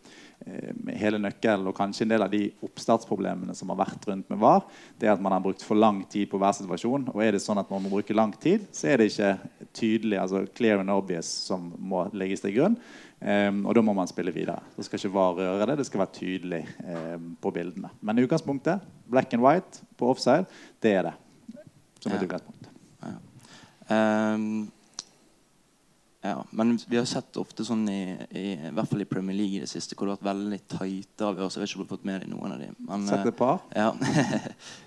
hele 0.99 1.19
nøkkelen 1.21 1.69
og 1.69 1.75
kanskje 1.77 2.03
en 2.05 2.11
del 2.13 2.25
av 2.25 2.31
de 2.33 2.41
oppstartsproblemene 2.65 3.55
som 3.55 3.71
har 3.71 3.79
vært 3.83 4.07
rundt 4.09 4.29
med 4.31 4.41
VAR, 4.41 4.65
det 4.99 5.07
er 5.07 5.13
at 5.15 5.23
man 5.23 5.35
har 5.35 5.43
brukt 5.43 5.63
for 5.63 5.79
lang 5.79 6.01
tid 6.11 6.29
på 6.31 6.39
hver 6.41 6.55
situasjon. 6.57 7.07
Og 7.13 7.23
er 7.23 7.35
det 7.35 7.41
sånn 7.43 7.61
at 7.61 7.71
man 7.71 7.83
må 7.85 7.93
bruke 7.93 8.15
lang 8.17 8.33
tid, 8.43 8.67
så 8.75 8.91
er 8.91 8.99
det 8.99 9.11
ikke 9.11 9.31
tydelig, 9.73 10.19
altså 10.19 10.43
clear 10.55 10.83
and 10.83 10.93
obvious 10.93 11.29
som 11.47 11.71
må 11.79 12.05
legges 12.13 12.43
til 12.43 12.55
grunn. 12.57 12.77
Um, 13.23 13.61
og 13.69 13.77
da 13.77 13.81
må 13.87 13.93
man 13.95 14.09
spille 14.11 14.33
videre. 14.35 14.59
Det 14.75 14.83
skal 14.83 14.99
ikke 14.99 15.13
VAR 15.15 15.37
røre 15.39 15.67
det. 15.69 15.77
Det 15.79 15.87
skal 15.87 16.01
være 16.03 16.15
tydelig 16.17 16.63
um, 16.83 17.29
på 17.39 17.53
bildene. 17.55 17.93
Men 18.03 18.19
i 18.19 18.25
utgangspunktet, 18.27 18.83
black 19.07 19.31
and 19.37 19.45
white 19.45 19.85
på 19.95 20.09
offside, 20.11 20.43
det 20.83 20.97
er 20.99 21.07
det. 21.07 21.13
Som 22.03 22.11
et 22.11 22.19
Ja. 22.19 22.27
utgangspunkt. 22.27 22.67
Ehm, 23.91 24.71
ja, 26.23 26.37
men 26.55 26.77
vi 26.87 26.95
har 26.95 27.05
sett 27.09 27.35
ofte 27.35 27.65
sånn 27.67 27.83
i, 27.91 28.15
i, 28.31 28.43
i 28.55 28.69
hvert 28.71 28.87
fall 28.87 29.03
i 29.03 29.07
Premier 29.09 29.35
League 29.35 29.57
i 29.57 29.63
det 29.65 29.67
siste 29.67 29.97
hvor 29.97 30.07
det 30.07 30.13
har 30.13 30.21
vært 30.21 30.29
veldig 30.29 30.59
tighte 30.71 31.25
avgjørelser. 31.27 31.59
Jeg 31.59 31.63
vet 31.63 31.73
ikke 31.73 31.79
om 31.79 31.83
du 31.83 31.89
har 31.89 31.97
fått 31.97 32.05
med 32.07 32.21
deg 32.23 32.31
noen 32.31 32.53
av 32.55 32.61
dem. 32.63 32.77
Men, 32.87 33.03
Sett 33.09 33.27
et 33.27 33.39
par. 33.39 33.65
eh, 33.73 33.83
ja. 33.83 33.91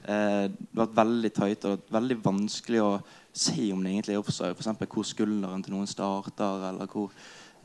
Eh, 0.07 0.47
det 0.49 0.71
har 0.79 0.85
vært 0.87 0.99
veldig 1.01 1.31
tight 1.35 1.65
og 1.67 1.89
veldig 1.93 2.17
vanskelig 2.23 2.81
å 2.81 2.91
se 3.37 3.67
om 3.75 3.83
det 3.83 3.91
egentlig 3.93 4.15
er 4.15 4.23
offside. 4.23 4.55
F.eks. 4.55 4.87
hvor 4.95 5.09
skulderen 5.09 5.65
til 5.67 5.75
noen 5.75 5.91
starter, 5.91 6.63
eller 6.71 6.89
hvor 6.89 7.11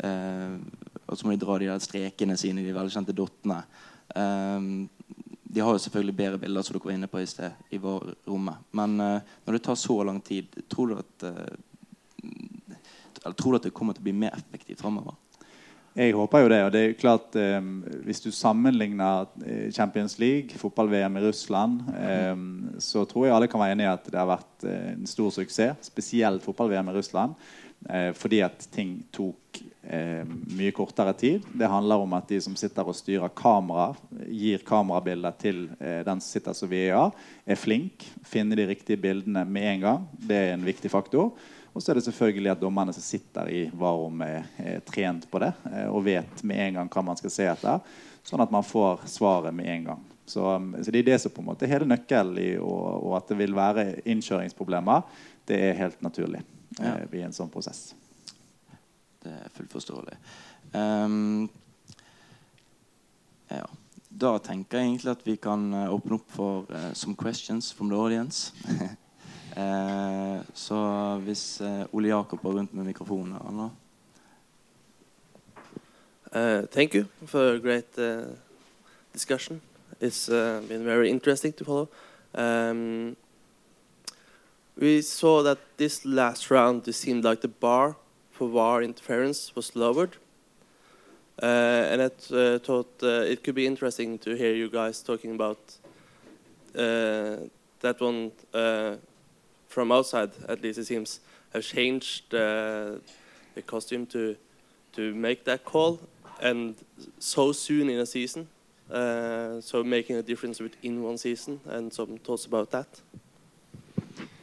eh, 0.03 0.57
Og 1.05 1.15
så 1.15 1.27
må 1.27 1.35
de 1.35 1.41
dra 1.45 1.59
de 1.61 1.69
der 1.69 1.83
strekene 1.85 2.35
sine, 2.41 2.65
de 2.65 2.75
velkjente 2.75 3.15
dottene. 3.15 3.61
Ehm, 4.19 4.89
de 5.43 5.59
har 5.63 5.75
jo 5.75 5.83
selvfølgelig 5.83 6.15
bedre 6.17 6.39
bilder 6.41 6.63
som 6.65 6.75
dere 6.75 6.89
var 6.89 6.97
inne 6.97 7.11
på 7.11 7.21
i 7.21 7.29
sted, 7.29 7.55
i 7.71 7.79
vår 7.79 8.13
rommet. 8.27 8.67
Men 8.75 8.99
eh, 8.99 9.35
når 9.45 9.57
det 9.57 9.63
tar 9.69 9.79
så 9.79 10.01
lang 10.07 10.19
tid, 10.23 10.59
tror 10.71 10.91
du 10.91 10.99
at 10.99 11.27
eh, 11.31 12.31
eller 13.25 13.37
tror 13.37 13.53
du 13.53 13.61
at 13.61 13.67
det 13.69 13.75
kommer 13.75 13.97
til 13.97 14.03
å 14.03 14.09
bli 14.09 14.17
mer 14.23 14.37
effektivt 14.37 14.81
framover? 14.81 15.17
Jeg 15.91 16.13
håper 16.15 16.45
jo 16.45 16.51
det. 16.51 16.59
og 16.63 16.69
det 16.71 16.81
er 16.81 16.85
jo 16.87 16.99
klart 17.01 17.35
eh, 17.35 17.57
Hvis 18.05 18.23
du 18.23 18.29
sammenligner 18.31 19.25
eh, 19.43 19.71
Champions 19.75 20.15
League, 20.21 20.55
fotball-VM 20.55 21.17
i 21.19 21.23
Russland, 21.25 21.81
eh, 21.99 22.37
så 22.79 23.03
tror 23.05 23.27
jeg 23.27 23.35
alle 23.35 23.49
kan 23.51 23.59
være 23.59 23.75
enig 23.75 23.89
i 23.89 23.91
at 23.91 24.07
det 24.07 24.21
har 24.21 24.29
vært 24.29 24.67
eh, 24.69 24.93
en 24.93 25.09
stor 25.09 25.33
suksess. 25.35 25.91
Spesielt 25.91 26.47
fotball-VM 26.47 26.93
i 26.93 26.95
Russland. 26.95 27.35
Eh, 27.89 28.13
fordi 28.15 28.39
at 28.45 28.69
ting 28.71 29.01
tok 29.11 29.59
eh, 29.83 30.23
mye 30.55 30.71
kortere 30.71 31.11
tid. 31.19 31.51
Det 31.59 31.67
handler 31.67 32.05
om 32.05 32.15
at 32.15 32.31
de 32.31 32.39
som 32.39 32.55
sitter 32.55 32.87
og 32.87 32.95
styrer 32.95 33.35
kamera, 33.35 33.89
gir 34.31 34.63
kamerabilder 34.63 35.39
til 35.43 35.65
den 35.75 36.23
som 36.23 36.29
sitter 36.29 36.55
som 36.55 36.71
VEA, 36.71 37.09
er 37.43 37.59
flink. 37.59 38.07
finner 38.23 38.55
de 38.55 38.71
riktige 38.71 39.01
bildene 39.01 39.43
med 39.43 39.73
en 39.75 39.89
gang. 39.89 40.11
Det 40.15 40.39
er 40.39 40.53
en 40.55 40.69
viktig 40.71 40.93
faktor. 40.93 41.33
Og 41.73 41.81
så 41.83 41.91
er 41.91 41.99
det 41.99 42.03
selvfølgelig 42.03 42.51
at 42.51 42.61
dommerne 42.61 42.93
som 42.93 43.03
sitter 43.03 43.49
i 43.49 43.61
varerommet, 43.71 44.49
er 44.59 44.81
trent 44.85 45.27
på 45.31 45.39
det 45.39 45.53
eh, 45.71 45.87
og 45.87 46.03
vet 46.05 46.43
med 46.43 46.59
en 46.65 46.79
gang 46.81 46.89
hva 46.91 47.03
man 47.11 47.19
skal 47.19 47.31
se 47.31 47.47
etter. 47.47 47.79
Sånn 48.27 48.43
at 48.43 48.51
man 48.53 48.65
får 48.67 49.05
svaret 49.09 49.55
med 49.55 49.69
en 49.71 49.87
gang. 49.91 50.01
Så, 50.27 50.43
um, 50.55 50.75
så 50.83 50.91
det 50.93 51.01
er 51.01 51.07
det 51.09 51.17
som 51.23 51.31
på 51.33 51.41
en 51.41 51.47
måte 51.49 51.65
er 51.65 51.73
hele 51.73 51.87
nøkkelen 51.89 52.59
og, 52.61 53.07
og 53.07 53.15
at 53.17 53.31
det 53.31 53.39
vil 53.39 53.55
være 53.57 53.85
innkjøringsproblemer. 54.05 55.01
Det 55.47 55.57
er 55.71 55.79
helt 55.79 56.03
naturlig 56.05 56.43
Ja. 56.77 56.93
eh, 57.01 57.17
i 57.19 57.23
en 57.25 57.33
sånn 57.35 57.49
prosess. 57.51 57.93
Det 59.21 59.31
er 59.31 59.49
fullt 59.55 59.73
forståelig. 59.73 60.15
Um, 60.73 61.49
ja. 63.51 63.65
Da 64.11 64.31
tenker 64.43 64.79
jeg 64.79 64.87
egentlig 64.91 65.11
at 65.11 65.25
vi 65.27 65.35
kan 65.39 65.65
eh, 65.73 65.91
åpne 65.91 66.17
opp 66.19 66.31
for 66.35 66.67
uh, 66.71 66.91
some 66.93 67.15
questions 67.15 67.71
from 67.75 67.89
the 67.91 67.97
audience. 67.99 68.51
Eh, 69.55 70.39
så 70.53 70.77
hvis 71.25 71.61
eh, 71.61 71.83
Ole 71.91 72.07
Jakob 72.07 72.43
var 72.43 72.51
rundt 72.51 72.73
med 72.73 72.85
mikrofonen 72.85 73.39
nå 73.51 73.71
Uh, 76.33 76.65
thank 76.67 76.95
you 76.95 77.07
for 77.25 77.55
a 77.55 77.59
great 77.59 77.99
uh, 77.99 78.23
discussion. 79.11 79.59
It's 79.99 80.29
uh, 80.29 80.61
been 80.65 80.85
very 80.85 81.09
interesting 81.09 81.51
to 81.51 81.65
follow. 81.65 81.89
Um, 82.33 83.17
we 84.77 85.01
saw 85.01 85.43
that 85.43 85.57
this 85.75 86.05
last 86.05 86.49
round, 86.49 86.87
it 86.87 86.93
seemed 86.93 87.25
like 87.25 87.41
the 87.41 87.49
bar 87.49 87.97
for 88.31 88.47
VAR 88.47 88.81
interference 88.81 89.53
was 89.57 89.75
lowered. 89.75 90.15
And 91.37 92.01
I 92.01 92.07
thought 92.59 93.03
it 93.03 93.43
could 93.43 93.55
be 93.55 93.67
interesting 93.67 94.17
to 94.19 94.33
hear 94.33 94.53
you 94.53 94.69
guys 94.69 95.03
talking 95.03 95.35
about 95.35 95.59
that 96.73 97.99
one 97.99 98.31
from 99.71 99.91
outside, 99.91 100.31
at 100.47 100.61
least 100.61 100.79
it 100.79 100.85
seems, 100.85 101.19
have 101.53 101.63
changed 101.63 102.29
the 102.29 103.01
costume 103.65 104.05
to 104.07 104.35
to 104.93 105.13
make 105.15 105.45
that 105.45 105.63
call 105.63 105.99
and 106.41 106.75
so 107.19 107.51
soon 107.53 107.89
in 107.89 107.99
a 107.99 108.05
season. 108.05 108.47
Uh, 108.89 109.61
so 109.61 109.83
making 109.83 110.17
a 110.17 110.21
difference 110.21 110.59
within 110.59 111.01
one 111.01 111.17
season, 111.17 111.61
and 111.65 111.93
some 111.93 112.17
thoughts 112.17 112.45
about 112.45 112.69
that. 112.71 112.87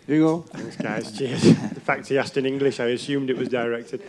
Hugo. 0.06 0.38
Thanks, 0.38 0.76
guys. 0.76 1.18
Cheers. 1.18 1.42
the 1.42 1.80
fact 1.80 2.08
he 2.08 2.16
asked 2.16 2.38
in 2.38 2.46
English, 2.46 2.80
I 2.80 2.86
assumed 2.86 3.28
it 3.28 3.36
was 3.36 3.50
directed. 3.50 4.02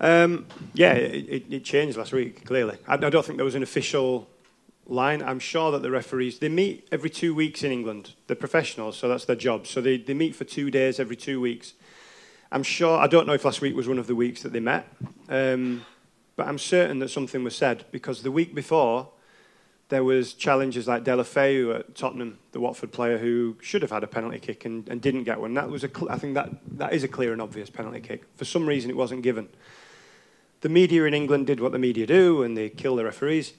Um, 0.00 0.46
yeah, 0.74 0.92
it, 0.92 1.44
it, 1.50 1.64
changed 1.64 1.98
last 1.98 2.12
week. 2.12 2.44
Clearly, 2.44 2.78
I, 2.86 2.94
I 2.94 3.10
don't 3.10 3.26
think 3.26 3.36
there 3.36 3.44
was 3.44 3.56
an 3.56 3.64
official 3.64 4.28
line. 4.88 5.22
I'm 5.22 5.38
sure 5.38 5.70
that 5.70 5.82
the 5.82 5.90
referees 5.90 6.38
they 6.38 6.48
meet 6.48 6.88
every 6.90 7.10
two 7.10 7.34
weeks 7.34 7.62
in 7.62 7.70
England. 7.70 8.14
They're 8.26 8.36
professionals, 8.36 8.96
so 8.96 9.08
that's 9.08 9.26
their 9.26 9.36
job. 9.36 9.66
So 9.66 9.80
they, 9.80 9.98
they 9.98 10.14
meet 10.14 10.34
for 10.34 10.44
two 10.44 10.70
days 10.70 10.98
every 10.98 11.16
two 11.16 11.40
weeks. 11.40 11.74
I'm 12.50 12.62
sure. 12.62 12.98
I 12.98 13.06
don't 13.06 13.26
know 13.26 13.34
if 13.34 13.44
last 13.44 13.60
week 13.60 13.76
was 13.76 13.86
one 13.86 13.98
of 13.98 14.06
the 14.06 14.14
weeks 14.16 14.42
that 14.42 14.52
they 14.52 14.60
met. 14.60 14.88
Um, 15.28 15.84
but 16.36 16.46
I'm 16.46 16.58
certain 16.58 16.98
that 17.00 17.10
something 17.10 17.44
was 17.44 17.56
said 17.56 17.84
because 17.90 18.22
the 18.22 18.30
week 18.30 18.54
before, 18.54 19.08
there 19.88 20.04
was 20.04 20.34
challenges 20.34 20.86
like 20.86 21.04
Deulofeu 21.04 21.80
at 21.80 21.94
Tottenham, 21.94 22.38
the 22.52 22.60
Watford 22.60 22.92
player 22.92 23.18
who 23.18 23.56
should 23.60 23.82
have 23.82 23.90
had 23.90 24.04
a 24.04 24.06
penalty 24.06 24.38
kick 24.38 24.64
and, 24.64 24.88
and 24.88 25.00
didn't 25.00 25.24
get 25.24 25.40
one. 25.40 25.54
That 25.54 25.68
was 25.68 25.84
a, 25.84 25.90
I 26.08 26.16
think 26.18 26.34
that, 26.34 26.50
that 26.78 26.92
is 26.92 27.04
a 27.04 27.08
clear 27.08 27.32
and 27.32 27.42
obvious 27.42 27.70
penalty 27.70 28.00
kick. 28.00 28.24
For 28.36 28.44
some 28.44 28.66
reason, 28.66 28.90
it 28.90 28.96
wasn't 28.96 29.22
given. 29.22 29.48
The 30.60 30.68
media 30.68 31.04
in 31.04 31.14
England 31.14 31.46
did 31.46 31.60
what 31.60 31.72
the 31.72 31.78
media 31.78 32.06
do, 32.06 32.42
and 32.42 32.56
they 32.56 32.68
kill 32.68 32.96
the 32.96 33.04
referees. 33.04 33.52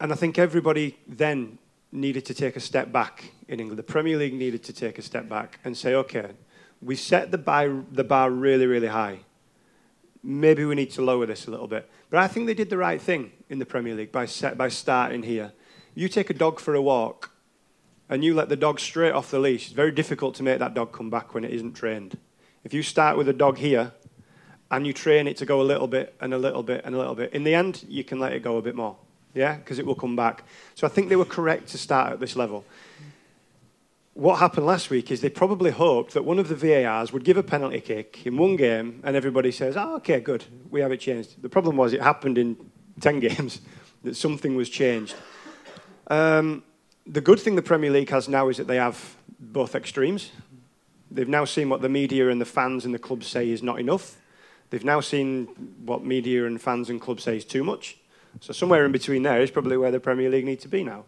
And 0.00 0.12
I 0.12 0.16
think 0.16 0.38
everybody 0.38 0.98
then 1.06 1.58
needed 1.92 2.24
to 2.26 2.34
take 2.34 2.56
a 2.56 2.60
step 2.60 2.92
back 2.92 3.32
in 3.48 3.60
England. 3.60 3.78
The 3.78 3.84
Premier 3.84 4.16
League 4.16 4.34
needed 4.34 4.62
to 4.64 4.72
take 4.72 4.98
a 4.98 5.02
step 5.02 5.28
back 5.28 5.60
and 5.64 5.76
say, 5.76 5.94
okay, 5.94 6.32
we 6.82 6.96
set 6.96 7.30
the 7.30 7.38
bar, 7.38 7.84
the 7.90 8.04
bar 8.04 8.30
really, 8.30 8.66
really 8.66 8.88
high 8.88 9.20
maybe 10.24 10.64
we 10.64 10.74
need 10.74 10.90
to 10.90 11.02
lower 11.02 11.26
this 11.26 11.46
a 11.46 11.50
little 11.50 11.68
bit. 11.68 11.88
But 12.10 12.20
I 12.20 12.26
think 12.26 12.46
they 12.46 12.54
did 12.54 12.70
the 12.70 12.78
right 12.78 13.00
thing 13.00 13.32
in 13.50 13.58
the 13.58 13.66
Premier 13.66 13.94
League 13.94 14.10
by, 14.10 14.24
set, 14.24 14.56
by 14.56 14.68
starting 14.68 15.22
here. 15.22 15.52
You 15.94 16.08
take 16.08 16.30
a 16.30 16.34
dog 16.34 16.58
for 16.58 16.74
a 16.74 16.82
walk 16.82 17.30
and 18.08 18.24
you 18.24 18.34
let 18.34 18.48
the 18.48 18.56
dog 18.56 18.80
straight 18.80 19.12
off 19.12 19.30
the 19.30 19.38
leash. 19.38 19.66
It's 19.66 19.74
very 19.74 19.92
difficult 19.92 20.34
to 20.36 20.42
make 20.42 20.58
that 20.58 20.74
dog 20.74 20.92
come 20.92 21.10
back 21.10 21.34
when 21.34 21.44
it 21.44 21.52
isn't 21.52 21.74
trained. 21.74 22.18
If 22.64 22.72
you 22.72 22.82
start 22.82 23.18
with 23.18 23.28
a 23.28 23.32
dog 23.32 23.58
here 23.58 23.92
and 24.70 24.86
you 24.86 24.92
train 24.92 25.28
it 25.28 25.36
to 25.36 25.46
go 25.46 25.60
a 25.60 25.62
little 25.62 25.86
bit 25.86 26.14
and 26.20 26.32
a 26.32 26.38
little 26.38 26.62
bit 26.62 26.82
and 26.84 26.94
a 26.94 26.98
little 26.98 27.14
bit, 27.14 27.32
in 27.32 27.44
the 27.44 27.54
end, 27.54 27.84
you 27.88 28.02
can 28.02 28.18
let 28.18 28.32
it 28.32 28.42
go 28.42 28.56
a 28.56 28.62
bit 28.62 28.74
more. 28.74 28.96
Yeah, 29.34 29.56
because 29.56 29.78
it 29.78 29.86
will 29.86 29.94
come 29.96 30.14
back. 30.16 30.44
So 30.74 30.86
I 30.86 30.90
think 30.90 31.08
they 31.08 31.16
were 31.16 31.24
correct 31.24 31.68
to 31.68 31.78
start 31.78 32.12
at 32.12 32.20
this 32.20 32.36
level 32.36 32.64
what 34.14 34.38
happened 34.38 34.64
last 34.64 34.90
week 34.90 35.10
is 35.10 35.20
they 35.20 35.28
probably 35.28 35.72
hoped 35.72 36.14
that 36.14 36.24
one 36.24 36.38
of 36.38 36.48
the 36.48 36.54
VARs 36.54 37.12
would 37.12 37.24
give 37.24 37.36
a 37.36 37.42
penalty 37.42 37.80
kick 37.80 38.24
in 38.24 38.36
one 38.36 38.54
game 38.54 39.00
and 39.04 39.16
everybody 39.16 39.50
says, 39.50 39.76
oh, 39.76 39.96
okay, 39.96 40.20
good, 40.20 40.44
we 40.70 40.80
have 40.80 40.92
it 40.92 40.98
changed. 40.98 41.42
The 41.42 41.48
problem 41.48 41.76
was 41.76 41.92
it 41.92 42.00
happened 42.00 42.38
in 42.38 42.56
10 43.00 43.20
games, 43.28 43.60
that 44.04 44.16
something 44.16 44.54
was 44.54 44.68
changed. 44.68 45.14
Um, 46.06 46.62
the 47.06 47.20
good 47.20 47.40
thing 47.40 47.56
the 47.56 47.62
Premier 47.62 47.90
League 47.90 48.10
has 48.10 48.28
now 48.28 48.48
is 48.48 48.56
that 48.58 48.68
they 48.68 48.76
have 48.76 49.16
both 49.40 49.74
extremes. 49.74 50.30
They've 51.10 51.28
now 51.28 51.44
seen 51.44 51.68
what 51.68 51.82
the 51.82 51.88
media 51.88 52.30
and 52.30 52.40
the 52.40 52.46
fans 52.46 52.84
and 52.84 52.94
the 52.94 52.98
clubs 52.98 53.26
say 53.26 53.50
is 53.50 53.62
not 53.62 53.80
enough. 53.80 54.16
They've 54.70 54.84
now 54.84 55.00
seen 55.00 55.46
what 55.84 56.04
media 56.04 56.46
and 56.46 56.60
fans 56.60 56.88
and 56.88 57.00
clubs 57.00 57.24
say 57.24 57.36
is 57.36 57.44
too 57.44 57.64
much. 57.64 57.98
So 58.40 58.52
somewhere 58.52 58.84
in 58.84 58.92
between 58.92 59.22
there 59.22 59.40
is 59.40 59.50
probably 59.50 59.76
where 59.76 59.90
the 59.90 60.00
Premier 60.00 60.30
League 60.30 60.44
need 60.44 60.60
to 60.60 60.68
be 60.68 60.84
now. 60.84 61.04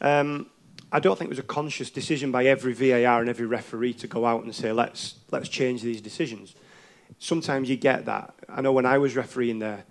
Um, 0.00 0.50
I 0.92 1.00
don't 1.00 1.18
think 1.18 1.28
it 1.28 1.30
was 1.30 1.38
a 1.38 1.42
conscious 1.42 1.90
decision 1.90 2.30
by 2.30 2.46
every 2.46 2.72
VAR 2.72 3.20
and 3.20 3.28
every 3.28 3.46
referee 3.46 3.94
to 3.94 4.06
go 4.06 4.24
out 4.24 4.44
and 4.44 4.54
say, 4.54 4.72
let's, 4.72 5.16
let's 5.30 5.48
change 5.48 5.82
these 5.82 6.00
decisions. 6.00 6.54
Sometimes 7.18 7.68
you 7.68 7.76
get 7.76 8.04
that. 8.06 8.34
I 8.48 8.60
know 8.60 8.72
when 8.72 8.86
I 8.86 8.98
was 8.98 9.16
refereeing 9.16 9.58
there, 9.58 9.84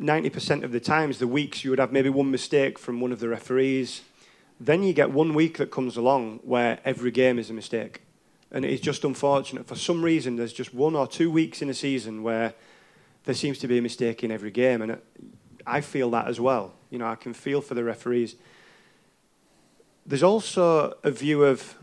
90% 0.00 0.62
of 0.62 0.72
the 0.72 0.80
times, 0.80 1.18
the 1.18 1.26
weeks, 1.26 1.64
you 1.64 1.70
would 1.70 1.78
have 1.78 1.92
maybe 1.92 2.08
one 2.08 2.30
mistake 2.30 2.78
from 2.78 3.00
one 3.00 3.12
of 3.12 3.20
the 3.20 3.28
referees. 3.28 4.02
Then 4.58 4.82
you 4.82 4.92
get 4.92 5.10
one 5.10 5.34
week 5.34 5.58
that 5.58 5.70
comes 5.70 5.96
along 5.96 6.40
where 6.42 6.78
every 6.84 7.10
game 7.10 7.38
is 7.38 7.50
a 7.50 7.54
mistake. 7.54 8.02
And 8.50 8.64
it 8.64 8.70
is 8.70 8.80
just 8.80 9.04
unfortunate. 9.04 9.66
For 9.66 9.76
some 9.76 10.02
reason, 10.02 10.36
there's 10.36 10.52
just 10.52 10.72
one 10.74 10.96
or 10.96 11.06
two 11.06 11.30
weeks 11.30 11.62
in 11.62 11.68
a 11.68 11.74
season 11.74 12.22
where 12.22 12.54
there 13.24 13.34
seems 13.34 13.58
to 13.58 13.68
be 13.68 13.78
a 13.78 13.82
mistake 13.82 14.24
in 14.24 14.30
every 14.30 14.50
game. 14.50 14.82
And 14.82 14.98
I 15.70 15.80
feel 15.80 16.10
that 16.10 16.26
as 16.26 16.40
well. 16.40 16.72
You 16.90 16.98
know, 16.98 17.06
I 17.06 17.14
can 17.14 17.32
feel 17.32 17.60
for 17.60 17.74
the 17.74 17.84
referees. 17.84 18.36
There's 20.04 20.22
also 20.22 20.94
a 21.04 21.10
view 21.10 21.44
of 21.44 21.76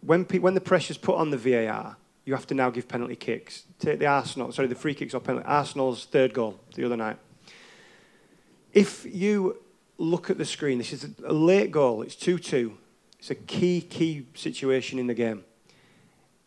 when, 0.00 0.24
pe- 0.24 0.38
when 0.38 0.54
the 0.54 0.60
pressure's 0.60 0.98
put 0.98 1.16
on 1.16 1.30
the 1.30 1.36
VAR, 1.36 1.96
you 2.24 2.34
have 2.34 2.46
to 2.48 2.54
now 2.54 2.70
give 2.70 2.86
penalty 2.86 3.16
kicks. 3.16 3.64
Take 3.78 3.98
the 3.98 4.06
Arsenal, 4.06 4.52
sorry, 4.52 4.68
the 4.68 4.74
free 4.74 4.94
kicks 4.94 5.14
or 5.14 5.20
penalty. 5.20 5.46
Arsenal's 5.46 6.04
third 6.04 6.32
goal 6.32 6.60
the 6.74 6.84
other 6.84 6.96
night. 6.96 7.18
If 8.72 9.04
you 9.04 9.58
look 9.98 10.30
at 10.30 10.38
the 10.38 10.44
screen, 10.44 10.78
this 10.78 10.92
is 10.92 11.08
a 11.24 11.32
late 11.32 11.70
goal. 11.70 12.02
It's 12.02 12.16
2 12.16 12.38
2. 12.38 12.78
It's 13.18 13.30
a 13.30 13.34
key, 13.34 13.80
key 13.80 14.26
situation 14.34 14.98
in 14.98 15.06
the 15.06 15.14
game. 15.14 15.44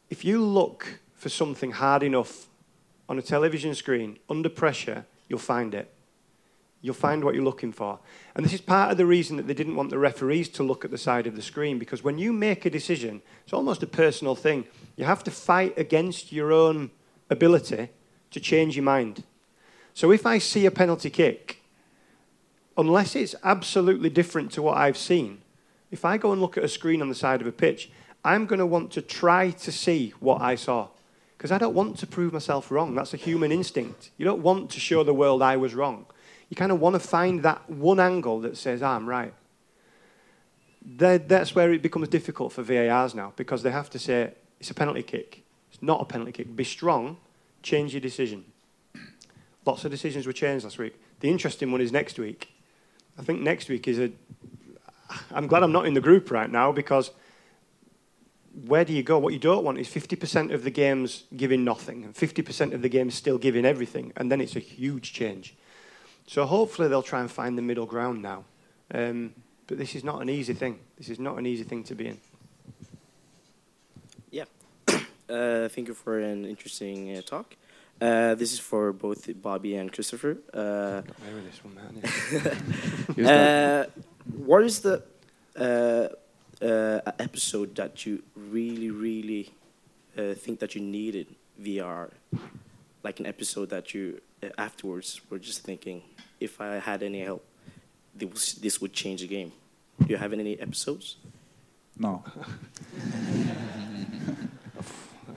If 0.10 0.26
you 0.26 0.41
look 0.43 0.99
for 1.16 1.30
something 1.30 1.72
hard 1.72 2.03
enough 2.03 2.47
on 3.08 3.18
a 3.18 3.22
television 3.22 3.74
screen 3.76 4.20
under 4.30 4.49
pressure, 4.49 5.06
you'll 5.30 5.39
find 5.39 5.74
it. 5.74 5.94
You'll 6.86 6.93
find 6.93 7.23
what 7.23 7.33
you're 7.33 7.43
looking 7.43 7.71
for. 7.71 7.97
And 8.36 8.45
this 8.45 8.53
is 8.53 8.61
part 8.61 8.91
of 8.91 8.97
the 8.97 9.07
reason 9.07 9.38
that 9.38 9.47
they 9.47 9.55
didn't 9.55 9.75
want 9.75 9.89
the 9.89 9.97
referees 9.97 10.47
to 10.49 10.61
look 10.61 10.86
at 10.86 10.91
the 10.91 10.99
side 10.99 11.25
of 11.25 11.36
the 11.36 11.41
screen, 11.41 11.79
because 11.79 12.03
when 12.03 12.19
you 12.19 12.31
make 12.31 12.63
a 12.63 12.69
decision, 12.69 13.23
it's 13.43 13.53
almost 13.53 13.81
a 13.81 13.88
personal 13.88 14.36
thing. 14.36 14.65
You 14.95 15.05
have 15.05 15.23
to 15.23 15.31
fight 15.31 15.75
against 15.79 16.31
your 16.31 16.53
own 16.53 16.91
ability 17.31 17.89
to 18.29 18.39
change 18.39 18.75
your 18.75 18.83
mind. 18.83 19.23
So 19.95 20.11
if 20.11 20.27
I 20.27 20.38
see 20.38 20.67
a 20.67 20.71
penalty 20.71 21.09
kick, 21.09 21.63
unless 22.77 23.15
it's 23.15 23.33
absolutely 23.43 24.11
different 24.11 24.51
to 24.51 24.61
what 24.61 24.77
I've 24.77 24.97
seen, 24.97 25.41
if 25.89 26.05
I 26.05 26.17
go 26.17 26.33
and 26.33 26.39
look 26.39 26.55
at 26.55 26.63
a 26.63 26.69
screen 26.69 27.01
on 27.01 27.09
the 27.09 27.15
side 27.15 27.41
of 27.41 27.47
a 27.47 27.51
pitch, 27.51 27.89
I'm 28.23 28.45
going 28.45 28.59
to 28.59 28.65
want 28.67 28.91
to 28.91 29.01
try 29.01 29.49
to 29.49 29.71
see 29.71 30.13
what 30.19 30.39
I 30.39 30.53
saw. 30.53 30.89
Because 31.36 31.51
I 31.51 31.57
don't 31.57 31.73
want 31.73 31.97
to 31.97 32.07
prove 32.07 32.31
myself 32.31 32.69
wrong. 32.69 32.93
That's 32.93 33.15
a 33.15 33.17
human 33.17 33.51
instinct. 33.51 34.11
You 34.17 34.25
don't 34.25 34.43
want 34.43 34.69
to 34.69 34.79
show 34.79 35.03
the 35.03 35.15
world 35.15 35.41
I 35.41 35.57
was 35.57 35.73
wrong 35.73 36.05
you 36.49 36.55
kind 36.55 36.71
of 36.71 36.79
want 36.79 36.93
to 36.93 36.99
find 36.99 37.43
that 37.43 37.69
one 37.69 37.99
angle 37.99 38.39
that 38.41 38.57
says, 38.57 38.81
ah, 38.81 38.95
I'm 38.95 39.07
right. 39.07 39.33
that's 40.81 41.55
where 41.55 41.73
it 41.73 41.81
becomes 41.81 42.07
difficult 42.07 42.53
for 42.53 42.61
VARs 42.61 43.15
now 43.15 43.33
because 43.35 43.63
they 43.63 43.71
have 43.71 43.89
to 43.91 43.99
say, 43.99 44.33
it's 44.59 44.69
a 44.69 44.73
penalty 44.73 45.03
kick. 45.03 45.43
It's 45.71 45.81
not 45.81 46.01
a 46.01 46.05
penalty 46.05 46.31
kick. 46.31 46.55
Be 46.55 46.63
strong, 46.63 47.17
change 47.63 47.93
your 47.93 48.01
decision. 48.01 48.45
Lots 49.65 49.83
of 49.83 49.91
decisions 49.91 50.27
were 50.27 50.33
changed 50.33 50.63
last 50.63 50.77
week. 50.77 50.99
The 51.19 51.29
interesting 51.29 51.71
one 51.71 51.81
is 51.81 51.91
next 51.91 52.19
week. 52.19 52.53
I 53.17 53.23
think 53.23 53.41
next 53.41 53.67
week 53.67 53.87
is 53.87 53.99
a. 53.99 54.11
I'm 55.31 55.47
glad 55.47 55.63
I'm 55.63 55.71
not 55.71 55.85
in 55.85 55.93
the 55.93 56.01
group 56.01 56.29
right 56.31 56.49
now 56.49 56.71
because 56.71 57.11
where 58.65 58.85
do 58.85 58.93
you 58.93 59.03
go? 59.03 59.17
What 59.17 59.33
you 59.33 59.39
don't 59.39 59.63
want 59.63 59.79
is 59.79 59.87
50% 59.87 60.53
of 60.53 60.63
the 60.63 60.71
games 60.71 61.23
giving 61.35 61.63
nothing 61.63 62.03
and 62.03 62.13
50% 62.13 62.73
of 62.73 62.81
the 62.81 62.89
games 62.89 63.13
still 63.13 63.37
giving 63.37 63.65
everything, 63.65 64.13
and 64.15 64.31
then 64.31 64.39
it's 64.39 64.55
a 64.55 64.59
huge 64.59 65.13
change. 65.13 65.55
So 66.28 66.45
hopefully 66.45 66.88
they'll 66.88 67.03
try 67.03 67.21
and 67.21 67.32
find 67.32 67.57
the 67.57 67.61
middle 67.61 67.86
ground 67.86 68.21
now. 68.21 68.45
Um, 68.93 69.34
but 69.67 69.78
this 69.78 69.95
is 69.95 70.03
not 70.03 70.21
an 70.21 70.30
easy 70.30 70.53
thing. 70.53 70.80
This 70.97 71.09
is 71.09 71.19
not 71.19 71.38
an 71.38 71.45
easy 71.45 71.63
thing 71.63 71.84
to 71.84 71.95
be 71.95 72.07
in. 72.07 72.17
Yeah. 74.32 74.45
uh, 74.88 75.69
thank 75.69 75.88
you 75.88 75.93
for 75.93 76.19
an 76.19 76.45
interesting 76.45 77.17
uh, 77.17 77.21
talk. 77.21 77.55
Uh, 78.01 78.36
this 78.36 78.51
is 78.51 78.59
for 78.59 78.91
both 78.91 79.30
Bobby 79.41 79.76
and 79.76 79.91
Christopher. 79.91 80.38
Uh, 80.53 81.01
this 81.45 81.63
one, 81.63 81.76
man. 81.76 82.01
Uh, 83.26 83.86
what 84.36 84.63
is 84.63 84.82
the 84.82 85.01
uh, 85.55 87.11
episode 87.19 87.76
that 87.76 88.05
you 88.05 88.21
really, 88.36 88.89
really 88.89 89.53
think 90.36 90.59
that 90.59 90.76
you 90.76 90.82
needed 90.82 91.28
VAR? 91.57 92.09
Like 93.03 93.19
an 93.19 93.26
episode 93.26 93.69
that 93.69 93.93
you 93.93 94.19
afterwards 94.57 95.21
were 95.29 95.39
just 95.39 95.61
thinking, 95.61 96.01
if 96.39 96.59
I 96.61 96.75
had 96.75 97.03
any 97.03 97.21
help, 97.21 97.45
this 98.13 98.81
would 98.81 98.93
change 98.93 99.21
the 99.21 99.27
game. 99.27 99.51
Do 99.99 100.07
you 100.07 100.17
have 100.17 100.33
any 100.33 100.59
episodes? 100.59 101.17
No. 101.97 102.23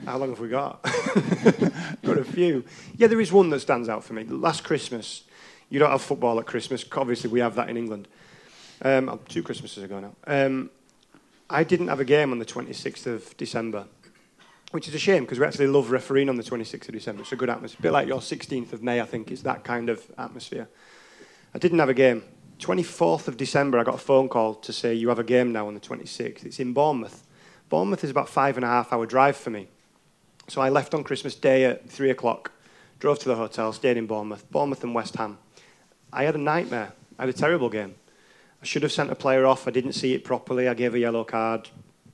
How 0.05 0.17
long 0.17 0.29
have 0.29 0.39
we 0.39 0.49
got? 0.49 0.81
got 2.03 2.17
a 2.17 2.23
few. 2.23 2.63
Yeah, 2.97 3.07
there 3.07 3.21
is 3.21 3.31
one 3.31 3.49
that 3.51 3.59
stands 3.59 3.89
out 3.89 4.03
for 4.03 4.13
me. 4.13 4.23
Last 4.23 4.63
Christmas, 4.63 5.23
you 5.69 5.77
don't 5.79 5.91
have 5.91 6.01
football 6.01 6.39
at 6.39 6.45
Christmas. 6.45 6.83
Obviously, 6.91 7.29
we 7.29 7.39
have 7.41 7.55
that 7.55 7.69
in 7.69 7.77
England. 7.77 8.07
Um, 8.81 9.19
two 9.27 9.43
Christmases 9.43 9.83
ago 9.83 9.99
now. 9.99 10.15
Um, 10.25 10.69
I 11.49 11.63
didn't 11.63 11.89
have 11.89 11.99
a 11.99 12.05
game 12.05 12.31
on 12.31 12.39
the 12.39 12.45
26th 12.45 13.07
of 13.07 13.35
December, 13.37 13.85
which 14.71 14.87
is 14.87 14.93
a 14.93 14.99
shame 14.99 15.23
because 15.23 15.39
we 15.39 15.45
actually 15.45 15.67
love 15.67 15.91
refereeing 15.91 16.29
on 16.29 16.35
the 16.35 16.43
26th 16.43 16.87
of 16.87 16.93
December. 16.93 17.21
It's 17.23 17.31
a 17.31 17.35
good 17.35 17.49
atmosphere. 17.49 17.79
A 17.79 17.83
bit 17.83 17.91
like 17.91 18.07
your 18.07 18.19
16th 18.19 18.73
of 18.73 18.83
May, 18.83 19.01
I 19.01 19.05
think, 19.05 19.31
is 19.31 19.43
that 19.43 19.63
kind 19.63 19.89
of 19.89 20.05
atmosphere. 20.17 20.67
I 21.53 21.57
didn't 21.57 21.79
have 21.79 21.89
a 21.89 21.93
game. 21.93 22.23
24th 22.59 23.27
of 23.27 23.37
December, 23.37 23.79
I 23.79 23.83
got 23.83 23.95
a 23.95 23.99
phone 23.99 24.29
call 24.29 24.55
to 24.55 24.73
say, 24.73 24.93
You 24.93 25.09
have 25.09 25.19
a 25.19 25.23
game 25.23 25.51
now 25.51 25.67
on 25.67 25.73
the 25.73 25.79
26th. 25.79 26.45
It's 26.45 26.59
in 26.59 26.73
Bournemouth. 26.73 27.25
Bournemouth 27.69 28.03
is 28.03 28.09
about 28.09 28.29
five 28.29 28.57
and 28.57 28.65
a 28.65 28.67
half 28.67 28.91
hour 28.91 29.05
drive 29.05 29.37
for 29.37 29.49
me. 29.49 29.69
So 30.47 30.61
I 30.61 30.69
left 30.69 30.93
on 30.93 31.03
Christmas 31.03 31.35
Day 31.35 31.65
at 31.65 31.89
three 31.89 32.09
o'clock, 32.09 32.51
drove 32.99 33.19
to 33.19 33.29
the 33.29 33.35
hotel, 33.35 33.71
stayed 33.71 33.97
in 33.97 34.07
Bournemouth, 34.07 34.49
Bournemouth 34.51 34.83
and 34.83 34.93
West 34.93 35.15
Ham. 35.15 35.37
I 36.11 36.23
had 36.23 36.35
a 36.35 36.39
nightmare. 36.39 36.93
I 37.17 37.23
had 37.23 37.29
a 37.29 37.37
terrible 37.37 37.69
game. 37.69 37.95
I 38.61 38.65
should 38.65 38.83
have 38.83 38.91
sent 38.91 39.11
a 39.11 39.15
player 39.15 39.45
off. 39.45 39.67
I 39.67 39.71
didn't 39.71 39.93
see 39.93 40.13
it 40.13 40.23
properly. 40.23 40.67
I 40.67 40.73
gave 40.73 40.95
a 40.95 40.99
yellow 40.99 41.23
card. 41.23 41.69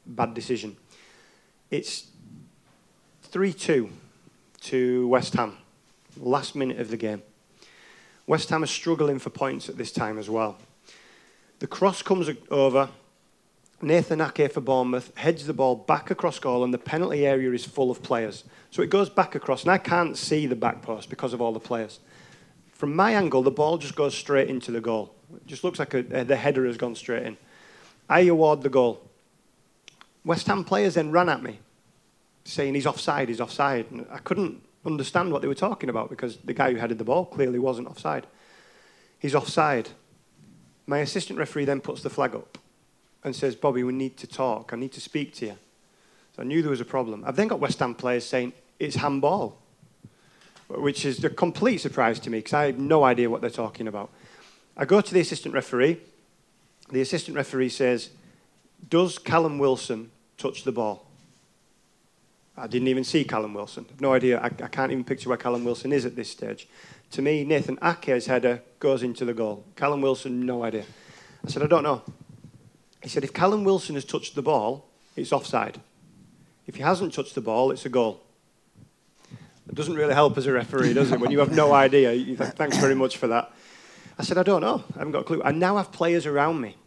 Bad 0.05 0.33
decision. 0.33 0.77
It's 1.71 2.07
3 3.35 3.51
2 3.51 3.89
to 4.61 5.09
West 5.09 5.33
Ham, 5.33 5.57
last 6.17 6.55
minute 6.55 6.79
of 6.79 6.89
the 6.89 6.95
game. 6.95 7.21
West 8.25 8.47
Ham 8.47 8.63
are 8.63 8.65
struggling 8.65 9.19
for 9.19 9.29
points 9.29 9.67
at 9.67 9.77
this 9.77 9.91
time 9.91 10.17
as 10.17 10.29
well. 10.29 10.57
The 11.59 11.67
cross 11.67 12.01
comes 12.01 12.29
over. 12.49 12.87
Nathan 13.81 14.21
Ake 14.21 14.53
for 14.53 14.61
Bournemouth 14.61 15.11
heads 15.17 15.47
the 15.47 15.53
ball 15.53 15.75
back 15.75 16.09
across 16.09 16.39
goal, 16.39 16.63
and 16.63 16.73
the 16.73 16.77
penalty 16.77 17.27
area 17.27 17.51
is 17.51 17.65
full 17.65 17.91
of 17.91 18.01
players. 18.01 18.45
So 18.71 18.81
it 18.81 18.89
goes 18.89 19.09
back 19.09 19.35
across, 19.35 19.63
and 19.63 19.71
I 19.71 19.79
can't 19.79 20.15
see 20.15 20.47
the 20.47 20.55
back 20.55 20.81
post 20.81 21.09
because 21.09 21.33
of 21.33 21.41
all 21.41 21.51
the 21.51 21.59
players. 21.59 21.99
From 22.71 22.95
my 22.95 23.15
angle, 23.15 23.43
the 23.43 23.51
ball 23.51 23.77
just 23.77 23.97
goes 23.97 24.15
straight 24.15 24.47
into 24.47 24.71
the 24.71 24.79
goal. 24.79 25.13
It 25.35 25.45
just 25.45 25.65
looks 25.65 25.77
like 25.77 25.93
a, 25.93 26.03
the 26.03 26.37
header 26.37 26.65
has 26.65 26.77
gone 26.77 26.95
straight 26.95 27.23
in. 27.23 27.35
I 28.07 28.21
award 28.21 28.61
the 28.61 28.69
goal. 28.69 29.01
West 30.23 30.47
Ham 30.47 30.63
players 30.63 30.93
then 30.93 31.11
ran 31.11 31.27
at 31.27 31.43
me, 31.43 31.59
saying 32.45 32.75
he's 32.75 32.85
offside, 32.85 33.27
he's 33.27 33.41
offside. 33.41 33.91
And 33.91 34.07
I 34.09 34.19
couldn't 34.19 34.61
understand 34.85 35.31
what 35.31 35.41
they 35.41 35.47
were 35.47 35.55
talking 35.55 35.89
about 35.89 36.09
because 36.09 36.37
the 36.37 36.53
guy 36.53 36.71
who 36.71 36.77
headed 36.77 36.99
the 36.99 37.03
ball 37.03 37.25
clearly 37.25 37.59
wasn't 37.59 37.87
offside. 37.87 38.25
He's 39.19 39.35
offside. 39.35 39.89
My 40.87 40.99
assistant 40.99 41.39
referee 41.39 41.65
then 41.65 41.81
puts 41.81 42.01
the 42.01 42.09
flag 42.09 42.35
up 42.35 42.57
and 43.23 43.35
says, 43.35 43.55
Bobby, 43.55 43.83
we 43.83 43.91
need 43.91 44.17
to 44.17 44.27
talk. 44.27 44.71
I 44.71 44.77
need 44.77 44.91
to 44.93 45.01
speak 45.01 45.33
to 45.35 45.47
you. 45.47 45.57
So 46.35 46.43
I 46.43 46.45
knew 46.45 46.61
there 46.61 46.69
was 46.69 46.81
a 46.81 46.85
problem. 46.85 47.23
I've 47.25 47.35
then 47.35 47.47
got 47.47 47.59
West 47.59 47.79
Ham 47.79 47.95
players 47.95 48.25
saying, 48.25 48.53
it's 48.79 48.97
handball, 48.97 49.57
which 50.69 51.05
is 51.05 51.23
a 51.23 51.29
complete 51.29 51.79
surprise 51.79 52.19
to 52.19 52.29
me 52.29 52.39
because 52.39 52.53
I 52.53 52.65
have 52.67 52.77
no 52.77 53.03
idea 53.03 53.29
what 53.29 53.41
they're 53.41 53.49
talking 53.49 53.87
about. 53.87 54.11
I 54.77 54.85
go 54.85 55.01
to 55.01 55.13
the 55.13 55.21
assistant 55.21 55.53
referee. 55.53 55.99
The 56.91 57.01
assistant 57.01 57.35
referee 57.35 57.69
says, 57.69 58.09
Does 58.89 59.17
Callum 59.17 59.57
Wilson 59.57 60.11
touch 60.37 60.63
the 60.63 60.71
ball? 60.71 61.04
I 62.57 62.67
didn't 62.67 62.87
even 62.87 63.03
see 63.03 63.23
Callum 63.25 63.53
Wilson. 63.53 63.85
I've 63.91 64.01
no 64.01 64.13
idea. 64.13 64.39
I, 64.39 64.45
I, 64.45 64.67
can't 64.67 64.91
even 64.91 65.03
picture 65.03 65.27
where 65.27 65.37
Callum 65.37 65.65
Wilson 65.65 65.91
is 65.91 66.05
at 66.05 66.15
this 66.15 66.29
stage. 66.29 66.67
To 67.11 67.21
me, 67.21 67.43
Nathan 67.43 67.77
Ake's 67.81 68.27
header 68.27 68.61
goes 68.79 69.03
into 69.03 69.25
the 69.25 69.33
goal. 69.33 69.65
Callum 69.75 70.01
Wilson, 70.01 70.45
no 70.45 70.63
idea. 70.63 70.85
I 71.45 71.49
said, 71.49 71.63
I 71.63 71.67
don't 71.67 71.83
know. 71.83 72.01
He 73.03 73.09
said, 73.09 73.23
if 73.23 73.33
Callum 73.33 73.63
Wilson 73.63 73.95
has 73.95 74.05
touched 74.05 74.35
the 74.35 74.41
ball, 74.41 74.87
it's 75.15 75.33
offside. 75.33 75.79
If 76.65 76.75
he 76.75 76.81
hasn't 76.81 77.13
touched 77.13 77.35
the 77.35 77.41
ball, 77.41 77.71
it's 77.71 77.85
a 77.85 77.89
goal. 77.89 78.21
It 79.67 79.75
doesn't 79.75 79.95
really 79.95 80.13
help 80.13 80.37
as 80.37 80.47
a 80.47 80.53
referee, 80.53 80.93
does 80.93 81.11
it? 81.11 81.19
When 81.19 81.31
you 81.31 81.39
have 81.39 81.51
no 81.51 81.73
idea, 81.85 82.13
you 82.13 82.35
think, 82.37 82.55
thanks 82.55 82.77
very 82.77 82.95
much 82.95 83.17
for 83.17 83.27
that. 83.27 83.51
I 84.17 84.23
said, 84.23 84.37
I 84.37 84.43
don't 84.43 84.61
know. 84.61 84.83
I 84.95 84.99
haven't 84.99 85.11
got 85.11 85.21
a 85.21 85.23
clue. 85.25 85.41
I 85.43 85.51
now 85.51 85.75
I 85.75 85.79
have 85.79 85.91
players 85.91 86.25
around 86.25 86.61
me. 86.61 86.77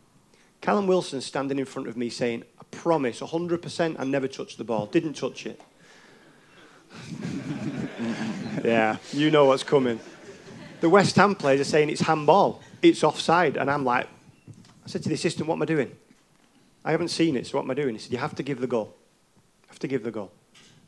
Callum 0.61 0.87
Wilson 0.87 1.21
standing 1.21 1.59
in 1.59 1.67
front 1.67 1.89
of 1.89 1.97
me 1.97 2.09
saying, 2.09 2.45
promise, 2.71 3.21
100% 3.21 3.97
I 3.99 4.05
never 4.05 4.29
touched 4.29 4.59
the 4.59 4.65
ball. 4.65 4.87
Didn't 4.87 5.15
touch 5.15 5.47
it. 5.47 5.61
yeah, 8.65 8.97
you 9.13 9.31
know 9.31 9.47
what's 9.47 9.63
coming. 9.63 10.01
The 10.81 10.89
West 10.89 11.17
Ham 11.17 11.35
players 11.35 11.61
are 11.61 11.65
saying 11.65 11.91
it's 11.91 12.03
handball. 12.03 12.63
It's 12.83 13.03
offside. 13.03 13.57
And 13.57 13.71
I'm 13.71 13.85
like, 13.85 14.07
I 14.07 14.89
said 14.89 15.03
to 15.03 15.09
the 15.09 15.15
assistant, 15.15 15.49
what 15.49 15.57
am 15.57 15.63
I 15.63 15.67
doing? 15.67 15.95
I 16.85 16.93
haven't 16.93 17.09
seen 17.09 17.37
it, 17.37 17.47
so 17.47 17.59
what 17.59 17.65
am 17.65 17.71
I 17.71 17.75
doing? 17.75 17.95
He 17.95 18.01
said, 18.01 18.13
You 18.13 18.19
have 18.19 18.35
to 18.37 18.43
give 18.43 18.61
the 18.61 18.67
goal. 18.67 18.95
You 19.63 19.69
have 19.69 19.79
to 19.81 19.89
give 19.89 20.05
the 20.05 20.11
goal. 20.11 20.31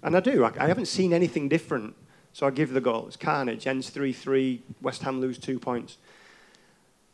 And 0.03 0.16
I 0.16 0.20
do. 0.20 0.45
I, 0.45 0.53
I 0.59 0.66
haven't 0.66 0.87
seen 0.87 1.12
anything 1.12 1.49
different, 1.49 1.95
so 2.33 2.47
I 2.47 2.51
give 2.51 2.70
the 2.70 2.81
goal. 2.81 3.07
It's 3.07 3.16
carnage. 3.16 3.66
Ends 3.66 3.91
3 3.91 4.12
3. 4.12 4.62
West 4.81 5.03
Ham 5.03 5.20
lose 5.20 5.39
two 5.39 5.59
points. 5.59 5.99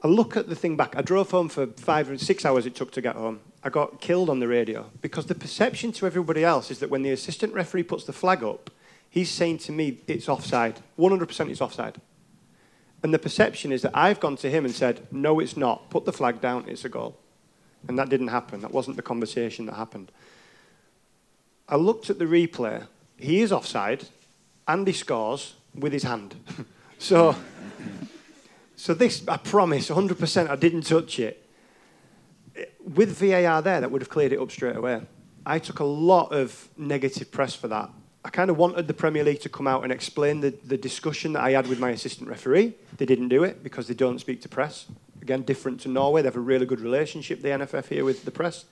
I 0.05 0.09
look 0.09 0.37
at 0.37 0.49
the 0.49 0.55
thing 0.55 0.77
back. 0.77 0.95
I 0.95 1.03
drove 1.03 1.31
home 1.31 1.49
for 1.49 1.67
five 1.67 2.11
or 2.11 2.19
six 2.19 2.45
hours 2.45 2.67
it 2.67 2.75
took 2.75 2.93
to 2.93 3.01
get 3.01 3.17
home. 3.17 3.41
I 3.67 3.69
got 3.69 4.01
killed 4.01 4.31
on 4.31 4.39
the 4.39 4.47
radio 4.47 4.89
because 5.03 5.27
the 5.27 5.35
perception 5.35 5.91
to 5.95 6.07
everybody 6.07 6.45
else 6.45 6.71
is 6.71 6.79
that 6.79 6.89
when 6.89 7.03
the 7.03 7.11
assistant 7.11 7.53
referee 7.53 7.83
puts 7.83 8.05
the 8.05 8.12
flag 8.12 8.45
up, 8.45 8.71
he's 9.11 9.29
saying 9.29 9.59
to 9.59 9.73
me, 9.73 9.99
it's 10.07 10.29
offside. 10.29 10.81
100% 10.97 11.51
it's 11.51 11.61
offside. 11.61 12.01
And 13.03 13.12
the 13.12 13.19
perception 13.19 13.73
is 13.73 13.83
that 13.83 13.91
I've 13.93 14.21
gone 14.21 14.37
to 14.37 14.49
him 14.49 14.64
and 14.64 14.73
said, 14.73 15.09
no, 15.11 15.41
it's 15.41 15.57
not. 15.57 15.91
Put 15.91 16.05
the 16.05 16.12
flag 16.12 16.41
down, 16.41 16.69
it's 16.69 16.85
a 16.85 16.89
goal. 16.89 17.19
And 17.89 17.99
that 17.99 18.09
didn't 18.09 18.29
happen. 18.29 18.61
That 18.61 18.71
wasn't 18.71 18.99
the 18.99 19.03
conversation 19.03 19.67
that 19.67 19.75
happened. 19.75 20.12
I 21.69 21.75
looked 21.75 22.09
at 22.09 22.21
the 22.21 22.25
replay. 22.25 22.87
He 23.17 23.41
is 23.41 23.51
offside, 23.51 24.05
and 24.69 24.87
he 24.87 24.93
scores 24.93 25.55
with 25.75 25.93
his 25.93 26.05
hand. 26.05 26.37
so, 26.99 27.35
so 28.77 28.95
this, 28.95 29.27
I 29.27 29.39
promise, 29.39 29.91
100% 29.91 30.49
I 30.49 30.55
didn't 30.55 30.83
touch 30.83 31.19
it. 31.19 31.45
With 32.80 33.16
VAR 33.18 33.62
there, 33.62 33.80
that 33.80 33.90
would 33.90 34.02
have 34.02 34.09
cleared 34.09 34.32
it 34.32 34.40
up 34.40 34.50
straight 34.50 34.76
away. 34.76 35.02
I 35.44 35.59
took 35.59 35.78
a 35.78 35.84
lot 35.84 36.32
of 36.32 36.68
negative 36.76 37.30
press 37.30 37.54
for 37.54 37.68
that. 37.68 37.90
I 38.24 38.30
kind 38.30 38.50
of 38.50 38.57
wanted 38.57 38.88
the 38.88 38.94
Premier 38.94 39.22
League 39.22 39.40
to 39.42 39.48
come 39.48 39.68
out 39.68 39.84
and 39.84 39.92
explain 39.92 40.40
the, 40.40 40.50
the 40.64 40.76
discussion 40.76 41.32
that 41.34 41.44
I 41.44 41.52
had 41.52 41.68
with 41.68 41.78
my 41.78 41.90
assistant 41.90 42.28
referee. 42.28 42.74
They 42.96 43.07
didn't 43.07 43.28
do 43.28 43.44
it 43.44 43.62
because 43.62 43.86
they 43.86 43.94
don't 43.94 44.18
speak 44.18 44.42
to 44.42 44.48
press. 44.48 44.86
Again, 45.22 45.42
different 45.42 45.80
to 45.82 45.88
Norway. 45.88 46.22
They 46.22 46.26
have 46.26 46.36
a 46.36 46.40
really 46.40 46.66
good 46.66 46.80
relationship, 46.80 47.42
the 47.42 47.48
NFF 47.50 47.86
here, 47.86 48.04
with 48.04 48.24
the 48.24 48.32
press. 48.32 48.64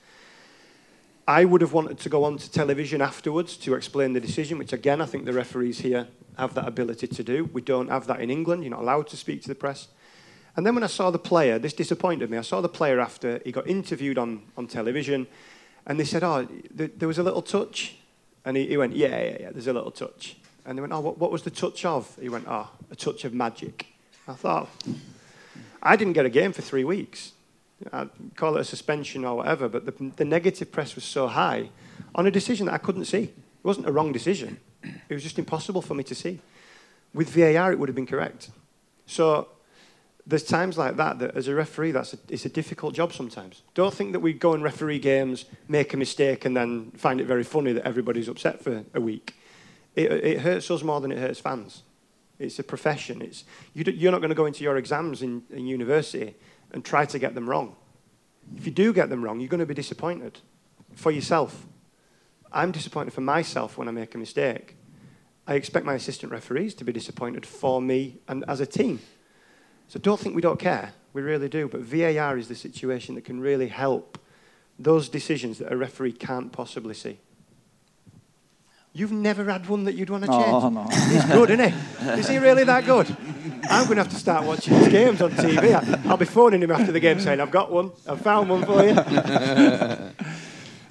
I 1.27 1.45
would 1.45 1.61
have 1.61 1.73
wanted 1.73 1.99
to 1.99 2.09
go 2.09 2.25
on 2.25 2.37
to 2.37 2.51
television 2.51 3.01
afterwards 3.01 3.57
to 3.57 3.73
explain 3.73 4.13
the 4.13 4.19
decision, 4.19 4.57
which 4.57 4.73
again, 4.73 5.01
I 5.01 5.05
think 5.05 5.25
the 5.25 5.33
referees 5.33 5.79
here 5.79 6.07
have 6.37 6.53
that 6.55 6.67
ability 6.67 7.07
to 7.07 7.23
do. 7.23 7.45
We 7.45 7.61
don't 7.61 7.87
have 7.87 8.07
that 8.07 8.19
in 8.19 8.29
England. 8.29 8.63
You're 8.63 8.71
not 8.71 8.81
allowed 8.81 9.07
to 9.07 9.17
speak 9.17 9.41
to 9.43 9.47
the 9.47 9.55
press. 9.55 9.87
And 10.55 10.65
then 10.65 10.73
when 10.73 10.83
I 10.83 10.87
saw 10.87 11.11
the 11.11 11.19
player, 11.19 11.59
this 11.59 11.73
disappointed 11.73 12.29
me. 12.29 12.37
I 12.37 12.41
saw 12.41 12.61
the 12.61 12.69
player 12.69 12.99
after 12.99 13.41
he 13.43 13.51
got 13.51 13.67
interviewed 13.67 14.17
on, 14.17 14.43
on 14.55 14.67
television, 14.67 15.27
and 15.85 15.99
they 15.99 16.05
said, 16.05 16.23
Oh, 16.23 16.47
th- 16.77 16.93
there 16.97 17.07
was 17.07 17.17
a 17.17 17.23
little 17.23 17.41
touch. 17.41 17.95
And 18.45 18.55
he, 18.55 18.67
he, 18.67 18.77
went, 18.77 18.95
Yeah, 18.95 19.21
yeah, 19.21 19.37
yeah, 19.39 19.51
there's 19.51 19.67
a 19.67 19.73
little 19.73 19.91
touch. 19.91 20.37
And 20.65 20.77
they 20.77 20.81
went, 20.81 20.93
Oh, 20.93 21.01
what, 21.01 21.17
what 21.17 21.31
was 21.31 21.43
the 21.43 21.51
touch 21.51 21.83
of? 21.85 22.15
He 22.19 22.29
went, 22.29 22.45
Oh, 22.47 22.69
a 22.89 22.95
touch 22.95 23.25
of 23.25 23.33
magic. 23.33 23.87
I 24.27 24.33
thought, 24.33 24.69
I 25.83 25.95
didn't 25.95 26.13
get 26.13 26.25
a 26.25 26.29
game 26.29 26.53
for 26.53 26.61
three 26.61 26.83
weeks. 26.83 27.33
I'd 27.91 28.09
call 28.35 28.55
it 28.57 28.61
a 28.61 28.63
suspension 28.63 29.25
or 29.25 29.37
whatever, 29.37 29.67
but 29.67 29.85
the, 29.85 30.11
the 30.15 30.25
negative 30.25 30.71
press 30.71 30.95
was 30.95 31.03
so 31.03 31.27
high 31.27 31.69
on 32.15 32.25
a 32.25 32.31
decision 32.31 32.67
that 32.67 32.73
I 32.73 32.77
couldn't 32.77 33.05
see. 33.05 33.23
It 33.23 33.33
wasn't 33.63 33.87
a 33.87 33.91
wrong 33.91 34.11
decision, 34.11 34.59
it 34.83 35.13
was 35.13 35.23
just 35.23 35.37
impossible 35.37 35.81
for 35.81 35.93
me 35.93 36.03
to 36.05 36.15
see. 36.15 36.39
With 37.13 37.29
VAR, 37.29 37.71
it 37.71 37.79
would 37.79 37.89
have 37.89 37.95
been 37.95 38.07
correct. 38.07 38.49
So 39.05 39.47
there's 40.27 40.43
times 40.43 40.77
like 40.77 40.97
that 40.97 41.19
that 41.19 41.35
as 41.35 41.47
a 41.47 41.55
referee, 41.55 41.91
that's 41.91 42.13
a, 42.13 42.17
it's 42.29 42.45
a 42.45 42.49
difficult 42.49 42.95
job 42.95 43.13
sometimes. 43.13 43.61
Don't 43.75 43.93
think 43.93 44.11
that 44.13 44.21
we 44.21 44.33
go 44.33 44.53
and 44.53 44.63
referee 44.63 44.99
games, 44.99 45.45
make 45.67 45.93
a 45.93 45.97
mistake, 45.97 46.45
and 46.45 46.57
then 46.57 46.91
find 46.91 47.21
it 47.21 47.25
very 47.25 47.43
funny 47.43 47.73
that 47.73 47.85
everybody's 47.85 48.27
upset 48.27 48.63
for 48.63 48.83
a 48.93 49.01
week. 49.01 49.35
It, 49.95 50.11
it 50.11 50.39
hurts 50.39 50.71
us 50.71 50.83
more 50.83 50.99
than 50.99 51.11
it 51.11 51.19
hurts 51.19 51.39
fans. 51.39 51.83
It's 52.39 52.59
a 52.59 52.63
profession. 52.63 53.21
It's, 53.21 53.45
you 53.73 54.09
are 54.09 54.11
not 54.11 54.19
going 54.19 54.29
to 54.29 54.35
go 54.35 54.45
into 54.45 54.63
your 54.63 54.77
exams 54.77 55.21
in, 55.21 55.43
in 55.51 55.67
university 55.67 56.35
and 56.71 56.83
try 56.83 57.05
to 57.05 57.19
get 57.19 57.35
them 57.35 57.49
wrong. 57.49 57.75
If 58.57 58.65
you 58.65 58.71
do 58.71 58.93
get 58.93 59.09
them 59.09 59.23
wrong, 59.23 59.39
you're 59.39 59.49
going 59.49 59.59
to 59.59 59.65
be 59.65 59.73
disappointed 59.73 60.39
for 60.95 61.11
yourself. 61.11 61.65
I'm 62.51 62.71
disappointed 62.71 63.13
for 63.13 63.21
myself 63.21 63.77
when 63.77 63.87
I 63.87 63.91
make 63.91 64.15
a 64.15 64.17
mistake. 64.17 64.75
I 65.47 65.53
expect 65.53 65.85
my 65.85 65.93
assistant 65.93 66.31
referees 66.31 66.73
to 66.75 66.83
be 66.83 66.91
disappointed 66.91 67.45
for 67.45 67.81
me 67.81 68.17
and 68.27 68.43
as 68.47 68.59
a 68.59 68.65
team. 68.65 68.99
So 69.87 69.99
don't 69.99 70.19
think 70.19 70.35
we 70.35 70.41
don't 70.41 70.59
care. 70.59 70.93
We 71.13 71.21
really 71.21 71.49
do. 71.49 71.67
But 71.67 71.81
VAR 71.81 72.37
is 72.37 72.47
the 72.47 72.55
situation 72.55 73.15
that 73.15 73.23
can 73.25 73.39
really 73.39 73.67
help 73.67 74.17
those 74.77 75.09
decisions 75.09 75.59
that 75.59 75.71
a 75.71 75.77
referee 75.77 76.13
can't 76.13 76.51
possibly 76.51 76.93
see. 76.93 77.19
You've 78.93 79.11
never 79.11 79.43
had 79.43 79.67
one 79.67 79.83
that 79.85 79.95
you'd 79.95 80.09
want 80.09 80.23
to 80.23 80.29
change. 80.29 80.47
Oh, 80.47 80.69
no. 80.69 80.83
He's 80.83 81.25
good, 81.25 81.49
isn't 81.51 81.69
he? 81.69 82.09
Is 82.11 82.29
he 82.29 82.37
really 82.37 82.63
that 82.63 82.85
good? 82.85 83.15
I'm 83.69 83.85
going 83.85 83.97
to 83.97 84.03
have 84.03 84.09
to 84.11 84.15
start 84.15 84.45
watching 84.45 84.73
his 84.73 84.87
games 84.87 85.21
on 85.21 85.31
TV. 85.31 86.05
I'll 86.05 86.15
be 86.15 86.25
phoning 86.25 86.63
him 86.63 86.71
after 86.71 86.93
the 86.93 87.01
game 87.01 87.19
saying, 87.19 87.41
I've 87.41 87.51
got 87.51 87.71
one. 87.71 87.91
I've 88.07 88.21
found 88.21 88.49
one 88.49 88.65
for 88.65 88.85
you. 88.85 88.95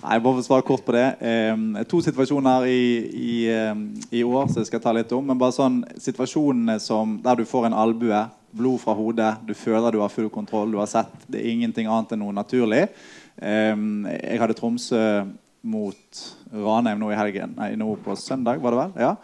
Nei, 0.05 0.19
bare 0.21 0.35
for 0.35 0.43
å 0.43 0.45
svare 0.45 0.65
kort 0.69 0.83
på 0.85 0.93
det. 0.93 1.07
Um, 1.25 1.79
to 1.89 2.03
situasjoner 2.05 2.67
i, 2.69 2.81
i, 3.09 3.37
um, 3.57 3.87
i, 4.13 4.21
år 4.21 4.51
som 4.51 4.61
jeg 4.61 4.69
skal 4.69 4.83
ta 4.85 4.93
litt 4.93 5.13
om. 5.17 5.25
Men 5.25 5.41
bare 5.41 5.57
sånn 5.57 5.79
situasjonene 5.97 6.77
som, 6.85 7.17
der 7.25 7.41
du 7.41 7.49
får 7.49 7.71
en 7.71 7.77
albue, 7.87 8.19
blod 8.55 8.81
fra 8.83 8.95
hodet, 8.97 9.33
du 9.47 9.55
føler 9.59 9.95
du 9.95 10.01
har 10.03 10.13
full 10.13 10.31
kontroll, 10.33 10.73
du 10.73 10.81
har 10.81 10.91
sett 10.91 11.27
det 11.27 11.41
er 11.41 11.53
ingenting 11.53 11.89
annet 11.91 12.15
enn 12.15 12.23
noe 12.23 12.35
naturlig. 12.37 12.87
Jeg 13.41 14.41
hadde 14.41 14.57
Tromsø 14.59 15.01
mot 15.65 16.21
Ranheim 16.53 17.01
nå 17.01 17.11
i 17.11 17.19
helgen. 17.19 17.55
Nei, 17.59 17.73
nå 17.81 17.89
på 18.05 18.17
søndag, 18.21 18.61
var 18.63 18.75
det 18.75 18.83
vel? 18.83 18.95
Ja. 19.01 19.15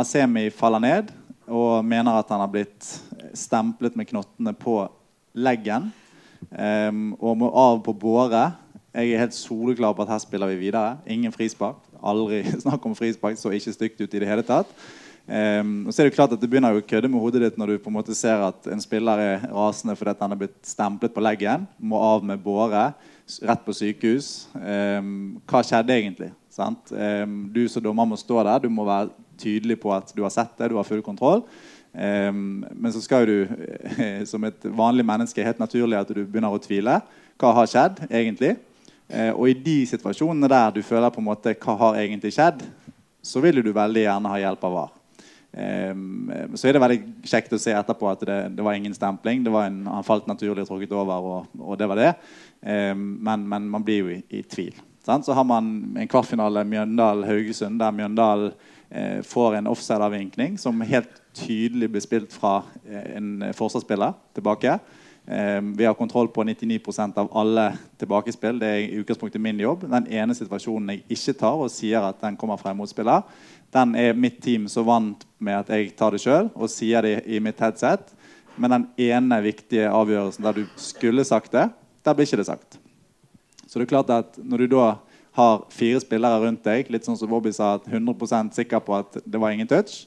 Asemi 0.00 0.48
faller 0.54 0.82
ned 0.82 1.12
og 1.44 1.84
mener 1.84 2.16
at 2.16 2.30
han 2.32 2.40
har 2.40 2.50
blitt 2.52 2.88
stemplet 3.36 3.96
med 3.98 4.08
knottene 4.08 4.54
på 4.56 4.78
leggen. 5.36 5.90
Og 7.20 7.38
må 7.38 7.50
av 7.50 7.82
på 7.84 7.94
båre. 7.96 8.46
Jeg 8.94 9.10
er 9.12 9.24
helt 9.24 9.36
soleklar 9.36 9.94
på 9.96 10.04
at 10.04 10.14
her 10.14 10.22
spiller 10.22 10.52
vi 10.52 10.66
videre. 10.66 10.96
Ingen 11.10 11.34
frispark. 11.34 11.80
Aldri 12.04 12.42
snakk 12.64 12.84
om 12.86 12.96
frispark. 12.96 13.38
Så 13.40 13.52
ikke 13.52 13.74
stygt 13.74 14.00
ut 14.00 14.14
i 14.14 14.22
det 14.22 14.30
hele 14.30 14.46
tatt. 14.46 14.70
Um, 15.24 15.86
og 15.88 15.94
så 15.94 16.02
er 16.02 16.10
det 16.10 16.16
klart 16.18 16.34
at 16.36 16.40
Du 16.42 16.44
begynner 16.44 16.76
å 16.76 16.82
kødde 16.84 17.08
med 17.08 17.22
hodet 17.22 17.40
ditt 17.40 17.54
når 17.56 17.70
du 17.70 17.78
på 17.80 17.88
en 17.88 17.96
måte 17.96 18.12
ser 18.12 18.42
at 18.44 18.66
en 18.68 18.82
spiller 18.82 19.22
er 19.22 19.46
rasende 19.48 19.94
fordi 19.96 20.12
han 20.20 20.34
er 20.36 20.40
blitt 20.42 20.58
stemplet 20.68 21.14
på 21.14 21.24
leggen. 21.24 21.64
Må 21.78 22.00
av 22.00 22.24
med 22.26 22.42
båre. 22.44 22.90
Rett 23.40 23.62
på 23.64 23.72
sykehus. 23.72 24.50
Um, 24.54 25.38
hva 25.48 25.62
skjedde 25.64 25.96
egentlig? 25.96 26.32
Um, 26.58 27.38
du 27.54 27.64
som 27.72 27.82
dommer 27.84 28.08
må 28.08 28.20
stå 28.20 28.42
der. 28.44 28.66
Du 28.66 28.68
må 28.72 28.84
være 28.84 29.14
tydelig 29.40 29.78
på 29.80 29.94
at 29.94 30.12
du 30.14 30.22
har 30.26 30.34
sett 30.34 30.52
det, 30.58 30.68
du 30.70 30.76
har 30.76 30.86
full 30.86 31.02
kontroll. 31.02 31.42
Men 31.94 32.90
så 32.90 32.98
skal 32.98 33.22
du 33.26 33.50
som 34.30 34.42
et 34.42 34.64
vanlig 34.66 35.04
menneske 35.06 35.44
helt 35.46 35.60
naturlig 35.62 36.00
at 36.00 36.08
du 36.10 36.24
begynner 36.24 36.50
å 36.50 36.58
tvile. 36.58 36.96
Hva 37.38 37.52
har 37.54 37.70
skjedd 37.70 38.00
egentlig? 38.08 38.56
Uh, 39.12 39.32
og 39.36 39.48
i 39.50 39.56
de 39.56 39.76
situasjonene 39.88 40.48
der 40.50 40.74
du 40.74 40.82
føler 40.82 41.12
på 41.12 41.20
en 41.20 41.28
måte 41.28 41.52
hva 41.60 41.76
har 41.82 42.00
egentlig 42.00 42.32
skjedd, 42.34 42.62
så 43.24 43.40
vil 43.44 43.60
du 43.64 43.72
veldig 43.72 44.04
gjerne 44.06 44.32
ha 44.32 44.40
hjelp 44.40 44.64
av 44.68 44.76
VAR. 44.78 44.92
Um, 45.54 46.32
så 46.58 46.66
er 46.66 46.74
det 46.74 46.82
veldig 46.82 46.98
kjekt 47.30 47.52
å 47.54 47.60
se 47.62 47.70
etterpå 47.78 48.08
at 48.10 48.24
det, 48.26 48.38
det 48.56 48.64
var 48.66 48.74
ingen 48.74 48.96
stempling. 48.96 49.44
Var 49.46 49.68
en, 49.68 49.84
han 49.86 50.06
falt 50.06 50.26
naturlig 50.26 50.66
tråkket 50.66 50.94
over, 50.98 51.28
og, 51.28 51.60
og 51.60 51.78
det 51.78 51.88
var 51.90 52.00
det. 52.00 52.10
Um, 52.60 53.14
men, 53.22 53.46
men, 53.46 53.70
man 53.70 53.86
blir 53.86 54.02
jo 54.02 54.10
i, 54.16 54.18
i 54.34 54.42
tvil. 54.42 54.74
Sant? 55.04 55.26
Så 55.26 55.36
har 55.36 55.44
man 55.46 55.68
en 56.00 56.10
kvartfinale 56.10 56.64
Mjøndal-Haugesund 56.66 57.78
der 57.78 57.94
Mjøndal 57.94 58.48
eh, 58.88 59.20
får 59.22 59.58
en 59.58 59.68
offside-avvinkning 59.68 60.56
som 60.58 60.80
helt 60.80 61.20
tydelig 61.36 61.90
blir 61.92 62.04
spilt 62.04 62.32
fra 62.32 62.62
eh, 62.88 63.16
en 63.18 63.50
forsvarsspiller 63.52 64.14
tilbake. 64.34 64.78
Eh, 65.26 65.60
vi 65.76 65.84
har 65.84 65.94
kontroll 65.94 66.28
på 66.28 66.44
99% 66.44 67.20
av 67.20 67.28
alle 67.36 67.66
tilbakespill. 68.00 68.58
Det 68.60 68.68
er 68.68 68.80
i 68.82 69.00
utgangspunktet 69.00 69.40
min 69.40 69.60
jobb. 69.60 69.86
Den 69.88 70.08
ene 70.12 70.36
situasjonen 70.36 70.92
jeg 70.92 71.04
ikke 71.18 71.36
tar 71.40 71.60
og 71.64 71.72
sier 71.72 72.04
at 72.04 72.20
den 72.20 72.36
kommer 72.40 72.60
fra 72.60 72.72
en 72.72 72.80
motspiller, 72.80 73.24
den 73.74 73.94
er 73.98 74.14
mitt 74.14 74.40
team 74.42 74.68
så 74.70 74.84
vant 74.86 75.24
med 75.42 75.64
at 75.64 75.72
jeg 75.74 75.94
tar 75.98 76.14
det 76.14 76.22
sjøl 76.22 76.50
og 76.54 76.70
sier 76.70 77.02
det 77.02 77.16
i 77.26 77.40
mitt 77.42 77.58
headset. 77.62 78.12
Men 78.54 78.76
den 78.76 78.86
ene 79.08 79.40
viktige 79.42 79.90
avgjørelsen 79.90 80.46
der 80.46 80.60
du 80.60 80.78
skulle 80.78 81.24
sagt 81.26 81.52
det, 81.56 81.66
der 82.06 82.14
blir 82.14 82.28
ikke 82.28 82.38
det 82.38 82.46
sagt. 82.46 82.78
Så 83.66 83.80
det 83.80 83.88
er 83.88 83.94
klart 83.96 84.12
at 84.14 84.38
når 84.38 84.64
du 84.64 84.76
da 84.76 84.86
har 85.34 85.64
fire 85.74 85.98
spillere 85.98 86.44
rundt 86.44 86.62
deg, 86.62 86.90
litt 86.92 87.06
sånn 87.06 87.18
som 87.18 87.30
Bobby 87.30 87.50
sa, 87.54 87.74
100% 87.82 88.54
sikker 88.54 88.82
på 88.86 88.94
at 88.94 89.18
det 89.26 89.40
var 89.42 89.50
ingen 89.50 89.66
touch, 89.66 90.04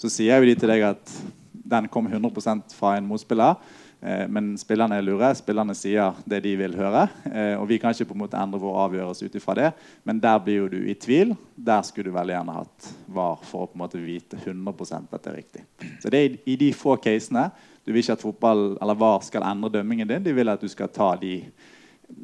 så 0.00 0.08
sier 0.08 0.40
jo 0.40 0.48
de 0.48 0.56
til 0.56 0.72
deg 0.72 0.86
at 0.88 1.16
den 1.52 1.88
kom 1.92 2.08
100 2.08 2.72
fra 2.72 2.94
en 2.96 3.08
motspiller. 3.10 3.58
Eh, 4.00 4.28
men 4.28 4.54
spillerne 4.58 4.96
er 4.96 5.04
lure. 5.04 5.28
Spillerne 5.36 5.74
sier 5.76 6.16
det 6.28 6.40
de 6.44 6.54
vil 6.56 6.76
høre. 6.78 7.06
Eh, 7.28 7.54
og 7.60 7.66
vi 7.68 7.78
kan 7.80 7.92
ikke 7.92 8.08
på 8.10 8.16
en 8.16 8.22
måte 8.22 8.38
endre 8.40 8.60
vår 8.62 8.78
avgjørelse 8.86 9.28
ut 9.28 9.36
ifra 9.36 9.56
det. 9.58 9.70
Men 10.08 10.22
der 10.22 10.38
blir 10.44 10.62
jo 10.62 10.70
du 10.72 10.78
i 10.88 10.96
tvil. 10.96 11.34
Der 11.56 11.82
skulle 11.86 12.08
du 12.08 12.16
veldig 12.16 12.36
gjerne 12.38 12.56
hatt 12.56 12.92
VAR 13.12 13.42
for 13.44 13.66
å 13.66 13.70
på 13.70 13.76
en 13.76 13.84
måte 13.84 14.00
vite 14.00 14.40
100% 14.40 15.12
at 15.12 15.26
det 15.26 15.32
er 15.32 15.40
riktig. 15.42 15.66
Så 16.00 16.12
det 16.12 16.22
er 16.22 16.38
i 16.48 16.56
de 16.60 16.70
få 16.76 16.96
casene. 17.02 17.50
Du 17.84 17.92
vil 17.92 18.02
ikke 18.02 18.16
at 18.16 18.24
fotball 18.24 18.64
eller 18.80 18.98
VAR 18.98 19.20
skal 19.26 19.44
endre 19.48 19.72
dømmingen 19.76 20.08
din. 20.08 20.24
De 20.24 20.34
vil 20.36 20.52
at 20.52 20.62
du 20.62 20.68
skal 20.70 20.92
ta 20.94 21.12
de 21.20 21.42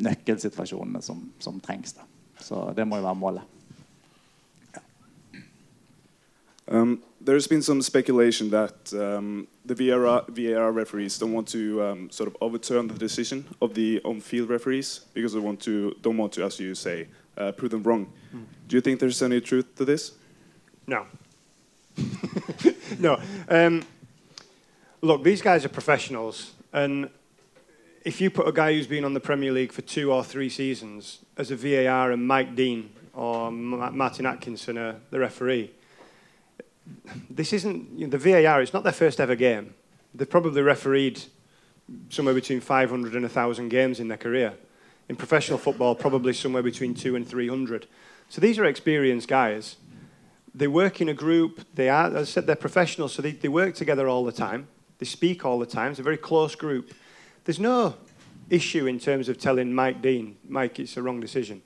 nøkkelsituasjonene 0.07 1.03
som, 1.05 1.21
som 1.39 1.61
trengs. 1.61 1.93
da. 1.97 2.09
Så 2.41 2.71
det 2.77 2.87
må 2.89 2.99
jo 2.99 3.07
være 3.07 3.21
målet. 3.21 3.53
Ja. 4.73 4.83
Um, 6.67 6.99
there's 7.27 7.49
been 7.49 7.61
some 7.61 7.83
speculation 7.83 8.51
that 8.51 8.93
um, 8.95 9.49
the 9.65 9.75
VAR, 9.75 10.25
VAR, 10.29 10.71
referees 10.71 11.19
don't 11.19 11.33
want 11.33 11.49
to 11.49 11.83
um, 11.83 12.11
sort 12.11 12.29
of 12.29 12.37
overturn 12.41 12.87
the 12.87 12.95
decision 12.95 13.45
of 13.61 13.75
the 13.75 14.01
on-field 14.05 14.49
referees 14.49 15.01
because 15.13 15.33
they 15.33 15.41
want 15.41 15.61
to 15.61 15.97
don't 16.03 16.17
want 16.17 16.33
to, 16.35 16.45
as 16.45 16.61
you 16.61 16.75
say, 16.75 17.09
uh, 17.37 17.51
prove 17.51 17.73
them 17.73 17.83
wrong. 17.83 18.07
Mm. 18.33 18.45
Do 18.69 18.77
you 18.77 18.81
think 18.81 19.01
there's 19.01 19.21
any 19.23 19.41
truth 19.41 19.75
to 19.75 19.85
this? 19.85 20.13
No. 20.87 21.07
no. 23.01 23.21
Um, 23.49 23.83
look, 25.01 25.25
these 25.25 25.43
guys 25.43 25.65
are 25.65 25.69
professionals, 25.69 26.53
and 26.73 27.11
if 28.05 28.21
you 28.21 28.31
put 28.31 28.47
a 28.47 28.53
guy 28.53 28.73
who's 28.73 28.87
been 28.87 29.05
on 29.05 29.15
the 29.15 29.21
Premier 29.21 29.51
League 29.51 29.73
for 29.73 29.83
two 29.83 30.13
or 30.13 30.23
three 30.23 30.49
seasons 30.49 31.19
as 31.37 31.51
a 31.51 31.57
VAR 31.57 32.13
and 32.13 32.25
Mike 32.25 32.55
Dean 32.55 32.91
or 33.13 33.51
Martin 33.51 34.27
Atkinson, 34.27 34.79
uh, 34.79 34.95
the 35.11 35.19
referee, 35.19 35.73
this 37.31 37.53
isn't 37.53 37.99
you 37.99 38.07
know, 38.07 38.17
the 38.17 38.19
VAR. 38.19 38.63
It's 38.63 38.73
not 38.73 38.85
their 38.85 38.93
first 38.93 39.21
ever 39.21 39.35
game. 39.35 39.75
They've 40.15 40.29
probably 40.29 40.63
refereed 40.63 41.23
somewhere 42.09 42.35
between 42.35 42.61
500 42.61 43.13
and 43.15 43.23
1,000 43.23 43.69
games 43.69 44.01
in 44.01 44.09
their 44.09 44.19
career. 44.19 44.55
In 45.09 45.17
professional 45.17 45.59
football, 45.59 45.95
probably 45.95 46.33
somewhere 46.33 46.63
between 46.63 46.95
two 46.95 47.15
and 47.15 47.27
300. 47.27 47.87
So 48.29 48.41
these 48.41 48.59
are 48.59 48.65
experienced 48.65 49.29
guys. 49.29 49.77
They 50.55 50.67
work 50.67 51.01
in 51.01 51.09
a 51.09 51.15
group. 51.15 51.65
They 51.75 51.89
are, 51.89 52.07
as 52.07 52.15
I 52.15 52.25
said, 52.25 52.47
they're 52.47 52.57
professionals, 52.57 53.15
so 53.15 53.23
they, 53.23 53.33
they 53.33 53.49
work 53.49 53.75
together 53.75 54.09
all 54.09 54.25
the 54.25 54.33
time. 54.33 54.69
They 54.99 55.07
speak 55.07 55.45
all 55.45 55.59
the 55.59 55.67
time. 55.67 55.91
It's 55.91 56.01
a 56.01 56.03
very 56.03 56.17
close 56.17 56.55
group. 56.55 56.93
There's 57.45 57.61
no 57.61 57.95
issue 58.51 58.87
in 58.87 58.99
terms 58.99 59.29
of 59.29 59.39
telling 59.39 59.73
Mike 59.73 60.01
Dean, 60.03 60.37
Mike, 60.49 60.79
it's 60.81 60.97
a 60.97 61.03
wrong 61.03 61.21
decision. 61.21 61.63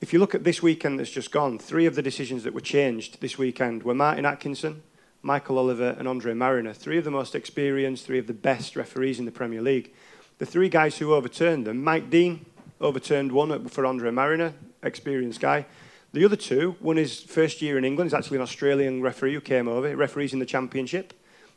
If 0.00 0.14
you 0.14 0.18
look 0.18 0.34
at 0.34 0.44
this 0.44 0.62
weekend 0.62 0.98
that's 0.98 1.10
just 1.10 1.30
gone, 1.30 1.58
three 1.58 1.84
of 1.84 1.94
the 1.94 2.00
decisions 2.00 2.42
that 2.44 2.54
were 2.54 2.62
changed 2.62 3.20
this 3.20 3.36
weekend 3.36 3.82
were 3.82 3.92
Martin 3.92 4.24
Atkinson, 4.24 4.82
Michael 5.20 5.58
Oliver, 5.58 5.94
and 5.98 6.08
Andre 6.08 6.32
Marriner. 6.32 6.72
Three 6.72 6.96
of 6.96 7.04
the 7.04 7.10
most 7.10 7.34
experienced, 7.34 8.06
three 8.06 8.18
of 8.18 8.26
the 8.26 8.32
best 8.32 8.76
referees 8.76 9.18
in 9.18 9.26
the 9.26 9.30
Premier 9.30 9.60
League. 9.60 9.92
The 10.38 10.46
three 10.46 10.70
guys 10.70 10.96
who 10.96 11.12
overturned 11.12 11.66
them, 11.66 11.84
Mike 11.84 12.08
Dean 12.08 12.46
overturned 12.80 13.30
one 13.30 13.68
for 13.68 13.84
Andre 13.84 14.10
Marriner, 14.10 14.54
experienced 14.82 15.38
guy. 15.38 15.66
The 16.14 16.24
other 16.24 16.34
two, 16.34 16.76
one 16.80 16.96
is 16.96 17.20
first 17.20 17.60
year 17.60 17.76
in 17.76 17.84
England, 17.84 18.10
he's 18.10 18.14
actually 18.14 18.38
an 18.38 18.42
Australian 18.42 19.02
referee 19.02 19.34
who 19.34 19.42
came 19.42 19.68
over, 19.68 19.94
referees 19.94 20.32
in 20.32 20.38
the 20.38 20.46
Championship, 20.46 21.12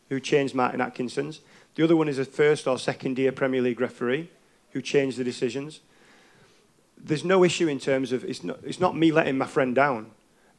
who 0.10 0.20
changed 0.20 0.54
Martin 0.54 0.82
Atkinson's. 0.82 1.40
The 1.76 1.84
other 1.86 1.96
one 1.96 2.10
is 2.10 2.20
a 2.20 2.26
first 2.26 2.68
or 2.68 2.78
second 2.78 3.18
year 3.18 3.32
Premier 3.32 3.62
League 3.62 3.80
referee 3.80 4.30
who 4.72 4.82
changed 4.82 5.18
the 5.18 5.24
decisions. 5.24 5.80
There's 7.04 7.26
no 7.26 7.44
issue 7.44 7.68
in 7.68 7.80
terms 7.80 8.12
of 8.12 8.24
it's 8.24 8.44
not, 8.44 8.60
it's 8.64 8.80
not 8.80 8.96
me 8.96 9.12
letting 9.12 9.38
my 9.38 9.46
friend 9.46 9.76
down. 9.76 10.12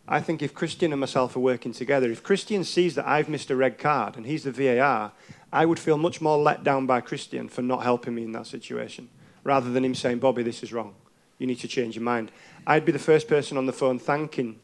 I 0.06 0.20
think 0.20 0.42
if 0.42 0.52
Christian 0.52 0.92
and 0.92 1.00
myself 1.00 1.34
are 1.34 1.40
working 1.40 1.72
together, 1.72 2.10
if 2.10 2.22
Christian 2.22 2.62
sees 2.62 2.94
that 2.94 3.08
I've 3.08 3.28
missed 3.28 3.50
a 3.50 3.56
red 3.56 3.78
card 3.78 4.16
and 4.16 4.26
he's 4.26 4.44
the 4.44 4.52
VAR, 4.52 5.12
I 5.50 5.64
would 5.64 5.78
feel 5.78 5.96
much 5.96 6.20
more 6.20 6.36
let 6.36 6.62
down 6.62 6.84
by 6.84 7.00
Christian 7.00 7.48
for 7.48 7.62
not 7.62 7.82
helping 7.82 8.14
me 8.14 8.24
in 8.24 8.32
that 8.32 8.46
situation, 8.46 9.08
rather 9.44 9.70
than 9.70 9.84
him 9.84 9.94
saying, 9.94 10.18
Bobby, 10.18 10.42
this 10.42 10.62
is 10.62 10.72
wrong. 10.72 10.94
You 11.38 11.46
need 11.46 11.60
to 11.60 11.68
change 11.68 11.96
your 11.96 12.04
mind. 12.04 12.30
I'd 12.66 12.84
be 12.84 12.92
the 12.92 12.98
first 12.98 13.28
person 13.28 13.56
on 13.56 13.64
the 13.64 13.72
phone 13.72 13.98
thanking 13.98 14.60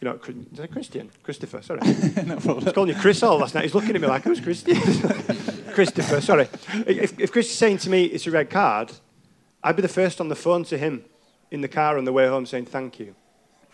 you 0.00 0.08
know, 0.08 0.18
is 0.26 0.58
that 0.58 0.72
Christian? 0.72 1.10
Christopher, 1.22 1.60
sorry. 1.60 1.80
no 2.24 2.36
problem. 2.36 2.60
I 2.60 2.64
was 2.64 2.72
calling 2.72 2.88
you 2.88 3.00
Chris 3.00 3.22
all 3.22 3.36
last 3.36 3.54
night. 3.54 3.64
He's 3.64 3.74
looking 3.74 3.94
at 3.94 4.00
me 4.00 4.08
like, 4.08 4.22
who's 4.22 4.40
Christian? 4.40 4.76
Christopher, 5.74 6.22
sorry. 6.22 6.48
If, 6.86 7.20
if 7.20 7.30
Chris 7.30 7.50
is 7.50 7.56
saying 7.56 7.78
to 7.78 7.90
me 7.90 8.06
it's 8.06 8.26
a 8.26 8.30
red 8.30 8.48
card, 8.48 8.92
I'd 9.62 9.76
be 9.76 9.82
the 9.82 9.88
first 9.88 10.20
on 10.20 10.28
the 10.28 10.36
phone 10.36 10.64
to 10.64 10.78
him 10.78 11.04
in 11.50 11.60
the 11.60 11.68
car 11.68 11.98
on 11.98 12.04
the 12.04 12.12
way 12.12 12.26
home 12.26 12.46
saying, 12.46 12.66
thank 12.66 12.98
you. 12.98 13.14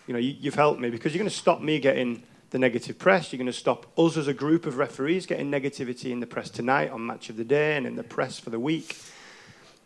You 0.06 0.14
know, 0.14 0.20
you, 0.20 0.34
you've 0.38 0.54
helped 0.54 0.80
me 0.80 0.90
because 0.90 1.14
you're 1.14 1.20
going 1.20 1.30
to 1.30 1.36
stop 1.36 1.60
me 1.60 1.78
getting 1.78 2.22
the 2.50 2.58
negative 2.58 2.98
press. 2.98 3.32
You're 3.32 3.38
going 3.38 3.46
to 3.46 3.52
stop 3.52 3.86
us 3.98 4.16
as 4.16 4.28
a 4.28 4.34
group 4.34 4.66
of 4.66 4.78
referees 4.78 5.26
getting 5.26 5.50
negativity 5.50 6.10
in 6.10 6.20
the 6.20 6.26
press 6.26 6.50
tonight, 6.50 6.90
on 6.90 7.04
Match 7.04 7.28
of 7.28 7.36
the 7.36 7.44
Day, 7.44 7.76
and 7.76 7.86
in 7.86 7.96
the 7.96 8.04
press 8.04 8.38
for 8.38 8.50
the 8.50 8.60
week. 8.60 8.96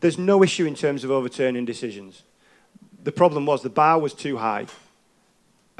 There's 0.00 0.18
no 0.18 0.42
issue 0.42 0.66
in 0.66 0.74
terms 0.74 1.04
of 1.04 1.10
overturning 1.10 1.64
decisions. 1.64 2.22
The 3.02 3.12
problem 3.12 3.46
was 3.46 3.62
the 3.62 3.70
bar 3.70 3.98
was 3.98 4.14
too 4.14 4.38
high 4.38 4.66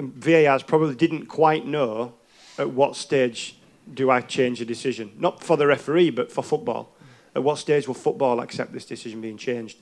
and 0.01 0.15
VARs 0.15 0.63
probably 0.63 0.95
didn't 0.95 1.27
quite 1.27 1.67
know 1.67 2.15
at 2.57 2.71
what 2.71 2.97
stage 2.97 3.57
do 3.93 4.11
I 4.11 4.23
change 4.23 4.59
a 4.63 4.65
decision. 4.65 5.13
Not 5.19 5.43
for 5.43 5.59
the 5.59 5.67
referee, 5.67 6.09
but 6.09 6.33
for 6.33 6.43
football. 6.43 6.97
At 7.37 7.45
what 7.45 7.59
stage 7.59 7.87
will 7.87 7.95
football 7.95 8.41
accept 8.41 8.73
this 8.73 8.87
decision 8.87 9.21
being 9.21 9.37
changed? 9.37 9.77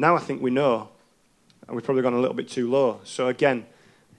Now 0.00 0.16
I 0.16 0.20
think 0.20 0.40
we 0.40 0.50
know, 0.50 0.88
and 1.66 1.76
we've 1.76 1.84
probably 1.84 2.02
gone 2.02 2.14
a 2.14 2.20
little 2.20 2.34
bit 2.34 2.48
too 2.48 2.70
low. 2.70 3.00
So 3.04 3.28
again, 3.28 3.66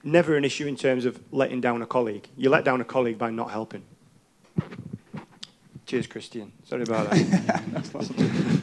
never 0.04 0.36
an 0.36 0.44
issue 0.44 0.68
in 0.68 0.76
terms 0.76 1.04
of 1.04 1.20
letting 1.32 1.60
down 1.60 1.82
a 1.82 1.86
colleague. 1.86 2.28
You 2.36 2.50
let 2.50 2.64
down 2.64 2.80
a 2.80 2.84
colleague 2.84 3.18
by 3.18 3.30
not 3.30 3.50
helping. 3.50 3.82
Cheers, 5.86 6.06
Christian. 6.06 6.52
Sorry 6.64 6.82
about 6.82 7.10
that. 7.10 8.60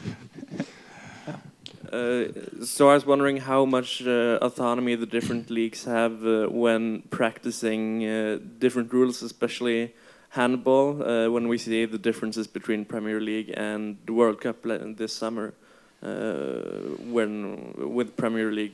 Uh, 1.92 2.28
so 2.64 2.88
I 2.88 2.94
was 2.94 3.04
wondering 3.04 3.38
how 3.38 3.64
much 3.64 4.00
uh, 4.06 4.38
autonomy 4.40 4.94
the 4.94 5.06
different 5.06 5.50
leagues 5.50 5.82
have 5.86 6.24
uh, 6.24 6.46
when 6.46 7.02
practicing 7.10 8.06
uh, 8.06 8.38
different 8.60 8.92
rules, 8.92 9.22
especially 9.22 9.92
handball. 10.28 11.02
Uh, 11.02 11.28
when 11.28 11.48
we 11.48 11.58
see 11.58 11.84
the 11.86 11.98
differences 11.98 12.46
between 12.46 12.84
Premier 12.84 13.20
League 13.20 13.52
and 13.56 13.98
the 14.06 14.12
World 14.12 14.40
Cup 14.40 14.62
this 14.62 15.12
summer, 15.12 15.48
uh, 15.48 15.59
Uh, 16.02 16.96
when 17.12 17.74
with 17.76 18.16
Premier 18.16 18.50
League 18.50 18.72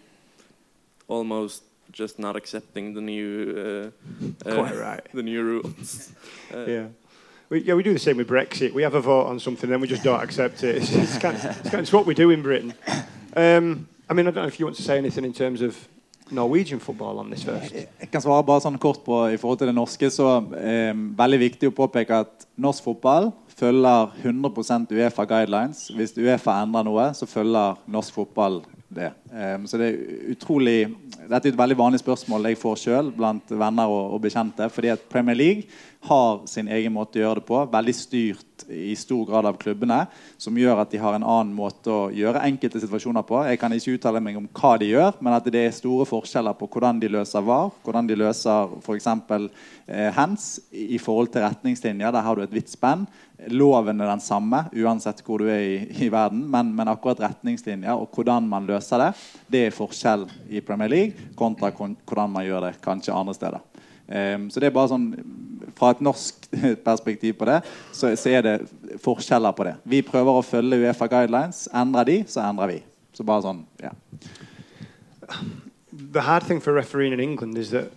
almost 1.09 1.62
just 1.91 2.18
not 2.18 2.37
accepting 2.37 2.95
the 2.95 3.01
new 3.01 3.91
uh, 4.45 4.49
uh, 4.49 4.55
quite 4.55 4.77
right 4.77 5.01
the 5.12 5.22
new 5.22 5.43
rules. 5.43 6.12
yeah. 6.55 6.87
We, 7.49 7.62
yeah, 7.62 7.74
we 7.74 7.83
do 7.83 7.93
the 7.93 7.99
same 7.99 8.16
with 8.16 8.29
Brexit. 8.29 8.72
We 8.72 8.83
have 8.83 8.95
a 8.95 9.01
vote 9.01 9.27
on 9.27 9.39
something, 9.39 9.70
then 9.70 9.81
we 9.81 9.87
just 9.87 10.03
don't 10.03 10.20
accept 10.20 10.64
it. 10.64 10.77
It's, 10.77 10.93
it's, 10.93 11.18
kind 11.18 11.37
of, 11.37 11.45
it's, 11.45 11.61
kind 11.62 11.74
of, 11.74 11.81
it's 11.81 11.93
what 11.93 12.05
we 12.05 12.12
do 12.14 12.31
in 12.31 12.43
Britain. 12.43 12.74
Um, 13.37 13.87
I 14.11 14.14
mean, 14.14 14.27
I 14.27 14.31
don't 14.33 14.43
know 14.43 14.49
if 14.49 14.59
you 14.59 14.66
want 14.66 14.77
to 14.77 14.83
say 14.83 14.99
anything 14.99 15.24
in 15.24 15.33
terms 15.33 15.62
of 15.62 15.77
Norwegian 16.31 16.81
football 16.81 17.18
on 17.18 17.31
this 17.31 17.45
first. 17.45 17.72
Eh, 17.72 17.83
eh, 17.83 17.87
jeg 18.01 18.11
kan 18.11 18.22
svare 18.22 18.43
bare 18.47 18.64
sånn 18.64 18.79
kort 18.83 19.05
på 19.07 19.20
i 19.31 19.39
forhold 19.39 19.61
til 19.61 19.70
det 19.70 19.77
norske. 19.77 20.11
så 20.11 20.43
eh, 20.59 20.91
Veldig 20.95 21.39
viktig 21.39 21.70
å 21.70 21.77
påpeke 21.77 22.22
at 22.27 22.47
norsk 22.59 22.83
fotball 22.83 23.31
følger 23.59 24.13
100% 24.23 24.93
Uefa 24.93 25.25
guidelines. 25.25 25.87
Hvis 25.97 26.17
Uefa 26.21 26.59
endrer 26.63 26.87
noe, 26.87 27.07
så 27.17 27.29
følger 27.29 27.79
norsk 27.89 28.19
fotball 28.19 28.61
det. 28.93 29.13
Um, 29.37 29.66
så 29.68 29.76
det 29.76 29.87
er 29.91 30.30
utrolig 30.32 30.87
Dette 31.26 31.51
er 31.51 31.51
et 31.51 31.59
veldig 31.59 31.76
vanlig 31.76 31.99
spørsmål 32.01 32.47
jeg 32.49 32.57
får 32.57 32.78
sjøl 32.80 33.11
blant 33.12 33.51
venner 33.53 33.91
og, 33.91 34.14
og, 34.14 34.20
bekjente. 34.24 34.70
fordi 34.72 34.89
at 34.95 35.03
Premier 35.12 35.37
League 35.37 35.66
har 36.07 36.47
sin 36.49 36.70
egen 36.72 36.95
måte 36.95 37.18
å 37.18 37.24
gjøre 37.24 37.41
det 37.41 37.49
på. 37.49 37.59
Veldig 37.72 37.95
styrt 37.99 38.64
i 38.72 38.95
stor 38.97 39.26
grad 39.28 39.49
av 39.49 39.59
klubbene. 39.61 40.05
Som 40.39 40.57
gjør 40.59 40.80
at 40.82 40.93
de 40.93 41.01
har 41.03 41.16
en 41.16 41.26
annen 41.26 41.53
måte 41.57 41.93
å 41.93 42.07
gjøre 42.14 42.45
enkelte 42.47 42.80
situasjoner 42.82 43.26
på. 43.26 43.41
Jeg 43.49 43.61
kan 43.61 43.74
ikke 43.74 43.97
uttale 43.99 44.22
meg 44.22 44.39
om 44.39 44.49
hva 44.57 44.76
de 44.80 44.93
gjør, 44.93 45.18
men 45.20 45.37
at 45.37 45.51
det 45.53 45.64
er 45.66 45.74
store 45.74 46.07
forskjeller 46.09 46.57
på 46.57 46.70
hvordan 46.72 47.03
de 47.03 47.11
løser 47.12 47.45
VAR, 47.47 47.72
hvordan 47.84 48.09
de 48.09 48.18
løser 48.22 48.76
f.eks. 48.80 49.11
Eh, 49.87 50.11
hands 50.14 50.49
i 50.72 50.99
forhold 51.03 51.34
til 51.34 51.45
retningslinjer. 51.47 52.14
Der 52.14 52.26
har 52.26 52.37
du 52.39 52.47
et 52.47 52.55
vidt 52.55 52.72
spenn. 52.72 53.07
Loven 53.53 54.01
er 54.01 54.09
den 54.09 54.22
samme 54.24 54.62
uansett 54.72 55.20
hvor 55.24 55.43
du 55.43 55.51
er 55.53 55.61
i, 55.61 56.07
i 56.07 56.09
verden, 56.12 56.47
men, 56.49 56.70
men, 56.72 56.89
akkurat 56.89 57.20
retningslinjer 57.26 57.93
og 57.93 58.14
hvordan 58.16 58.47
man 58.49 58.64
løser 58.68 59.03
det, 59.03 59.11
det 59.51 59.66
er 59.66 59.74
forskjell 59.74 60.27
i 60.51 60.62
Premier 60.64 60.91
League 60.91 61.31
kontra 61.39 61.70
hvordan 61.72 62.33
man 62.33 62.47
gjør 62.47 62.68
det 62.68 62.77
kanskje 62.85 63.14
andre 63.14 63.35
steder. 63.35 63.64
Um, 64.07 64.49
så 64.51 64.62
det 64.62 64.68
er 64.68 64.74
bare 64.74 64.93
sånn 64.93 65.07
Fra 65.74 65.89
et 65.91 66.03
norsk 66.05 66.45
perspektiv 66.87 67.35
på 67.41 67.49
det, 67.49 67.57
så, 67.91 68.12
så, 68.14 68.31
er 68.31 68.45
det 68.47 69.01
forskjeller 69.03 69.53
på 69.53 69.66
det. 69.66 69.74
Vi 69.85 69.99
prøver 70.07 70.39
å 70.39 70.45
følge 70.47 70.79
Uefa 70.87 71.09
guidelines. 71.11 71.66
Endrer 71.74 72.07
de, 72.09 72.16
så 72.31 72.45
endrer 72.47 72.70
vi. 72.70 72.77
Så 73.12 73.27
bare 73.27 73.45
sånn, 73.45 73.64
ja. 73.83 73.91
The 75.93 76.22
hard 76.24 76.47
thing 76.47 76.62
for 76.62 76.72
refereeing 76.72 77.12
in 77.12 77.20
England 77.20 77.59
is 77.59 77.74
that 77.74 77.91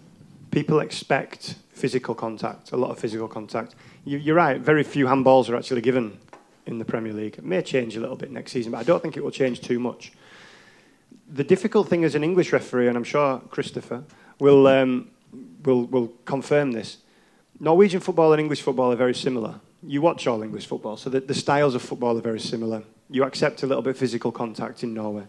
people 0.52 0.82
expect 0.82 1.56
physical 1.72 2.16
contact, 2.16 2.74
a 2.74 2.78
lot 2.78 2.92
of 2.92 3.00
physical 3.00 3.30
contact. 3.30 3.76
you, 4.04 4.34
are 4.34 4.36
right. 4.36 4.60
Very 4.60 4.84
few 4.84 5.06
handballs 5.06 5.50
are 5.50 5.56
actually 5.56 5.82
given 5.82 6.18
in 6.66 6.80
the 6.80 6.86
Premier 6.86 7.14
League. 7.14 7.38
It 7.38 7.46
may 7.46 7.62
change 7.62 7.96
a 7.96 8.00
little 8.00 8.16
bit 8.16 8.32
next 8.32 8.52
season, 8.52 8.72
but 8.72 8.80
I 8.80 8.84
don't 8.84 9.02
think 9.02 9.18
it 9.18 9.24
will 9.24 9.32
change 9.32 9.62
too 9.62 9.80
much. 9.80 10.12
The 11.32 11.44
difficult 11.44 11.88
thing 11.88 12.04
as 12.04 12.16
an 12.16 12.24
English 12.24 12.52
referee, 12.52 12.88
and 12.88 12.98
I'm 12.98 13.04
sure 13.04 13.40
Christopher 13.52 14.04
will 14.40 14.68
um, 14.68 15.10
will 15.64 15.86
will 15.86 16.12
confirm 16.26 16.72
this. 16.72 16.98
Norwegian 17.60 18.00
football 18.00 18.32
and 18.34 18.40
English 18.40 18.62
football 18.62 18.92
are 18.92 18.96
very 18.96 19.14
similar. 19.14 19.56
You 19.84 20.02
watch 20.02 20.28
all 20.28 20.42
English 20.42 20.66
football, 20.66 20.98
so 20.98 21.10
the, 21.10 21.20
the 21.20 21.34
styles 21.34 21.76
of 21.76 21.82
football 21.82 22.18
are 22.18 22.22
very 22.22 22.40
similar. 22.40 22.84
You 23.10 23.24
accept 23.24 23.64
a 23.64 23.68
little 23.68 23.84
bit 23.84 23.92
of 23.92 23.98
physical 23.98 24.32
contact 24.32 24.84
in 24.84 24.94
Norway. 24.94 25.28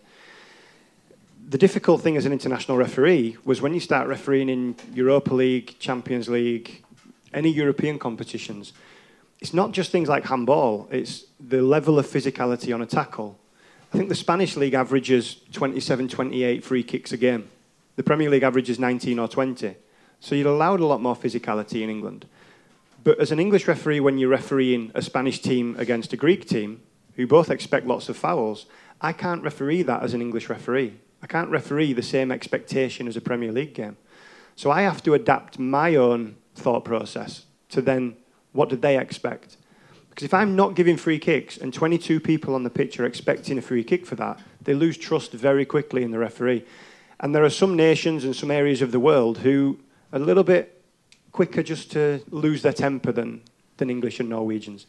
The 1.49 1.59
difficult 1.59 2.03
thing 2.03 2.17
as 2.17 2.27
an 2.27 2.33
international 2.33 2.77
referee 2.77 3.37
was 3.45 3.61
when 3.61 3.75
you 3.75 3.81
start 3.81 4.07
refereeing 4.07 4.49
in 4.49 4.77
Europa 4.95 5.35
League, 5.35 5.79
Champions 5.81 6.29
League, 6.29 6.85
any 7.35 7.51
European 7.51 7.99
competitions, 7.99 8.73
it's 9.41 9.55
not 9.55 9.73
just 9.73 9.91
things 9.91 10.09
like 10.09 10.25
handball, 10.25 10.89
it's 10.93 11.25
the 11.41 11.63
level 11.63 11.99
of 11.99 12.07
physicality 12.07 12.73
on 12.73 12.83
a 12.83 12.87
tackle. 12.87 13.40
I 13.93 13.97
think 13.97 14.09
the 14.09 14.15
Spanish 14.15 14.57
league 14.57 14.75
averages 14.75 15.37
27, 15.53 16.09
28 16.09 16.63
free 16.63 16.83
kicks 16.85 17.11
a 17.11 17.17
game. 17.17 17.49
The 17.97 18.05
Premier 18.05 18.31
League 18.31 18.45
averages 18.45 18.79
19 18.79 19.19
or 19.19 19.27
20. 19.27 19.75
So 20.21 20.35
you're 20.35 20.53
allowed 20.53 20.81
a 20.81 20.87
lot 20.87 21.03
more 21.03 21.17
physicality 21.17 21.83
in 21.83 21.91
England. 21.91 22.27
But 23.03 23.19
as 23.19 23.33
an 23.33 23.41
English 23.41 23.67
referee, 23.67 23.99
when 23.99 24.19
you're 24.19 24.29
refereeing 24.29 24.93
a 24.95 25.03
Spanish 25.03 25.41
team 25.41 25.75
against 25.77 26.13
a 26.13 26.17
Greek 26.17 26.47
team, 26.47 26.83
who 27.17 27.27
both 27.27 27.51
expect 27.51 27.87
lots 27.87 28.09
of 28.09 28.17
fouls, 28.17 28.67
I 29.01 29.13
can't 29.13 29.43
referee 29.43 29.83
that 29.83 30.03
as 30.03 30.15
an 30.15 30.23
English 30.23 30.49
referee. 30.49 30.95
I 31.23 31.27
can't 31.27 31.51
referee 31.51 31.93
the 31.93 32.03
same 32.03 32.31
expectation 32.31 33.09
as 33.09 33.17
a 33.17 33.21
Premier 33.21 33.51
League 33.51 33.75
game. 33.75 33.97
So 34.55 34.71
I 34.71 34.83
have 34.83 35.03
to 35.03 35.15
adapt 35.15 35.59
my 35.59 35.97
own 35.97 36.37
thought 36.55 36.85
process 36.85 37.47
to 37.71 37.83
then 37.83 38.17
what 38.53 38.69
did 38.69 38.83
they 38.83 38.99
expect? 38.99 39.57
Because 40.21 40.29
if 40.29 40.35
I'm 40.35 40.55
not 40.55 40.75
giving 40.75 40.99
free 40.99 41.19
kicks 41.19 41.57
and 41.57 41.73
22 41.73 42.21
people 42.21 42.55
on 42.55 42.63
the 42.63 42.69
pitch 42.69 43.01
are 43.01 43.07
expecting 43.07 43.57
a 43.57 43.63
free 43.63 43.83
kick 43.83 44.05
for 44.05 44.17
that, 44.17 44.39
they 44.61 44.75
lose 44.75 44.99
trust 44.99 45.33
very 45.33 45.65
quickly 45.65 46.03
in 46.03 46.11
the 46.11 46.19
referee. 46.19 46.63
And 47.21 47.35
there 47.35 47.43
are 47.43 47.49
some 47.49 47.75
nations 47.75 48.23
and 48.23 48.37
some 48.37 48.51
areas 48.51 48.83
of 48.83 48.93
the 48.93 49.01
world 49.01 49.39
who 49.39 49.79
are 50.13 50.21
a 50.21 50.23
little 50.23 50.45
bit 50.45 50.83
quicker 51.33 51.63
just 51.63 51.91
to 51.93 52.21
lose 52.29 52.61
their 52.61 52.75
temper 52.75 53.13
than, 53.13 53.41
than 53.79 53.89
English 53.89 54.21
and 54.21 54.29
Norwegians. 54.29 54.85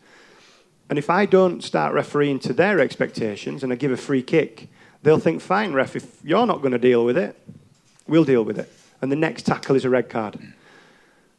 And 0.89 0.99
if 0.99 1.09
I 1.09 1.25
don't 1.25 1.63
start 1.63 1.93
refereeing 1.93 2.39
to 2.39 2.51
their 2.51 2.81
expectations 2.81 3.63
and 3.63 3.71
I 3.71 3.77
give 3.77 3.93
a 3.93 3.97
free 3.97 4.23
kick, 4.23 4.67
they'll 5.01 5.17
think, 5.17 5.41
fine, 5.41 5.71
ref, 5.71 5.95
if 5.95 6.19
you're 6.25 6.45
not 6.45 6.59
going 6.59 6.73
to 6.73 6.77
deal 6.77 7.05
with 7.05 7.17
it, 7.17 7.39
we'll 8.05 8.25
deal 8.25 8.43
with 8.43 8.59
it. 8.59 8.69
And 9.01 9.09
the 9.09 9.15
next 9.15 9.45
tackle 9.45 9.77
is 9.77 9.85
a 9.85 9.89
red 9.89 10.09
card. 10.09 10.37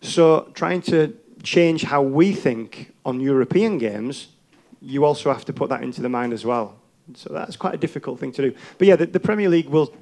So 0.00 0.50
trying 0.54 0.80
to 0.82 1.14
change 1.42 1.84
how 1.84 2.02
we 2.02 2.32
think 2.32 2.94
on 3.04 3.20
European 3.20 3.78
games, 3.78 4.28
you 4.80 5.04
also 5.04 5.32
have 5.32 5.44
to 5.44 5.52
put 5.52 5.68
that 5.70 5.82
into 5.82 6.02
the 6.02 6.08
mind 6.08 6.32
as 6.32 6.44
well. 6.44 6.76
So 7.14 7.32
that's 7.32 7.56
quite 7.56 7.74
a 7.74 7.78
difficult 7.78 8.20
thing 8.20 8.32
to 8.32 8.42
do. 8.42 8.56
But 8.78 8.86
yeah, 8.86 8.96
the, 8.96 9.06
the 9.06 9.20
Premier 9.20 9.48
League 9.48 9.68
will, 9.68 9.92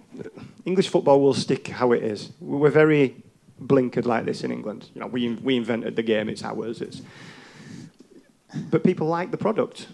English 0.64 0.88
football 0.88 1.20
will 1.20 1.34
stick 1.34 1.68
how 1.68 1.92
it 1.92 2.02
is. 2.02 2.30
We're 2.40 2.70
very 2.70 3.16
blinkered 3.62 4.06
like 4.06 4.24
this 4.24 4.44
in 4.44 4.52
England. 4.52 4.90
You 4.94 5.00
know, 5.00 5.06
we 5.06 5.34
we 5.34 5.56
invented 5.56 5.96
the 5.96 6.02
game; 6.02 6.28
it's 6.28 6.44
ours. 6.44 6.80
It's. 6.80 7.02
But 8.70 8.84
people 8.84 9.06
like 9.06 9.30
the 9.30 9.38
product. 9.38 9.88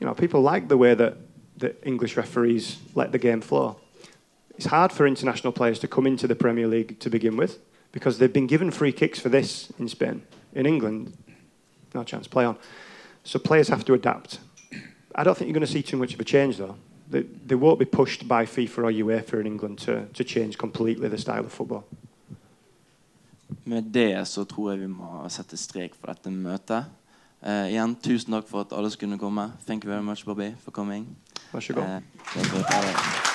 You 0.00 0.06
know, 0.06 0.14
people 0.14 0.42
like 0.42 0.68
the 0.68 0.76
way 0.76 0.94
that 0.94 1.16
the 1.56 1.74
English 1.86 2.16
referees 2.16 2.78
let 2.94 3.12
the 3.12 3.18
game 3.18 3.40
flow. 3.40 3.78
It's 4.56 4.66
hard 4.66 4.92
for 4.92 5.06
international 5.06 5.52
players 5.52 5.78
to 5.80 5.88
come 5.88 6.06
into 6.06 6.26
the 6.26 6.34
Premier 6.34 6.66
League 6.66 6.98
to 7.00 7.10
begin 7.10 7.36
with 7.36 7.58
because 7.92 8.18
they've 8.18 8.32
been 8.32 8.46
given 8.46 8.70
free 8.70 8.92
kicks 8.92 9.20
for 9.20 9.28
this 9.28 9.72
in 9.78 9.88
Spain. 9.88 10.22
In 10.54 10.66
England, 10.66 11.12
no 11.94 12.04
chance, 12.04 12.28
play 12.28 12.44
on. 12.44 12.56
So 13.24 13.38
players 13.38 13.68
have 13.68 13.84
to 13.84 13.94
adapt. 13.94 14.38
I 15.14 15.22
don't 15.22 15.36
think 15.36 15.48
you're 15.48 15.54
going 15.54 15.66
to 15.66 15.72
see 15.72 15.82
too 15.82 15.96
much 15.96 16.14
of 16.14 16.20
a 16.20 16.24
change, 16.24 16.56
though. 16.56 16.76
They, 17.10 17.22
they 17.46 17.54
won't 17.54 17.78
be 17.78 17.84
pushed 17.84 18.26
by 18.28 18.46
FIFA 18.46 18.78
or 18.78 18.92
UEFA 18.92 19.40
in 19.40 19.46
England 19.46 19.78
to, 19.80 20.06
to 20.12 20.24
change 20.24 20.58
completely 20.58 21.08
the 21.08 21.18
style 21.18 21.44
of 21.44 21.52
football. 21.52 21.84
Med 23.64 23.82
det 23.82 24.28
så 24.28 24.44
tror 24.44 24.70
jeg 24.70 24.80
vi 24.80 24.86
må 24.86 25.28
sette 25.28 25.56
strek 25.56 25.94
for 25.94 26.12
dette 26.12 26.30
møtet. 26.30 26.84
Uh, 27.44 27.68
igjen, 27.68 27.96
tusen 28.02 28.32
takk 28.32 28.48
for 28.48 28.64
at 28.64 28.72
alle 28.72 28.90
skulle 28.90 29.18
komme. 29.18 29.52
Thank 29.66 29.84
you 29.84 29.92
very 29.92 30.02
much, 30.02 30.24
Bobby, 30.24 30.52
for 30.64 30.70
coming. 30.70 31.16
Vær 31.52 31.60
så 31.60 31.72
god. 31.72 32.00
Uh, 32.36 33.33